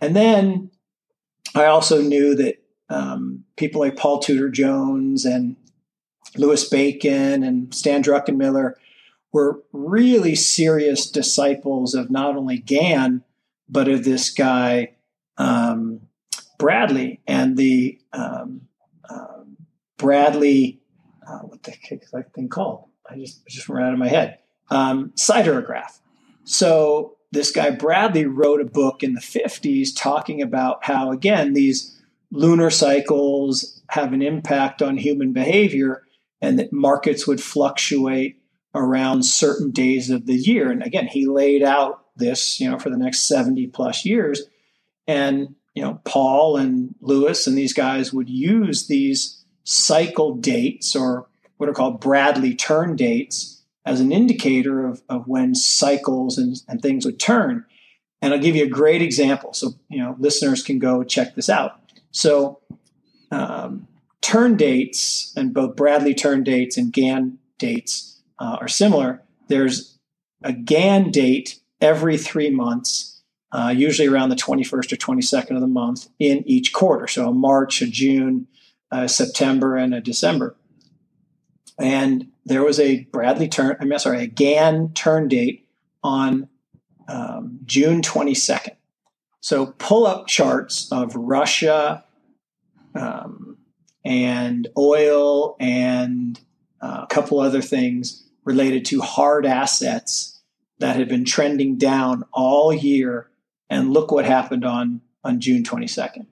And 0.00 0.16
then 0.16 0.72
i 1.54 1.66
also 1.66 2.02
knew 2.02 2.34
that 2.34 2.59
um, 2.90 3.44
people 3.56 3.80
like 3.80 3.96
Paul 3.96 4.18
Tudor 4.18 4.50
Jones 4.50 5.24
and 5.24 5.56
Louis 6.36 6.68
Bacon 6.68 7.42
and 7.42 7.72
Stan 7.74 8.02
Druckenmiller 8.02 8.74
were 9.32 9.62
really 9.72 10.34
serious 10.34 11.08
disciples 11.08 11.94
of 11.94 12.10
not 12.10 12.36
only 12.36 12.58
Gann, 12.58 13.22
but 13.68 13.88
of 13.88 14.04
this 14.04 14.30
guy, 14.30 14.92
um, 15.38 16.00
Bradley, 16.58 17.20
and 17.26 17.56
the 17.56 17.98
um, 18.12 18.62
uh, 19.08 19.44
Bradley, 19.96 20.80
uh, 21.26 21.38
what 21.38 21.62
the 21.62 21.70
heck 21.70 22.02
is 22.02 22.10
that 22.10 22.34
thing 22.34 22.48
called? 22.48 22.86
I 23.08 23.16
just, 23.16 23.46
just 23.46 23.68
ran 23.68 23.86
out 23.86 23.92
of 23.92 23.98
my 23.98 24.08
head. 24.08 24.38
Um, 24.68 25.10
Siderograph. 25.10 26.00
So 26.44 27.16
this 27.30 27.52
guy 27.52 27.70
Bradley 27.70 28.26
wrote 28.26 28.60
a 28.60 28.64
book 28.64 29.02
in 29.04 29.14
the 29.14 29.20
50s 29.20 29.90
talking 29.96 30.42
about 30.42 30.84
how, 30.84 31.12
again, 31.12 31.52
these 31.54 31.99
lunar 32.30 32.70
cycles 32.70 33.82
have 33.88 34.12
an 34.12 34.22
impact 34.22 34.82
on 34.82 34.96
human 34.96 35.32
behavior 35.32 36.04
and 36.40 36.58
that 36.58 36.72
markets 36.72 37.26
would 37.26 37.42
fluctuate 37.42 38.40
around 38.74 39.24
certain 39.24 39.70
days 39.70 40.10
of 40.10 40.26
the 40.26 40.36
year. 40.36 40.70
And 40.70 40.82
again, 40.82 41.06
he 41.08 41.26
laid 41.26 41.62
out 41.62 42.04
this, 42.16 42.60
you 42.60 42.70
know, 42.70 42.78
for 42.78 42.90
the 42.90 42.96
next 42.96 43.22
70 43.22 43.66
plus 43.68 44.04
years. 44.04 44.42
And, 45.06 45.56
you 45.74 45.82
know, 45.82 46.00
Paul 46.04 46.56
and 46.56 46.94
Louis 47.00 47.46
and 47.46 47.58
these 47.58 47.72
guys 47.72 48.12
would 48.12 48.30
use 48.30 48.86
these 48.86 49.44
cycle 49.64 50.36
dates 50.36 50.94
or 50.94 51.28
what 51.56 51.68
are 51.68 51.74
called 51.74 52.00
Bradley 52.00 52.54
turn 52.54 52.96
dates 52.96 53.62
as 53.84 54.00
an 54.00 54.12
indicator 54.12 54.86
of, 54.86 55.02
of 55.08 55.26
when 55.26 55.54
cycles 55.54 56.38
and, 56.38 56.56
and 56.68 56.80
things 56.80 57.04
would 57.04 57.18
turn. 57.18 57.64
And 58.22 58.32
I'll 58.32 58.40
give 58.40 58.54
you 58.54 58.64
a 58.64 58.68
great 58.68 59.02
example. 59.02 59.52
So, 59.52 59.72
you 59.88 59.98
know, 59.98 60.14
listeners 60.18 60.62
can 60.62 60.78
go 60.78 61.02
check 61.02 61.34
this 61.34 61.48
out. 61.48 61.79
So, 62.12 62.60
um, 63.30 63.86
turn 64.20 64.56
dates 64.56 65.32
and 65.36 65.54
both 65.54 65.76
Bradley 65.76 66.14
turn 66.14 66.42
dates 66.44 66.76
and 66.76 66.92
Gann 66.92 67.38
dates 67.58 68.20
uh, 68.38 68.58
are 68.60 68.68
similar. 68.68 69.22
There's 69.48 69.98
a 70.42 70.52
Gann 70.52 71.10
date 71.10 71.60
every 71.80 72.18
three 72.18 72.50
months, 72.50 73.22
uh, 73.52 73.72
usually 73.76 74.08
around 74.08 74.30
the 74.30 74.36
21st 74.36 74.92
or 74.92 74.96
22nd 74.96 75.54
of 75.54 75.60
the 75.60 75.66
month 75.66 76.08
in 76.18 76.42
each 76.46 76.72
quarter. 76.72 77.06
So, 77.06 77.28
a 77.28 77.32
March, 77.32 77.82
a 77.82 77.86
June, 77.86 78.46
a 78.90 79.08
September, 79.08 79.76
and 79.76 79.94
a 79.94 80.00
December. 80.00 80.56
And 81.78 82.28
there 82.44 82.62
was 82.62 82.78
a 82.78 83.04
Bradley 83.04 83.48
turn, 83.48 83.76
I'm 83.80 83.98
sorry, 83.98 84.24
a 84.24 84.26
Gann 84.26 84.92
turn 84.92 85.28
date 85.28 85.66
on 86.02 86.48
um, 87.08 87.60
June 87.64 88.02
22nd. 88.02 88.76
So 89.40 89.66
pull 89.78 90.06
up 90.06 90.26
charts 90.26 90.90
of 90.92 91.14
Russia 91.14 92.04
um, 92.94 93.56
and 94.04 94.68
oil 94.76 95.56
and 95.58 96.38
uh, 96.80 97.00
a 97.02 97.06
couple 97.06 97.40
other 97.40 97.62
things 97.62 98.26
related 98.44 98.84
to 98.86 99.00
hard 99.00 99.46
assets 99.46 100.40
that 100.78 100.96
had 100.96 101.08
been 101.08 101.24
trending 101.24 101.76
down 101.76 102.24
all 102.32 102.72
year. 102.72 103.30
And 103.68 103.92
look 103.92 104.10
what 104.10 104.24
happened 104.24 104.64
on, 104.64 105.00
on 105.22 105.40
June 105.40 105.62
22nd. 105.62 106.26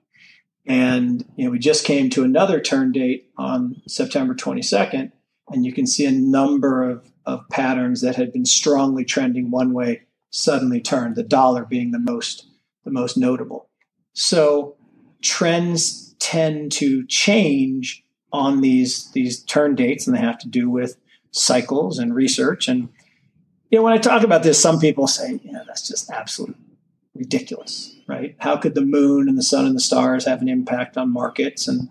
And 0.65 1.25
you 1.35 1.45
know, 1.45 1.51
we 1.51 1.59
just 1.59 1.85
came 1.85 2.09
to 2.11 2.23
another 2.23 2.59
turn 2.59 2.91
date 2.91 3.31
on 3.37 3.81
September 3.87 4.35
22nd, 4.35 5.11
and 5.47 5.65
you 5.65 5.73
can 5.73 5.87
see 5.87 6.05
a 6.05 6.11
number 6.11 6.87
of, 6.87 7.09
of 7.25 7.47
patterns 7.49 8.01
that 8.01 8.17
had 8.17 8.31
been 8.31 8.45
strongly 8.45 9.03
trending 9.03 9.49
one 9.49 9.73
way 9.73 10.03
suddenly 10.29 10.79
turned, 10.79 11.15
the 11.15 11.23
dollar 11.23 11.65
being 11.65 11.89
the 11.89 11.97
most 11.97 12.45
the 12.83 12.91
most 12.91 13.17
notable. 13.17 13.69
So 14.13 14.75
trends 15.21 16.15
tend 16.19 16.71
to 16.73 17.05
change 17.07 18.03
on 18.31 18.61
these 18.61 19.11
these 19.11 19.43
turn 19.43 19.75
dates, 19.75 20.07
and 20.07 20.15
they 20.15 20.21
have 20.21 20.39
to 20.39 20.47
do 20.47 20.69
with 20.69 20.97
cycles 21.31 21.97
and 21.99 22.13
research. 22.13 22.67
And 22.67 22.89
you 23.69 23.79
know, 23.79 23.83
when 23.83 23.93
I 23.93 23.97
talk 23.97 24.23
about 24.23 24.43
this, 24.43 24.61
some 24.61 24.79
people 24.79 25.07
say, 25.07 25.39
"Yeah, 25.43 25.63
that's 25.65 25.87
just 25.87 26.11
absolute 26.11 26.57
ridiculous, 27.15 27.95
right? 28.07 28.35
How 28.39 28.57
could 28.57 28.75
the 28.75 28.81
moon 28.81 29.27
and 29.27 29.37
the 29.37 29.43
sun 29.43 29.65
and 29.65 29.75
the 29.75 29.81
stars 29.81 30.25
have 30.25 30.41
an 30.41 30.49
impact 30.49 30.97
on 30.97 31.11
markets?" 31.11 31.67
And 31.67 31.89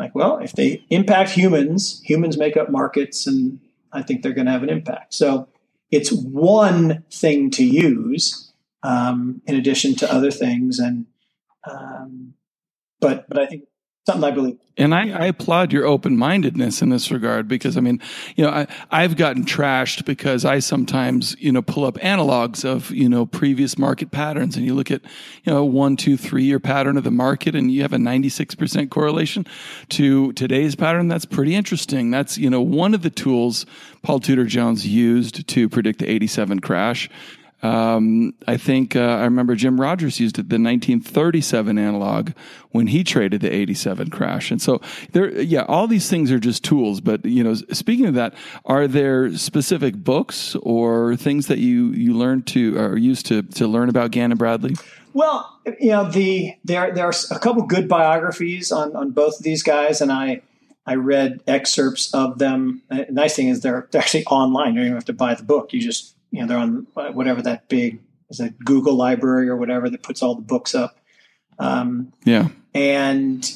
like, 0.00 0.14
well, 0.14 0.38
if 0.38 0.52
they 0.52 0.82
impact 0.88 1.30
humans, 1.30 2.00
humans 2.04 2.38
make 2.38 2.56
up 2.56 2.70
markets, 2.70 3.26
and 3.26 3.60
I 3.92 4.02
think 4.02 4.22
they're 4.22 4.32
going 4.32 4.46
to 4.46 4.52
have 4.52 4.62
an 4.62 4.70
impact. 4.70 5.12
So 5.12 5.48
it's 5.90 6.10
one 6.10 7.04
thing 7.10 7.50
to 7.50 7.64
use 7.64 8.49
um, 8.82 9.42
in 9.46 9.56
addition 9.56 9.94
to 9.96 10.12
other 10.12 10.30
things. 10.30 10.78
And 10.78 11.06
um, 11.68 12.34
but 13.00 13.28
but 13.28 13.38
I 13.38 13.46
think 13.46 13.64
something 14.06 14.24
I 14.24 14.30
believe. 14.32 14.58
And 14.76 14.94
I, 14.94 15.10
I 15.10 15.26
applaud 15.26 15.72
your 15.72 15.84
open 15.84 16.16
mindedness 16.16 16.80
in 16.80 16.88
this 16.88 17.10
regard 17.10 17.46
because 17.46 17.76
I 17.76 17.80
mean, 17.80 18.00
you 18.34 18.44
know, 18.44 18.50
I, 18.50 18.66
I've 18.90 19.16
gotten 19.16 19.44
trashed 19.44 20.06
because 20.06 20.44
I 20.44 20.58
sometimes, 20.60 21.36
you 21.38 21.52
know, 21.52 21.60
pull 21.60 21.84
up 21.84 21.96
analogs 21.96 22.64
of, 22.64 22.90
you 22.90 23.08
know, 23.08 23.26
previous 23.26 23.76
market 23.76 24.10
patterns 24.10 24.56
and 24.56 24.64
you 24.64 24.74
look 24.74 24.90
at, 24.90 25.02
you 25.44 25.52
know, 25.52 25.64
one, 25.64 25.96
two, 25.96 26.16
three 26.16 26.44
year 26.44 26.58
pattern 26.58 26.96
of 26.96 27.04
the 27.04 27.10
market 27.10 27.54
and 27.54 27.70
you 27.70 27.82
have 27.82 27.92
a 27.92 27.98
96% 27.98 28.90
correlation 28.90 29.46
to 29.90 30.32
today's 30.32 30.74
pattern. 30.74 31.08
That's 31.08 31.26
pretty 31.26 31.54
interesting. 31.54 32.10
That's, 32.10 32.38
you 32.38 32.48
know, 32.48 32.62
one 32.62 32.94
of 32.94 33.02
the 33.02 33.10
tools 33.10 33.66
Paul 34.02 34.20
Tudor 34.20 34.46
Jones 34.46 34.86
used 34.86 35.46
to 35.46 35.68
predict 35.68 35.98
the 35.98 36.08
87 36.08 36.60
crash. 36.60 37.10
Um, 37.62 38.34
I 38.46 38.56
think 38.56 38.96
uh, 38.96 39.00
I 39.00 39.24
remember 39.24 39.54
Jim 39.54 39.80
Rogers 39.80 40.18
used 40.18 40.38
it, 40.38 40.48
the 40.48 40.54
1937 40.54 41.78
analog 41.78 42.30
when 42.70 42.86
he 42.86 43.04
traded 43.04 43.42
the 43.42 43.52
87 43.52 44.10
crash. 44.10 44.50
And 44.50 44.62
so 44.62 44.80
there, 45.12 45.30
yeah, 45.40 45.64
all 45.68 45.86
these 45.86 46.08
things 46.08 46.32
are 46.32 46.38
just 46.38 46.64
tools. 46.64 47.00
But 47.00 47.24
you 47.24 47.44
know, 47.44 47.54
speaking 47.54 48.06
of 48.06 48.14
that, 48.14 48.34
are 48.64 48.88
there 48.88 49.36
specific 49.36 49.96
books 49.96 50.56
or 50.62 51.16
things 51.16 51.48
that 51.48 51.58
you 51.58 51.88
you 51.88 52.14
learn 52.14 52.42
to 52.44 52.78
or 52.78 52.96
used 52.96 53.26
to 53.26 53.42
to 53.42 53.66
learn 53.66 53.88
about 53.88 54.10
Gann 54.10 54.32
and 54.32 54.38
Bradley? 54.38 54.76
Well, 55.12 55.60
you 55.78 55.90
know, 55.90 56.10
the 56.10 56.54
there 56.64 56.94
there 56.94 57.06
are 57.06 57.14
a 57.30 57.38
couple 57.38 57.62
good 57.64 57.88
biographies 57.88 58.72
on 58.72 58.96
on 58.96 59.10
both 59.10 59.38
of 59.38 59.42
these 59.42 59.62
guys, 59.62 60.00
and 60.00 60.10
I. 60.10 60.42
I 60.86 60.94
read 60.94 61.42
excerpts 61.46 62.12
of 62.14 62.38
them. 62.38 62.82
The 62.88 63.06
nice 63.10 63.36
thing 63.36 63.48
is 63.48 63.60
they're, 63.60 63.86
they're 63.92 64.00
actually 64.00 64.24
online. 64.24 64.68
You 64.68 64.80
don't 64.80 64.86
even 64.86 64.94
have 64.94 65.04
to 65.04 65.12
buy 65.12 65.34
the 65.34 65.44
book. 65.44 65.72
You 65.72 65.80
just 65.80 66.16
you 66.30 66.40
know 66.40 66.46
they're 66.46 66.58
on 66.58 66.86
whatever 66.94 67.42
that 67.42 67.68
big 67.68 68.00
is 68.30 68.40
a 68.40 68.50
Google 68.50 68.94
library 68.94 69.48
or 69.48 69.56
whatever 69.56 69.90
that 69.90 70.02
puts 70.02 70.22
all 70.22 70.34
the 70.34 70.42
books 70.42 70.74
up. 70.74 70.98
Um, 71.58 72.12
yeah, 72.24 72.48
and 72.74 73.50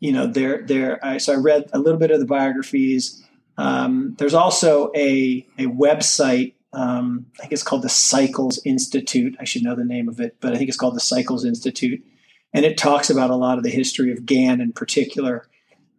you 0.00 0.12
know 0.12 0.26
there 0.26 0.62
there 0.62 1.04
I, 1.04 1.18
so 1.18 1.32
I 1.32 1.36
read 1.36 1.68
a 1.72 1.78
little 1.78 1.98
bit 1.98 2.10
of 2.10 2.20
the 2.20 2.26
biographies. 2.26 3.22
Um, 3.58 4.14
there's 4.18 4.34
also 4.34 4.90
a 4.94 5.46
a 5.58 5.66
website 5.66 6.54
Um, 6.72 7.26
I 7.38 7.42
think 7.42 7.52
it's 7.52 7.62
called 7.62 7.82
the 7.82 7.88
Cycles 7.88 8.60
Institute. 8.64 9.34
I 9.40 9.44
should 9.44 9.62
know 9.62 9.74
the 9.74 9.84
name 9.84 10.08
of 10.08 10.20
it, 10.20 10.36
but 10.40 10.52
I 10.52 10.56
think 10.56 10.68
it's 10.68 10.76
called 10.76 10.94
the 10.94 11.00
Cycles 11.00 11.44
Institute. 11.44 12.04
And 12.52 12.64
it 12.64 12.76
talks 12.76 13.08
about 13.08 13.30
a 13.30 13.36
lot 13.36 13.56
of 13.58 13.64
the 13.64 13.70
history 13.70 14.12
of 14.12 14.26
Gann 14.26 14.60
in 14.60 14.72
particular. 14.72 15.46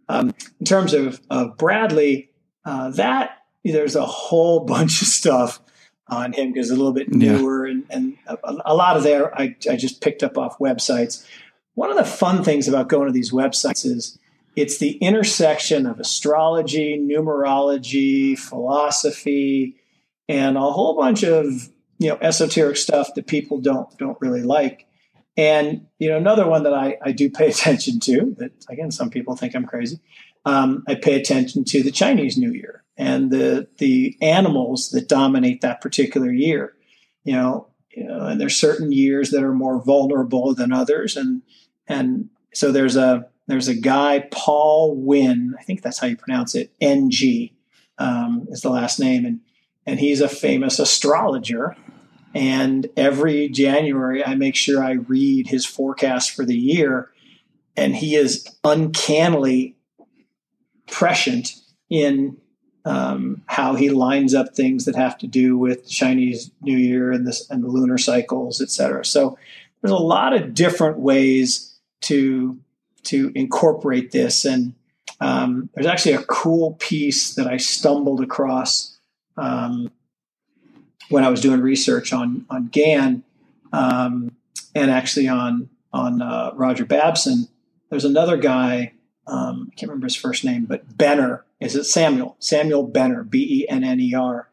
Um, 0.07 0.33
in 0.59 0.65
terms 0.65 0.93
of, 0.93 1.19
of 1.29 1.57
Bradley, 1.57 2.29
uh, 2.63 2.91
that 2.91 3.39
there's 3.63 3.95
a 3.95 4.05
whole 4.05 4.59
bunch 4.65 5.01
of 5.01 5.07
stuff 5.07 5.59
on 6.09 6.33
him 6.33 6.53
because 6.53 6.69
a 6.69 6.75
little 6.75 6.93
bit 6.93 7.13
newer 7.13 7.67
yeah. 7.67 7.73
and, 7.73 7.85
and 7.89 8.17
a, 8.27 8.55
a, 8.65 8.75
lot 8.75 8.95
of 8.97 9.03
there 9.03 9.37
I, 9.37 9.55
I 9.69 9.75
just 9.75 10.01
picked 10.01 10.23
up 10.23 10.37
off 10.37 10.57
websites. 10.59 11.25
One 11.75 11.91
of 11.91 11.97
the 11.97 12.05
fun 12.05 12.43
things 12.43 12.67
about 12.67 12.89
going 12.89 13.07
to 13.07 13.13
these 13.13 13.31
websites 13.31 13.85
is 13.85 14.17
it's 14.55 14.79
the 14.79 14.93
intersection 14.97 15.85
of 15.85 15.99
astrology, 15.99 16.97
numerology, 16.97 18.37
philosophy, 18.37 19.75
and 20.27 20.57
a 20.57 20.61
whole 20.61 20.95
bunch 20.95 21.23
of 21.23 21.69
you 21.99 22.09
know 22.09 22.17
esoteric 22.21 22.77
stuff 22.77 23.13
that 23.15 23.27
people 23.27 23.59
don't 23.59 23.95
don't 23.97 24.17
really 24.21 24.41
like. 24.41 24.85
And 25.35 25.87
you 25.99 26.09
know 26.09 26.17
another 26.17 26.47
one 26.47 26.63
that 26.63 26.73
I, 26.73 26.97
I 27.01 27.11
do 27.11 27.29
pay 27.29 27.47
attention 27.51 27.99
to 28.01 28.35
that 28.39 28.51
again 28.69 28.91
some 28.91 29.09
people 29.09 29.35
think 29.35 29.55
I'm 29.55 29.65
crazy. 29.65 29.99
Um, 30.47 30.85
I 30.87 30.95
pay 30.95 31.15
attention 31.19 31.65
to 31.65 31.83
the 31.83 31.91
Chinese 31.91 32.37
New 32.37 32.53
Year 32.53 32.85
and 32.95 33.31
the 33.31 33.67
the 33.79 34.17
animals 34.21 34.91
that 34.91 35.09
dominate 35.09 35.59
that 35.59 35.81
particular 35.81 36.31
year. 36.31 36.73
You 37.25 37.33
know, 37.33 37.67
you 37.89 38.05
know, 38.05 38.27
and 38.27 38.39
there's 38.39 38.55
certain 38.55 38.93
years 38.93 39.31
that 39.31 39.43
are 39.43 39.53
more 39.53 39.83
vulnerable 39.83 40.55
than 40.55 40.71
others, 40.71 41.17
and 41.17 41.41
and 41.85 42.29
so 42.53 42.71
there's 42.71 42.95
a 42.95 43.27
there's 43.47 43.67
a 43.67 43.75
guy 43.75 44.27
Paul 44.31 44.95
Wynn, 44.95 45.55
I 45.59 45.63
think 45.63 45.81
that's 45.81 45.99
how 45.99 46.07
you 46.07 46.15
pronounce 46.15 46.55
it. 46.55 46.71
Ng 46.79 47.49
um, 47.97 48.47
is 48.49 48.61
the 48.61 48.69
last 48.69 48.99
name, 48.99 49.25
and 49.25 49.41
and 49.85 49.99
he's 49.99 50.21
a 50.21 50.29
famous 50.29 50.79
astrologer. 50.79 51.75
And 52.33 52.87
every 52.95 53.49
January, 53.49 54.23
I 54.23 54.35
make 54.35 54.55
sure 54.55 54.83
I 54.83 54.91
read 54.91 55.47
his 55.47 55.65
forecast 55.65 56.31
for 56.31 56.45
the 56.45 56.55
year, 56.55 57.09
and 57.75 57.95
he 57.95 58.15
is 58.15 58.47
uncannily 58.63 59.76
prescient 60.87 61.55
in 61.89 62.37
um, 62.85 63.41
how 63.47 63.75
he 63.75 63.89
lines 63.89 64.33
up 64.33 64.55
things 64.55 64.85
that 64.85 64.95
have 64.95 65.17
to 65.17 65.27
do 65.27 65.57
with 65.57 65.89
Chinese 65.89 66.51
New 66.61 66.77
Year 66.77 67.11
and 67.11 67.27
this 67.27 67.49
and 67.49 67.63
the 67.63 67.67
lunar 67.67 67.97
cycles, 67.97 68.61
et 68.61 68.69
cetera. 68.69 69.03
So 69.03 69.37
there's 69.81 69.91
a 69.91 69.97
lot 69.97 70.33
of 70.33 70.53
different 70.53 70.99
ways 70.99 71.77
to 72.01 72.57
to 73.03 73.31
incorporate 73.35 74.11
this. 74.11 74.45
And 74.45 74.73
um, 75.19 75.69
there's 75.73 75.87
actually 75.87 76.13
a 76.15 76.23
cool 76.23 76.73
piece 76.79 77.35
that 77.35 77.47
I 77.47 77.57
stumbled 77.57 78.21
across 78.21 78.97
um, 79.37 79.91
when 81.09 81.23
I 81.23 81.29
was 81.29 81.41
doing 81.41 81.61
research 81.61 82.13
on 82.13 82.45
on 82.49 82.67
Gann 82.67 83.23
um, 83.73 84.31
and 84.75 84.91
actually 84.91 85.27
on 85.27 85.69
on 85.91 86.21
uh, 86.21 86.51
Roger 86.55 86.85
Babson. 86.85 87.47
There's 87.89 88.05
another 88.05 88.37
guy. 88.37 88.93
Um, 89.27 89.69
I 89.71 89.75
can't 89.75 89.89
remember 89.89 90.05
his 90.05 90.15
first 90.15 90.43
name, 90.43 90.65
but 90.65 90.97
Benner 90.97 91.45
is 91.59 91.75
it 91.75 91.85
Samuel 91.85 92.35
Samuel 92.39 92.83
Benner 92.83 93.23
B 93.23 93.63
E 93.63 93.69
N 93.69 93.83
N 93.83 93.99
E 93.99 94.13
R, 94.13 94.49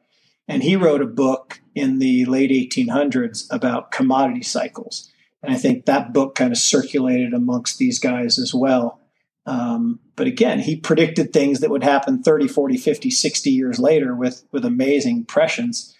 and 0.48 0.62
he 0.62 0.76
wrote 0.76 1.02
a 1.02 1.06
book 1.06 1.60
in 1.74 1.98
the 1.98 2.24
late 2.26 2.50
1800s 2.50 3.46
about 3.50 3.90
commodity 3.90 4.42
cycles. 4.42 5.10
And 5.42 5.52
I 5.52 5.58
think 5.58 5.84
that 5.84 6.12
book 6.12 6.34
kind 6.34 6.52
of 6.52 6.58
circulated 6.58 7.34
amongst 7.34 7.78
these 7.78 7.98
guys 7.98 8.38
as 8.38 8.54
well. 8.54 9.00
Um, 9.46 10.00
but 10.16 10.26
again, 10.26 10.60
he 10.60 10.76
predicted 10.76 11.32
things 11.32 11.60
that 11.60 11.70
would 11.70 11.82
happen 11.82 12.22
30, 12.22 12.48
40, 12.48 12.78
50, 12.78 13.10
60 13.10 13.50
years 13.50 13.78
later 13.78 14.14
with, 14.14 14.44
with 14.52 14.64
amazing 14.64 15.26
prescience. 15.26 15.94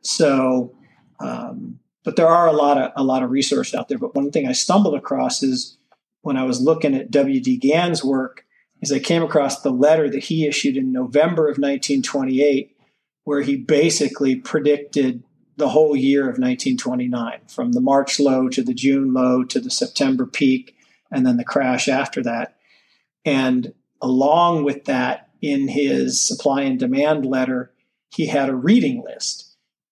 So, 0.00 0.74
um, 1.20 1.78
but 2.02 2.16
there 2.16 2.26
are 2.26 2.48
a 2.48 2.52
lot 2.52 2.78
of 2.78 2.92
a 2.96 3.02
lot 3.02 3.22
of 3.22 3.30
resources 3.30 3.74
out 3.74 3.88
there. 3.88 3.98
But 3.98 4.14
one 4.14 4.30
thing 4.30 4.48
I 4.48 4.52
stumbled 4.52 4.94
across 4.94 5.42
is 5.42 5.76
when 6.22 6.36
I 6.36 6.44
was 6.44 6.60
looking 6.60 6.94
at 6.94 7.10
W.D. 7.10 7.56
Gann's 7.58 8.04
work, 8.04 8.44
is 8.80 8.92
I 8.92 8.98
came 8.98 9.22
across 9.22 9.60
the 9.60 9.70
letter 9.70 10.08
that 10.10 10.24
he 10.24 10.46
issued 10.46 10.76
in 10.76 10.92
November 10.92 11.44
of 11.44 11.58
1928, 11.58 12.76
where 13.24 13.42
he 13.42 13.56
basically 13.56 14.36
predicted 14.36 15.22
the 15.56 15.70
whole 15.70 15.96
year 15.96 16.22
of 16.22 16.38
1929, 16.38 17.40
from 17.48 17.72
the 17.72 17.80
March 17.80 18.20
low 18.20 18.48
to 18.48 18.62
the 18.62 18.74
June 18.74 19.12
low 19.12 19.42
to 19.44 19.60
the 19.60 19.70
September 19.70 20.24
peak, 20.24 20.76
and 21.10 21.26
then 21.26 21.36
the 21.36 21.44
crash 21.44 21.88
after 21.88 22.22
that. 22.22 22.56
And 23.24 23.74
along 24.00 24.64
with 24.64 24.84
that, 24.84 25.28
in 25.40 25.68
his 25.68 26.20
supply 26.20 26.62
and 26.62 26.78
demand 26.78 27.26
letter, 27.26 27.72
he 28.14 28.26
had 28.26 28.48
a 28.48 28.54
reading 28.54 29.02
list. 29.04 29.47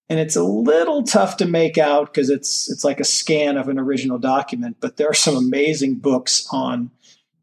And 0.09 0.19
it's 0.19 0.37
a 0.37 0.43
little 0.43 1.03
tough 1.03 1.37
to 1.37 1.45
make 1.45 1.77
out 1.77 2.13
because 2.13 2.29
it's 2.29 2.71
it's 2.71 2.83
like 2.83 2.99
a 2.99 3.05
scan 3.05 3.57
of 3.57 3.67
an 3.67 3.77
original 3.77 4.17
document, 4.17 4.77
but 4.79 4.97
there 4.97 5.09
are 5.09 5.13
some 5.13 5.35
amazing 5.35 5.95
books 5.95 6.47
on 6.51 6.91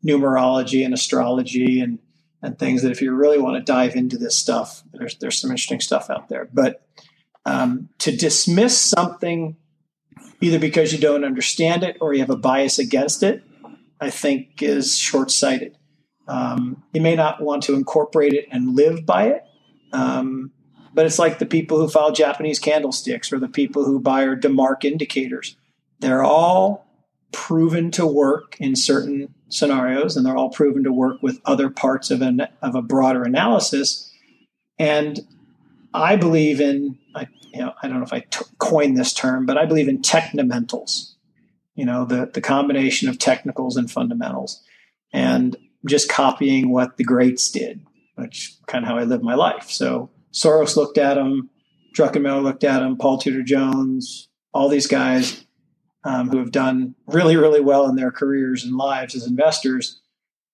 numerology 0.05 0.85
and 0.85 0.95
astrology 0.95 1.81
and 1.81 1.99
and 2.43 2.59
things 2.59 2.83
that 2.83 2.93
if 2.93 3.01
you 3.01 3.13
really 3.13 3.39
want 3.39 3.57
to 3.57 3.73
dive 3.73 3.97
into 3.97 4.17
this 4.17 4.37
stuff, 4.37 4.83
there's 4.93 5.17
there's 5.19 5.39
some 5.39 5.51
interesting 5.51 5.81
stuff 5.81 6.09
out 6.09 6.29
there. 6.29 6.49
But 6.53 6.87
um, 7.45 7.91
to 7.99 8.17
dismiss 8.17 8.79
something 8.79 9.57
either 10.41 10.59
because 10.59 10.93
you 10.93 10.99
don't 10.99 11.25
understand 11.25 11.83
it 11.83 11.97
or 12.01 12.13
you 12.13 12.21
have 12.21 12.31
a 12.31 12.37
bias 12.37 12.79
against 12.79 13.23
it, 13.23 13.43
I 14.01 14.11
think 14.11 14.63
is 14.63 14.97
short 14.97 15.31
sighted. 15.31 15.77
Um, 16.29 16.83
you 16.93 17.01
may 17.01 17.17
not 17.17 17.43
want 17.43 17.63
to 17.65 17.75
incorporate 17.75 18.33
it 18.33 18.47
and 18.51 18.75
live 18.75 19.05
by 19.05 19.29
it. 19.29 19.45
Um, 19.93 20.53
but 20.95 21.07
it's 21.07 21.19
like 21.19 21.39
the 21.39 21.47
people 21.47 21.79
who 21.79 21.89
follow 21.89 22.13
Japanese 22.13 22.59
candlesticks 22.59 23.33
or 23.33 23.39
the 23.39 23.49
people 23.49 23.85
who 23.85 24.01
buy 24.01 24.23
or 24.23 24.37
DeMark 24.37 24.85
indicators. 24.85 25.57
They're 25.99 26.25
all 26.25 26.87
proven 27.33 27.91
to 27.93 28.07
work 28.07 28.57
in 28.61 28.77
certain 28.77 29.35
scenarios 29.49 30.17
and 30.17 30.25
they're 30.25 30.37
all 30.37 30.51
proven 30.51 30.85
to 30.85 30.93
work 30.93 31.23
with 31.23 31.41
other 31.45 31.69
parts 31.69 32.11
of, 32.11 32.23
an, 32.23 32.47
of 32.63 32.75
a 32.75 32.83
broader 32.83 33.25
analysis. 33.25 34.13
And 34.79 35.21
I 35.93 36.17
believe 36.17 36.61
in, 36.61 36.99
I, 37.15 37.27
you 37.53 37.61
know, 37.61 37.73
I 37.83 37.89
don't 37.89 37.99
know 37.99 38.05
if 38.05 38.13
I 38.13 38.21
t- 38.21 38.45
coined 38.59 38.97
this 38.97 39.13
term, 39.13 39.47
but 39.47 39.59
I 39.59 39.67
believe 39.67 39.89
in 39.89 40.01
technomentals. 40.01 41.13
You 41.75 41.85
know, 41.85 42.05
the 42.05 42.31
the 42.33 42.41
combination 42.41 43.09
of 43.09 43.19
technicals 43.19 43.77
and 43.77 43.91
fundamentals, 43.91 44.63
and 45.13 45.57
just 45.85 46.09
copying 46.09 46.71
what 46.71 46.99
the 46.99 47.05
greats 47.05 47.51
did, 47.51 47.85
which 48.15 48.55
kind 48.69 48.85
of 48.85 48.89
how 48.89 48.97
I 48.97 49.03
live 49.03 49.25
my 49.25 49.35
life. 49.35 49.71
So 49.71 50.09
Soros 50.35 50.77
looked 50.77 50.99
at 50.99 51.17
him, 51.17 51.49
Druckenmiller 51.97 52.43
looked 52.43 52.65
at 52.65 52.83
him, 52.83 52.97
Paul 52.99 53.19
Tudor 53.19 53.43
Jones, 53.43 54.29
all 54.53 54.69
these 54.69 54.89
guys 54.89 55.47
um, 56.05 56.29
who 56.29 56.39
have 56.39 56.51
done 56.51 56.95
really, 57.07 57.37
really 57.37 57.61
well 57.61 57.89
in 57.89 57.97
their 57.97 58.11
careers 58.11 58.65
and 58.65 58.77
lives 58.77 59.15
as 59.15 59.27
investors 59.27 60.01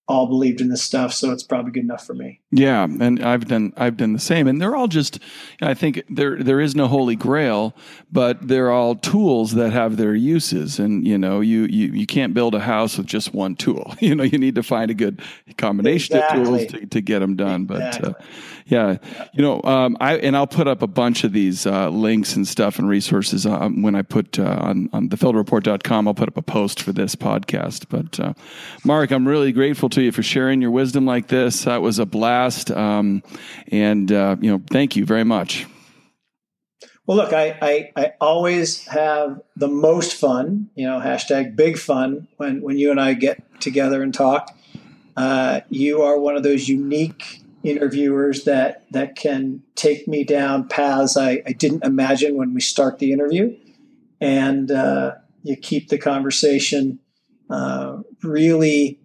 all 0.06 0.26
believed 0.26 0.60
in 0.60 0.68
this 0.68 0.82
stuff, 0.82 1.12
so 1.12 1.30
it's 1.30 1.42
probably 1.42 1.72
good 1.72 1.84
enough 1.84 2.04
for 2.04 2.14
me. 2.14 2.39
Yeah, 2.52 2.82
and 2.82 3.22
I've 3.22 3.46
done 3.46 3.72
I've 3.76 3.96
done 3.96 4.12
the 4.12 4.18
same, 4.18 4.48
and 4.48 4.60
they're 4.60 4.74
all 4.74 4.88
just. 4.88 5.20
I 5.62 5.74
think 5.74 6.02
there 6.10 6.42
there 6.42 6.60
is 6.60 6.74
no 6.74 6.88
holy 6.88 7.14
grail, 7.14 7.76
but 8.10 8.48
they're 8.48 8.72
all 8.72 8.96
tools 8.96 9.52
that 9.52 9.72
have 9.72 9.96
their 9.96 10.16
uses, 10.16 10.80
and 10.80 11.06
you 11.06 11.16
know 11.16 11.40
you 11.40 11.66
you, 11.66 11.92
you 11.92 12.06
can't 12.06 12.34
build 12.34 12.56
a 12.56 12.60
house 12.60 12.98
with 12.98 13.06
just 13.06 13.32
one 13.32 13.54
tool. 13.54 13.94
You 14.00 14.16
know 14.16 14.24
you 14.24 14.38
need 14.38 14.56
to 14.56 14.62
find 14.64 14.90
a 14.90 14.94
good 14.94 15.20
combination 15.56 16.16
exactly. 16.16 16.40
of 16.40 16.46
tools 16.46 16.66
to, 16.72 16.86
to 16.86 17.00
get 17.00 17.20
them 17.20 17.36
done. 17.36 17.68
Exactly. 17.70 18.12
But 18.14 18.20
uh, 18.20 18.24
yeah, 18.66 18.96
you 19.32 19.42
know 19.42 19.62
um, 19.62 19.96
I 20.00 20.16
and 20.16 20.36
I'll 20.36 20.48
put 20.48 20.66
up 20.66 20.82
a 20.82 20.88
bunch 20.88 21.22
of 21.22 21.32
these 21.32 21.66
uh, 21.66 21.90
links 21.90 22.34
and 22.34 22.48
stuff 22.48 22.80
and 22.80 22.88
resources 22.88 23.46
um, 23.46 23.82
when 23.82 23.94
I 23.94 24.02
put 24.02 24.40
uh, 24.40 24.58
on 24.60 24.90
on 24.92 25.08
thefelderreport.com. 25.08 26.08
I'll 26.08 26.14
put 26.14 26.28
up 26.28 26.36
a 26.36 26.42
post 26.42 26.82
for 26.82 26.92
this 26.92 27.14
podcast. 27.14 27.86
But 27.88 28.18
uh, 28.18 28.32
Mark, 28.84 29.12
I'm 29.12 29.28
really 29.28 29.52
grateful 29.52 29.88
to 29.90 30.02
you 30.02 30.10
for 30.10 30.24
sharing 30.24 30.60
your 30.60 30.72
wisdom 30.72 31.06
like 31.06 31.28
this. 31.28 31.64
That 31.64 31.82
was 31.82 32.00
a 32.00 32.06
blast. 32.06 32.39
Um, 32.70 33.22
and, 33.68 34.10
uh, 34.10 34.36
you 34.40 34.50
know, 34.50 34.62
thank 34.70 34.96
you 34.96 35.04
very 35.04 35.24
much. 35.24 35.66
Well, 37.06 37.16
look, 37.16 37.32
I, 37.32 37.58
I, 37.60 37.90
I, 37.96 38.12
always 38.20 38.86
have 38.86 39.40
the 39.56 39.66
most 39.66 40.14
fun, 40.14 40.70
you 40.76 40.86
know, 40.86 41.00
hashtag 41.00 41.56
big 41.56 41.76
fun 41.76 42.28
when, 42.36 42.62
when 42.62 42.78
you 42.78 42.92
and 42.92 43.00
I 43.00 43.14
get 43.14 43.42
together 43.60 44.02
and 44.02 44.14
talk. 44.14 44.56
Uh, 45.16 45.60
you 45.70 46.02
are 46.02 46.18
one 46.20 46.36
of 46.36 46.44
those 46.44 46.68
unique 46.68 47.42
interviewers 47.64 48.44
that, 48.44 48.84
that 48.92 49.16
can 49.16 49.62
take 49.74 50.06
me 50.06 50.24
down 50.24 50.68
paths 50.68 51.16
I, 51.16 51.42
I 51.44 51.52
didn't 51.52 51.84
imagine 51.84 52.36
when 52.36 52.54
we 52.54 52.60
start 52.60 53.00
the 53.00 53.12
interview. 53.12 53.56
And 54.20 54.70
uh, 54.70 55.14
you 55.42 55.56
keep 55.56 55.88
the 55.88 55.98
conversation 55.98 57.00
uh, 57.50 57.98
really 58.22 59.00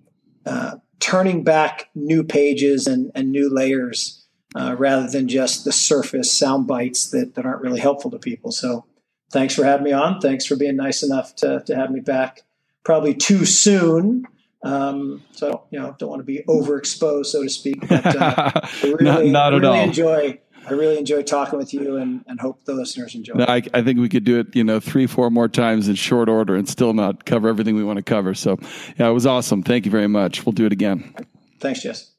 uh, 0.46 0.76
turning 1.06 1.44
back 1.44 1.88
new 1.94 2.24
pages 2.24 2.88
and, 2.88 3.12
and 3.14 3.32
new 3.32 3.48
layers 3.54 4.26
uh, 4.56 4.76
rather 4.80 5.08
than 5.08 5.28
just 5.28 5.64
the 5.64 5.72
surface 5.72 6.36
sound 6.36 6.66
bites 6.66 7.12
that, 7.12 7.36
that 7.36 7.46
aren't 7.46 7.62
really 7.62 7.80
helpful 7.80 8.10
to 8.10 8.18
people. 8.18 8.52
So 8.52 8.86
thanks 9.32 9.54
for 9.54 9.64
having 9.64 9.84
me 9.84 9.92
on. 9.92 10.20
Thanks 10.20 10.48
for 10.48 10.56
being 10.56 10.76
nice 10.76 11.04
enough 11.04 11.36
to, 11.38 11.62
to 11.68 11.76
have 11.76 11.92
me 11.92 12.00
back 12.00 12.42
probably 12.84 13.14
too 13.14 13.46
soon. 13.46 14.26
Um, 14.64 15.22
so, 15.32 15.68
you 15.70 15.80
know, 15.80 15.96
don't 16.00 16.10
want 16.10 16.22
to 16.22 16.24
be 16.24 16.42
overexposed, 16.50 17.28
so 17.28 17.44
to 17.44 17.50
speak. 17.50 17.88
But 17.88 18.04
uh, 18.16 18.62
really, 18.84 19.04
not, 19.04 19.26
not 19.26 19.54
really 19.54 19.58
at 19.58 19.66
all. 19.66 19.84
enjoy 19.84 20.40
I 20.68 20.74
really 20.74 20.98
enjoyed 20.98 21.28
talking 21.28 21.60
with 21.60 21.74
you 21.74 21.98
and, 21.98 22.24
and 22.28 22.40
hope 22.40 22.66
the 22.66 22.74
listeners 22.74 23.14
enjoy. 23.14 23.36
No, 23.36 23.46
I, 23.48 23.62
I 23.74 23.82
think 23.84 24.00
we 24.00 24.10
could 24.10 24.24
do 24.24 24.40
it, 24.40 24.56
you 24.56 24.64
know, 24.64 24.80
three, 24.80 25.06
four 25.06 25.30
more 25.30 25.48
times 25.48 25.88
in 25.88 25.96
short 25.96 26.28
order 26.28 26.56
and 26.56 26.68
still 26.68 26.94
not 26.94 27.26
cover 27.26 27.48
everything 27.48 27.76
we 27.76 27.84
want 27.84 27.98
to 27.98 28.04
cover. 28.04 28.34
So, 28.34 28.58
yeah, 28.98 29.10
it 29.10 29.14
was 29.14 29.26
awesome. 29.26 29.62
Thank 29.64 29.86
you 29.86 29.92
very 29.92 30.08
much. 30.08 30.46
We'll 30.46 30.54
do 30.54 30.66
it 30.66 30.74
again. 30.74 31.14
Thanks, 31.60 31.84
Jess. 31.84 32.12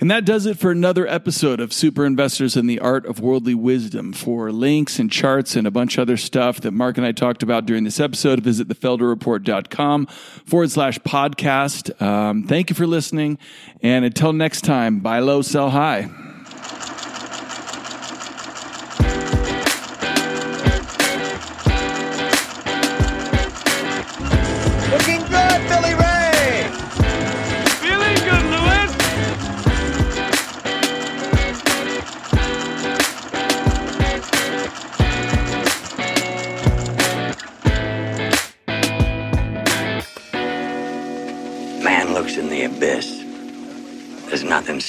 And 0.00 0.10
that 0.10 0.24
does 0.24 0.46
it 0.46 0.58
for 0.58 0.70
another 0.70 1.06
episode 1.06 1.60
of 1.60 1.74
Super 1.74 2.06
Investors 2.06 2.56
in 2.56 2.66
the 2.66 2.78
Art 2.78 3.04
of 3.04 3.20
Worldly 3.20 3.54
Wisdom. 3.54 4.14
For 4.14 4.50
links 4.50 4.98
and 4.98 5.12
charts 5.12 5.56
and 5.56 5.66
a 5.66 5.70
bunch 5.70 5.98
of 5.98 6.02
other 6.02 6.16
stuff 6.16 6.62
that 6.62 6.70
Mark 6.70 6.96
and 6.96 7.06
I 7.06 7.12
talked 7.12 7.42
about 7.42 7.66
during 7.66 7.84
this 7.84 8.00
episode, 8.00 8.40
visit 8.40 8.68
thefelderreport.com 8.68 10.06
forward 10.06 10.70
slash 10.70 10.98
podcast. 11.00 12.00
Um, 12.00 12.44
thank 12.44 12.70
you 12.70 12.76
for 12.76 12.86
listening. 12.86 13.36
And 13.82 14.06
until 14.06 14.32
next 14.32 14.62
time, 14.62 15.00
buy 15.00 15.18
low, 15.18 15.42
sell 15.42 15.68
high. 15.68 16.29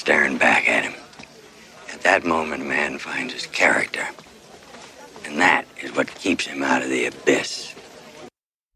Staring 0.02 0.36
back 0.36 0.68
at 0.68 0.84
him. 0.84 0.96
At 1.94 2.02
that 2.02 2.26
moment, 2.26 2.64
a 2.64 2.66
man 2.66 2.98
finds 2.98 3.36
his 3.36 3.46
character. 3.46 4.08
And 5.26 5.40
that 5.40 5.68
is 5.80 5.96
what 5.96 6.08
keeps 6.16 6.48
him 6.48 6.64
out 6.64 6.82
of 6.82 6.90
the 6.90 7.06
abyss. 7.06 7.71